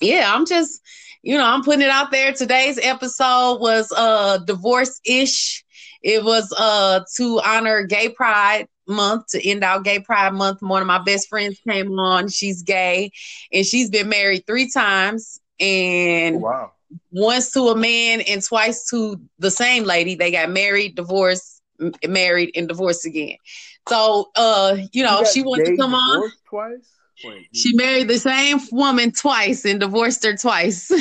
yeah, 0.01 0.31
I'm 0.35 0.47
just 0.47 0.81
you 1.23 1.37
know, 1.37 1.45
I'm 1.45 1.63
putting 1.65 1.83
it 1.83 1.91
out 1.91 2.11
there. 2.13 2.33
Today's 2.33 2.79
episode 2.81 3.59
was 3.61 3.93
uh 3.97 4.39
divorce 4.39 5.01
ish. 5.05 5.65
It 6.03 6.23
was 6.25 6.53
uh 6.57 7.01
to 7.17 7.41
honor 7.45 7.85
Gay 7.85 8.09
Pride 8.11 8.69
month 8.89 9.27
to 9.29 9.49
end 9.49 9.65
out 9.65 9.85
Gay 9.85 9.99
Pride 10.01 10.33
month. 10.35 10.63
One 10.63 10.81
of 10.83 10.87
my 10.87 11.03
best 11.03 11.29
friends 11.29 11.59
came 11.69 11.99
on. 11.99 12.29
She's 12.29 12.63
gay 12.63 13.11
and 13.53 13.65
she's 13.67 13.91
been 13.91 14.09
married 14.09 14.47
three 14.47 14.71
times 14.71 15.41
and 15.59 16.37
Oh, 16.37 16.41
wow. 16.41 16.73
once 17.11 17.51
to 17.53 17.69
a 17.69 17.77
man 17.77 18.21
and 18.21 18.43
twice 18.43 18.89
to 18.91 19.21
the 19.39 19.51
same 19.51 19.85
lady. 19.85 20.15
They 20.15 20.31
got 20.31 20.51
married, 20.51 20.95
divorced, 20.95 21.61
m- 21.81 21.93
married, 22.07 22.53
and 22.55 22.69
divorced 22.69 23.05
again. 23.07 23.37
So 23.89 24.31
uh, 24.37 24.77
you 24.93 25.03
know, 25.03 25.21
You 25.21 25.27
she 25.27 25.43
wanted 25.43 25.67
to 25.67 25.77
come 25.77 25.95
on. 25.95 26.31
Twice? 26.49 26.96
Wait, 27.25 27.49
She 27.53 27.75
married 27.75 28.09
the 28.09 28.19
same 28.19 28.59
woman 28.71 29.13
twice 29.13 29.65
and 29.65 29.81
divorced 29.81 30.25
her 30.25 30.37
twice. 30.37 30.89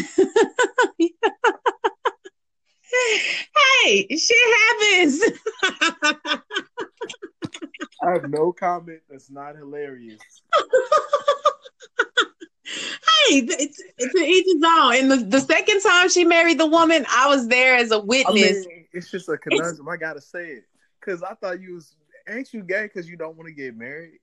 hey, 3.83 4.07
shit 4.15 4.57
happens. 4.57 5.21
I 8.01 8.11
have 8.11 8.29
no 8.29 8.51
comment. 8.51 9.01
That's 9.09 9.29
not 9.29 9.55
hilarious. 9.55 10.19
hey, 12.63 13.39
it's, 13.39 13.83
it's 13.97 14.15
an 14.15 14.23
each 14.23 14.45
his 14.45 14.63
own. 14.65 14.95
And 14.95 15.11
the, 15.11 15.17
the 15.17 15.41
second 15.41 15.81
time 15.81 16.09
she 16.09 16.23
married 16.23 16.59
the 16.59 16.67
woman, 16.67 17.05
I 17.09 17.27
was 17.27 17.47
there 17.47 17.75
as 17.75 17.91
a 17.91 17.99
witness. 17.99 18.65
mean, 18.65 18.85
it's 18.93 19.11
just 19.11 19.27
a 19.27 19.37
conundrum. 19.37 19.89
I 19.89 19.97
gotta 19.97 20.21
say 20.21 20.51
it 20.51 20.63
because 20.99 21.23
I 21.23 21.33
thought 21.35 21.61
you 21.61 21.75
was 21.75 21.95
ain't 22.27 22.53
you 22.53 22.63
gay 22.63 22.83
because 22.83 23.09
you 23.09 23.17
don't 23.17 23.37
want 23.37 23.47
to 23.47 23.53
get 23.53 23.75
married, 23.75 24.19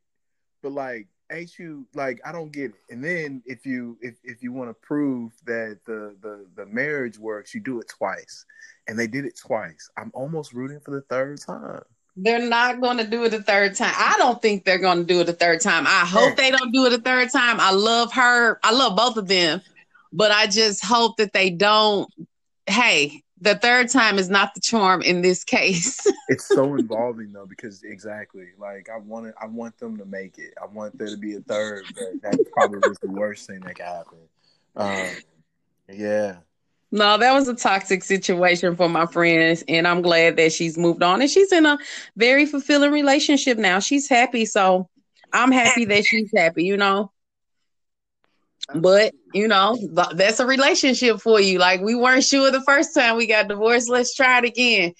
but 0.63 0.73
like 0.73 1.07
ain't 1.33 1.59
you 1.59 1.87
like 1.95 2.21
I 2.25 2.33
don't 2.33 2.53
get 2.53 2.73
it. 2.73 2.81
And 2.91 3.03
then 3.03 3.43
if 3.47 3.67
you 3.67 3.97
if 4.01 4.15
if 4.23 4.43
you 4.43 4.53
want 4.53 4.71
to 4.71 4.75
prove 4.75 5.33
that 5.47 5.81
the 5.87 6.15
the 6.21 6.47
the 6.55 6.67
marriage 6.67 7.19
works, 7.19 7.55
you 7.55 7.61
do 7.61 7.81
it 7.81 7.89
twice, 7.89 8.45
and 8.87 8.99
they 8.99 9.07
did 9.07 9.25
it 9.25 9.39
twice. 9.39 9.91
I'm 9.97 10.11
almost 10.15 10.53
rooting 10.53 10.81
for 10.81 10.93
the 10.93 11.03
third 11.03 11.41
time. 11.41 11.83
They're 12.15 12.47
not 12.47 12.81
going 12.83 12.99
to 12.99 13.07
do 13.07 13.25
it 13.25 13.33
a 13.33 13.43
third 13.43 13.75
time. 13.75 13.95
I 13.97 14.17
don't 14.19 14.41
think 14.43 14.65
they're 14.65 14.79
going 14.79 14.99
to 14.99 15.05
do 15.05 15.21
it 15.21 15.29
a 15.31 15.33
third 15.33 15.63
time. 15.63 15.87
I 15.87 16.05
hope 16.05 16.37
they 16.37 16.51
don't 16.51 16.71
do 16.71 16.85
it 16.85 16.93
a 16.93 16.99
third 16.99 17.31
time. 17.33 17.59
I 17.59 17.73
love 17.73 18.13
her. 18.13 18.61
I 18.63 18.73
love 18.73 18.97
both 18.97 19.17
of 19.17 19.29
them, 19.29 19.63
but 20.13 20.31
I 20.31 20.47
just 20.47 20.85
hope 20.85 21.17
that 21.17 21.33
they 21.33 21.49
don't. 21.49 22.13
Hey, 22.67 23.22
the 23.43 23.57
third 23.57 23.89
time 23.89 24.19
is 24.19 24.31
not 24.31 24.55
the 24.55 24.61
charm 24.61 25.03
in 25.03 25.21
this 25.21 25.45
case. 25.45 26.07
It's 26.29 26.49
so 26.49 26.77
involving 26.77 27.33
though 27.33 27.45
because 27.45 27.83
exactly 27.83 28.47
like 28.57 28.89
I 28.89 28.97
want 28.97 29.35
I 29.39 29.47
want 29.47 29.77
them 29.77 29.99
to 29.99 30.07
make 30.07 30.39
it. 30.39 30.55
I 30.63 30.65
want 30.67 30.97
there 30.97 31.09
to 31.09 31.17
be 31.17 31.35
a 31.35 31.41
third. 31.41 31.85
But 31.95 32.23
that 32.23 32.39
probably 32.53 32.79
is 32.91 32.99
the 33.03 33.11
worst 33.11 33.47
thing 33.47 33.61
that 33.61 33.75
can 33.75 33.85
happen. 33.85 34.19
Um, 34.77 35.11
yeah. 35.95 36.37
no, 36.91 37.19
that 37.19 37.35
was 37.35 37.49
a 37.49 37.55
toxic 37.55 38.03
situation 38.03 38.77
for 38.77 38.89
my 38.89 39.05
friends, 39.05 39.63
and 39.69 39.87
I'm 39.87 40.01
glad 40.01 40.37
that 40.37 40.53
she's 40.53 40.79
moved 40.79 41.03
on 41.03 41.21
and 41.21 41.31
she's 41.31 41.53
in 41.53 41.67
a 41.67 41.77
very 42.17 42.47
fulfilling 42.47 42.93
relationship 42.93 43.59
now. 43.59 43.79
She's 43.81 44.09
happy, 44.09 44.47
so 44.47 44.89
I'm 45.35 45.53
happy 45.53 45.85
that 45.87 46.07
she's 46.07 46.31
happy. 46.35 46.65
You 46.65 46.79
know. 46.79 47.12
But 48.75 49.15
you 49.35 49.49
know, 49.49 49.77
that's 50.15 50.41
a 50.41 50.47
relationship 50.47 51.21
for 51.21 51.41
you. 51.41 51.59
Like 51.59 51.81
we 51.81 51.95
weren't 51.95 52.25
sure 52.25 52.51
the 52.51 52.63
first 52.63 52.95
time 52.95 53.17
we 53.17 53.27
got 53.27 53.49
divorced. 53.49 53.89
Let's 53.89 54.15
try 54.15 54.39
it 54.39 54.45
again. 54.45 54.93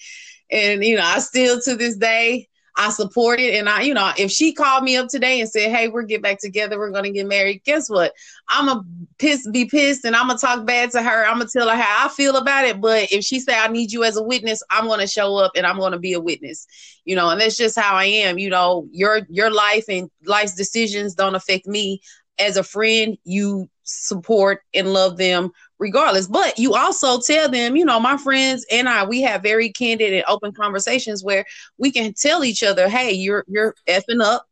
And 0.51 0.83
you 0.83 0.97
know, 0.97 1.03
I 1.03 1.19
still 1.19 1.59
to 1.61 1.75
this 1.75 1.97
day 1.97 2.47
I 2.75 2.89
support 2.89 3.39
it. 3.39 3.53
And 3.55 3.69
I, 3.69 3.81
you 3.81 3.93
know, 3.93 4.11
if 4.17 4.31
she 4.31 4.51
called 4.51 4.83
me 4.83 4.97
up 4.97 5.07
today 5.07 5.39
and 5.39 5.49
said, 5.49 5.71
"Hey, 5.71 5.89
we're 5.89 6.03
get 6.03 6.23
back 6.23 6.39
together. 6.39 6.79
We're 6.79 6.89
gonna 6.89 7.11
get 7.11 7.27
married," 7.27 7.63
guess 7.63 7.87
what? 7.87 8.13
I'm 8.47 8.65
gonna 8.65 8.81
piss, 9.19 9.47
be 9.51 9.65
pissed, 9.65 10.05
and 10.05 10.15
I'm 10.15 10.27
gonna 10.27 10.39
talk 10.39 10.65
bad 10.65 10.91
to 10.91 11.03
her. 11.03 11.25
I'm 11.25 11.37
gonna 11.37 11.49
tell 11.51 11.69
her 11.69 11.75
how 11.75 12.07
I 12.07 12.09
feel 12.09 12.35
about 12.35 12.65
it. 12.65 12.81
But 12.81 13.11
if 13.11 13.23
she 13.23 13.39
say 13.39 13.55
I 13.55 13.67
need 13.67 13.91
you 13.91 14.03
as 14.03 14.17
a 14.17 14.23
witness, 14.23 14.63
I'm 14.71 14.87
gonna 14.87 15.07
show 15.07 15.35
up 15.37 15.51
and 15.55 15.67
I'm 15.67 15.77
gonna 15.77 15.99
be 15.99 16.13
a 16.13 16.19
witness. 16.19 16.65
You 17.05 17.15
know, 17.15 17.29
and 17.29 17.39
that's 17.39 17.57
just 17.57 17.77
how 17.77 17.95
I 17.95 18.05
am. 18.05 18.39
You 18.39 18.49
know, 18.49 18.87
your 18.91 19.21
your 19.29 19.51
life 19.51 19.85
and 19.87 20.09
life's 20.25 20.55
decisions 20.55 21.13
don't 21.13 21.35
affect 21.35 21.67
me 21.67 22.01
as 22.39 22.57
a 22.57 22.63
friend, 22.63 23.17
you 23.23 23.69
support 23.83 24.61
and 24.73 24.93
love 24.93 25.17
them 25.17 25.51
regardless. 25.79 26.27
But 26.27 26.57
you 26.57 26.75
also 26.75 27.19
tell 27.19 27.49
them, 27.49 27.75
you 27.75 27.85
know, 27.85 27.99
my 27.99 28.17
friends 28.17 28.65
and 28.71 28.87
I, 28.87 29.05
we 29.05 29.21
have 29.21 29.43
very 29.43 29.69
candid 29.69 30.13
and 30.13 30.23
open 30.27 30.53
conversations 30.53 31.23
where 31.23 31.45
we 31.77 31.91
can 31.91 32.13
tell 32.13 32.43
each 32.43 32.63
other, 32.63 32.87
hey, 32.87 33.11
you're 33.11 33.43
you're 33.47 33.75
effing 33.87 34.23
up. 34.23 34.45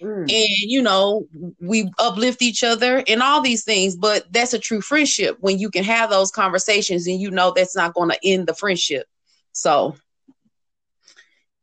Mm. 0.00 0.22
And 0.22 0.70
you 0.70 0.80
know, 0.80 1.26
we 1.60 1.90
uplift 1.98 2.40
each 2.40 2.62
other 2.62 3.02
and 3.08 3.20
all 3.20 3.40
these 3.40 3.64
things, 3.64 3.96
but 3.96 4.32
that's 4.32 4.54
a 4.54 4.58
true 4.58 4.80
friendship 4.80 5.36
when 5.40 5.58
you 5.58 5.70
can 5.70 5.82
have 5.84 6.10
those 6.10 6.30
conversations 6.30 7.08
and 7.08 7.20
you 7.20 7.30
know 7.30 7.52
that's 7.54 7.74
not 7.74 7.94
going 7.94 8.10
to 8.10 8.18
end 8.22 8.46
the 8.46 8.54
friendship. 8.54 9.06
So, 9.52 9.96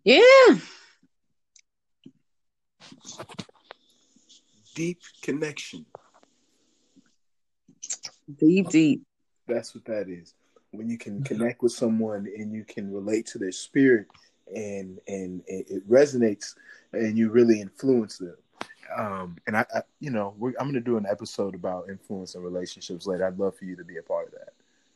yeah, 0.03 0.57
Deep 4.75 4.99
connection. 5.21 5.85
deep, 8.37 8.69
deep. 8.69 9.01
That's 9.47 9.73
what 9.73 9.85
that 9.85 10.09
is. 10.09 10.33
When 10.71 10.89
you 10.89 10.97
can 10.97 11.23
connect 11.23 11.63
with 11.63 11.71
someone 11.71 12.27
and 12.37 12.53
you 12.53 12.65
can 12.65 12.91
relate 12.91 13.25
to 13.27 13.37
their 13.37 13.53
spirit 13.53 14.07
and 14.53 14.99
and 15.07 15.41
it 15.47 15.65
it 15.69 15.89
resonates 15.89 16.55
and 16.91 17.17
you 17.17 17.31
really 17.31 17.61
influence 17.61 18.17
them. 18.17 18.35
Um, 18.95 19.37
and 19.47 19.57
I, 19.57 19.65
I 19.73 19.81
you 19.99 20.11
know, 20.11 20.35
we're, 20.37 20.53
I'm 20.59 20.65
going 20.65 20.73
to 20.73 20.81
do 20.81 20.97
an 20.97 21.05
episode 21.09 21.55
about 21.55 21.89
influence 21.89 22.35
and 22.35 22.43
relationships 22.43 23.07
later. 23.07 23.25
I'd 23.25 23.39
love 23.39 23.57
for 23.57 23.65
you 23.65 23.75
to 23.77 23.83
be 23.83 23.97
a 23.97 24.03
part 24.03 24.27
of 24.27 24.33
that. 24.33 24.49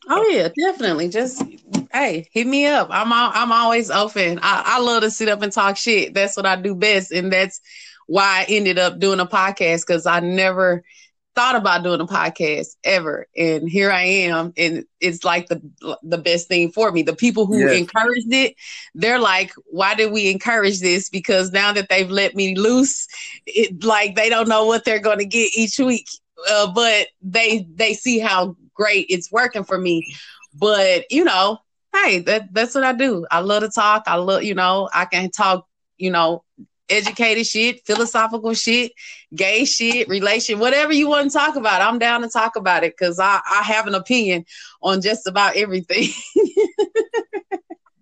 Oh 0.07 0.27
yeah, 0.29 0.49
definitely. 0.57 1.09
Just 1.09 1.43
hey, 1.91 2.27
hit 2.31 2.47
me 2.47 2.65
up. 2.65 2.87
I'm 2.91 3.11
al- 3.11 3.31
I'm 3.33 3.51
always 3.51 3.91
open. 3.91 4.39
I, 4.41 4.63
I 4.65 4.79
love 4.79 5.03
to 5.03 5.11
sit 5.11 5.29
up 5.29 5.41
and 5.41 5.51
talk 5.51 5.77
shit. 5.77 6.13
That's 6.13 6.37
what 6.37 6.45
I 6.45 6.55
do 6.55 6.75
best, 6.75 7.11
and 7.11 7.31
that's 7.31 7.61
why 8.09 8.45
I 8.47 8.51
ended 8.51 8.79
up 8.79 8.99
doing 8.99 9.21
a 9.21 9.27
podcast 9.27 9.87
because 9.87 10.07
I 10.07 10.19
never 10.21 10.83
thought 11.35 11.55
about 11.55 11.83
doing 11.83 12.01
a 12.01 12.07
podcast 12.07 12.75
ever, 12.83 13.27
and 13.37 13.69
here 13.69 13.91
I 13.91 14.03
am, 14.03 14.53
and 14.57 14.85
it's 14.99 15.23
like 15.23 15.47
the 15.47 15.61
the 16.03 16.17
best 16.17 16.47
thing 16.47 16.71
for 16.71 16.91
me. 16.91 17.03
The 17.03 17.15
people 17.15 17.45
who 17.45 17.67
Yes. 17.67 17.69
encouraged 17.69 18.33
it, 18.33 18.55
they're 18.95 19.19
like, 19.19 19.53
"Why 19.65 19.95
did 19.95 20.11
we 20.11 20.29
encourage 20.31 20.79
this?" 20.81 21.09
Because 21.09 21.51
now 21.51 21.73
that 21.73 21.89
they've 21.89 22.09
let 22.09 22.35
me 22.35 22.55
loose, 22.55 23.07
it 23.45 23.83
like 23.83 24.15
they 24.15 24.29
don't 24.29 24.49
know 24.49 24.65
what 24.65 24.85
they're 24.85 24.99
going 24.99 25.19
to 25.19 25.25
get 25.25 25.49
each 25.55 25.79
week, 25.79 26.07
uh, 26.49 26.71
but 26.73 27.07
they 27.21 27.65
they 27.73 27.93
see 27.93 28.19
how 28.19 28.55
great 28.75 29.05
it's 29.09 29.31
working 29.31 29.63
for 29.63 29.77
me. 29.79 30.05
But 30.53 31.05
you 31.09 31.23
know, 31.23 31.59
hey, 31.95 32.19
that 32.19 32.53
that's 32.53 32.75
what 32.75 32.83
I 32.83 32.93
do. 32.93 33.25
I 33.31 33.39
love 33.39 33.63
to 33.63 33.69
talk. 33.69 34.03
I 34.07 34.15
love, 34.15 34.43
you 34.43 34.55
know, 34.55 34.89
I 34.93 35.05
can 35.05 35.29
talk, 35.31 35.65
you 35.97 36.11
know, 36.11 36.43
educated 36.89 37.45
shit, 37.45 37.85
philosophical 37.85 38.53
shit, 38.53 38.91
gay 39.35 39.65
shit, 39.65 40.07
relation, 40.07 40.59
whatever 40.59 40.93
you 40.93 41.07
want 41.07 41.31
to 41.31 41.37
talk 41.37 41.55
about. 41.55 41.81
I'm 41.81 41.99
down 41.99 42.21
to 42.21 42.29
talk 42.29 42.55
about 42.55 42.83
it 42.83 42.95
because 42.97 43.19
I, 43.19 43.39
I 43.49 43.61
have 43.63 43.87
an 43.87 43.95
opinion 43.95 44.45
on 44.81 45.01
just 45.01 45.27
about 45.27 45.55
everything. 45.55 46.09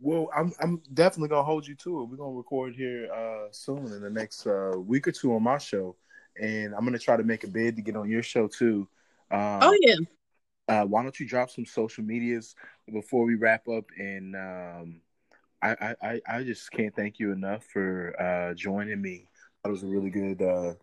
Well, 0.07 0.29
I'm 0.33 0.53
I'm 0.61 0.81
definitely 0.93 1.27
gonna 1.27 1.43
hold 1.43 1.67
you 1.67 1.75
to 1.75 1.99
it. 2.01 2.05
We're 2.05 2.15
gonna 2.15 2.31
record 2.31 2.73
here 2.73 3.11
uh, 3.11 3.49
soon 3.51 3.87
in 3.87 4.01
the 4.01 4.09
next 4.09 4.47
uh, 4.47 4.71
week 4.77 5.05
or 5.05 5.11
two 5.11 5.35
on 5.35 5.43
my 5.43 5.57
show, 5.57 5.97
and 6.41 6.73
I'm 6.73 6.85
gonna 6.85 6.97
try 6.97 7.17
to 7.17 7.25
make 7.25 7.43
a 7.43 7.47
bid 7.49 7.75
to 7.75 7.81
get 7.81 7.97
on 7.97 8.09
your 8.09 8.23
show 8.23 8.47
too. 8.47 8.87
Um, 9.29 9.59
oh 9.63 9.77
yeah. 9.81 9.95
uh, 10.69 10.85
why 10.85 11.03
don't 11.03 11.19
you 11.19 11.27
drop 11.27 11.49
some 11.49 11.65
social 11.65 12.05
medias 12.05 12.55
before 12.89 13.25
we 13.25 13.35
wrap 13.35 13.67
up? 13.67 13.83
And 13.97 14.33
um, 14.37 15.01
I, 15.61 15.95
I, 16.01 16.21
I, 16.27 16.43
just 16.43 16.71
can't 16.71 16.95
thank 16.95 17.19
you 17.19 17.31
enough 17.31 17.63
for 17.65 18.15
uh, 18.21 18.53
joining 18.53 19.01
me. 19.01 19.27
That 19.63 19.71
was 19.71 19.83
a 19.83 19.87
really 19.87 20.11
good 20.11 20.41
uh, 20.41 20.73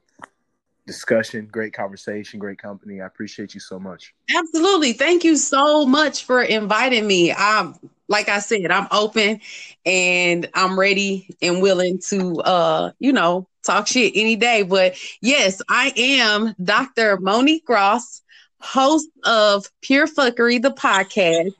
discussion, 0.87 1.47
great 1.51 1.73
conversation, 1.73 2.39
great 2.39 2.59
company. 2.59 3.01
I 3.01 3.07
appreciate 3.07 3.55
you 3.55 3.61
so 3.61 3.79
much. 3.79 4.15
Absolutely. 4.37 4.93
Thank 4.93 5.25
you 5.25 5.37
so 5.37 5.87
much 5.87 6.25
for 6.25 6.43
inviting 6.43 7.07
me. 7.07 7.33
I'm 7.33 7.75
like 8.09 8.29
I 8.29 8.39
said, 8.41 8.71
I'm 8.71 8.89
open 8.91 9.41
and 9.87 10.49
I'm 10.55 10.79
ready 10.79 11.35
and 11.41 11.63
willing 11.63 12.01
to 12.09 12.41
uh, 12.41 12.91
you 12.99 13.13
know, 13.13 13.49
talk 13.65 13.87
shit 13.87 14.13
any 14.15 14.37
day. 14.37 14.63
But 14.63 14.97
yes, 15.21 15.63
I 15.69 15.93
am 15.97 16.55
Dr. 16.63 17.17
Monique 17.19 17.69
Ross, 17.69 18.23
host 18.61 19.09
of 19.25 19.67
Pure 19.81 20.09
Fuckery, 20.09 20.61
the 20.61 20.71
podcast. 20.71 21.53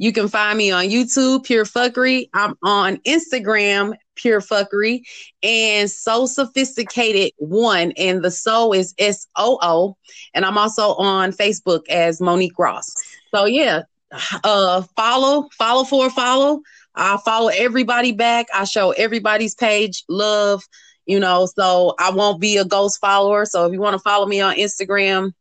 You 0.00 0.12
can 0.12 0.28
find 0.28 0.56
me 0.56 0.70
on 0.70 0.86
YouTube, 0.86 1.44
Pure 1.44 1.66
Fuckery. 1.66 2.30
I'm 2.32 2.54
on 2.62 2.96
Instagram, 3.06 3.92
Pure 4.14 4.40
Fuckery, 4.40 5.02
and 5.42 5.90
So 5.90 6.24
Sophisticated 6.24 7.32
One. 7.36 7.92
And 7.98 8.24
the 8.24 8.30
So 8.30 8.72
is 8.72 8.94
S 8.98 9.26
O 9.36 9.58
O. 9.60 9.98
And 10.32 10.46
I'm 10.46 10.56
also 10.56 10.94
on 10.94 11.32
Facebook 11.32 11.86
as 11.90 12.18
Monique 12.18 12.58
Ross. 12.58 12.90
So 13.34 13.44
yeah, 13.44 13.82
uh, 14.42 14.80
follow, 14.96 15.50
follow 15.52 15.84
for 15.84 16.08
follow. 16.08 16.62
I 16.94 17.18
follow 17.22 17.48
everybody 17.48 18.12
back. 18.12 18.46
I 18.54 18.64
show 18.64 18.92
everybody's 18.92 19.54
page 19.54 20.04
love. 20.08 20.62
You 21.04 21.20
know, 21.20 21.44
so 21.44 21.94
I 21.98 22.10
won't 22.10 22.40
be 22.40 22.56
a 22.56 22.64
ghost 22.64 23.00
follower. 23.00 23.44
So 23.44 23.66
if 23.66 23.72
you 23.74 23.80
want 23.80 23.94
to 23.94 23.98
follow 23.98 24.24
me 24.24 24.40
on 24.40 24.54
Instagram, 24.54 25.32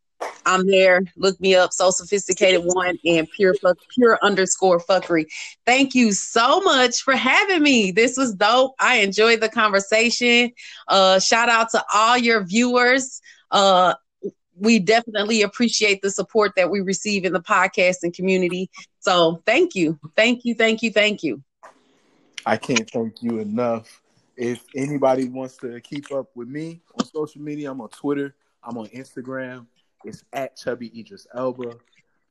I'm 0.45 0.65
there. 0.67 1.03
Look 1.15 1.39
me 1.39 1.55
up. 1.55 1.73
So 1.73 1.91
sophisticated 1.91 2.61
one 2.63 2.97
and 3.05 3.29
pure 3.29 3.53
fuck, 3.55 3.77
pure 3.93 4.17
underscore 4.21 4.79
fuckery. 4.79 5.25
Thank 5.65 5.95
you 5.95 6.11
so 6.11 6.59
much 6.61 7.01
for 7.01 7.15
having 7.15 7.61
me. 7.61 7.91
This 7.91 8.17
was 8.17 8.33
dope. 8.33 8.73
I 8.79 8.97
enjoyed 8.97 9.41
the 9.41 9.49
conversation. 9.49 10.51
Uh, 10.87 11.19
shout 11.19 11.49
out 11.49 11.69
to 11.71 11.83
all 11.93 12.17
your 12.17 12.43
viewers. 12.43 13.21
Uh, 13.51 13.93
we 14.55 14.79
definitely 14.79 15.41
appreciate 15.41 16.01
the 16.01 16.11
support 16.11 16.53
that 16.55 16.69
we 16.69 16.81
receive 16.81 17.25
in 17.25 17.33
the 17.33 17.41
podcasting 17.41 18.13
community. 18.13 18.69
So 18.99 19.41
thank 19.45 19.75
you. 19.75 19.99
Thank 20.15 20.43
you. 20.43 20.53
Thank 20.55 20.83
you. 20.83 20.91
Thank 20.91 21.23
you. 21.23 21.41
I 22.45 22.57
can't 22.57 22.89
thank 22.89 23.21
you 23.21 23.39
enough. 23.39 24.01
If 24.35 24.63
anybody 24.75 25.27
wants 25.27 25.57
to 25.57 25.79
keep 25.81 26.11
up 26.11 26.27
with 26.35 26.47
me 26.47 26.81
on 26.97 27.05
social 27.05 27.41
media, 27.41 27.71
I'm 27.71 27.81
on 27.81 27.89
Twitter, 27.89 28.35
I'm 28.63 28.77
on 28.77 28.87
Instagram. 28.87 29.67
It's 30.05 30.23
at 30.33 30.55
Chubby 30.55 30.97
Idris 30.97 31.27
Elba. 31.35 31.73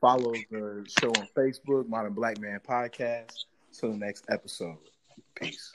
Follow 0.01 0.33
the 0.51 0.87
show 1.01 1.09
on 1.09 1.29
Facebook, 1.37 1.89
Modern 1.89 2.15
Black 2.15 2.39
Man 2.41 2.61
Podcast. 2.67 3.45
Till 3.73 3.93
the 3.93 3.99
next 3.99 4.25
episode. 4.31 4.79
Peace. 5.35 5.73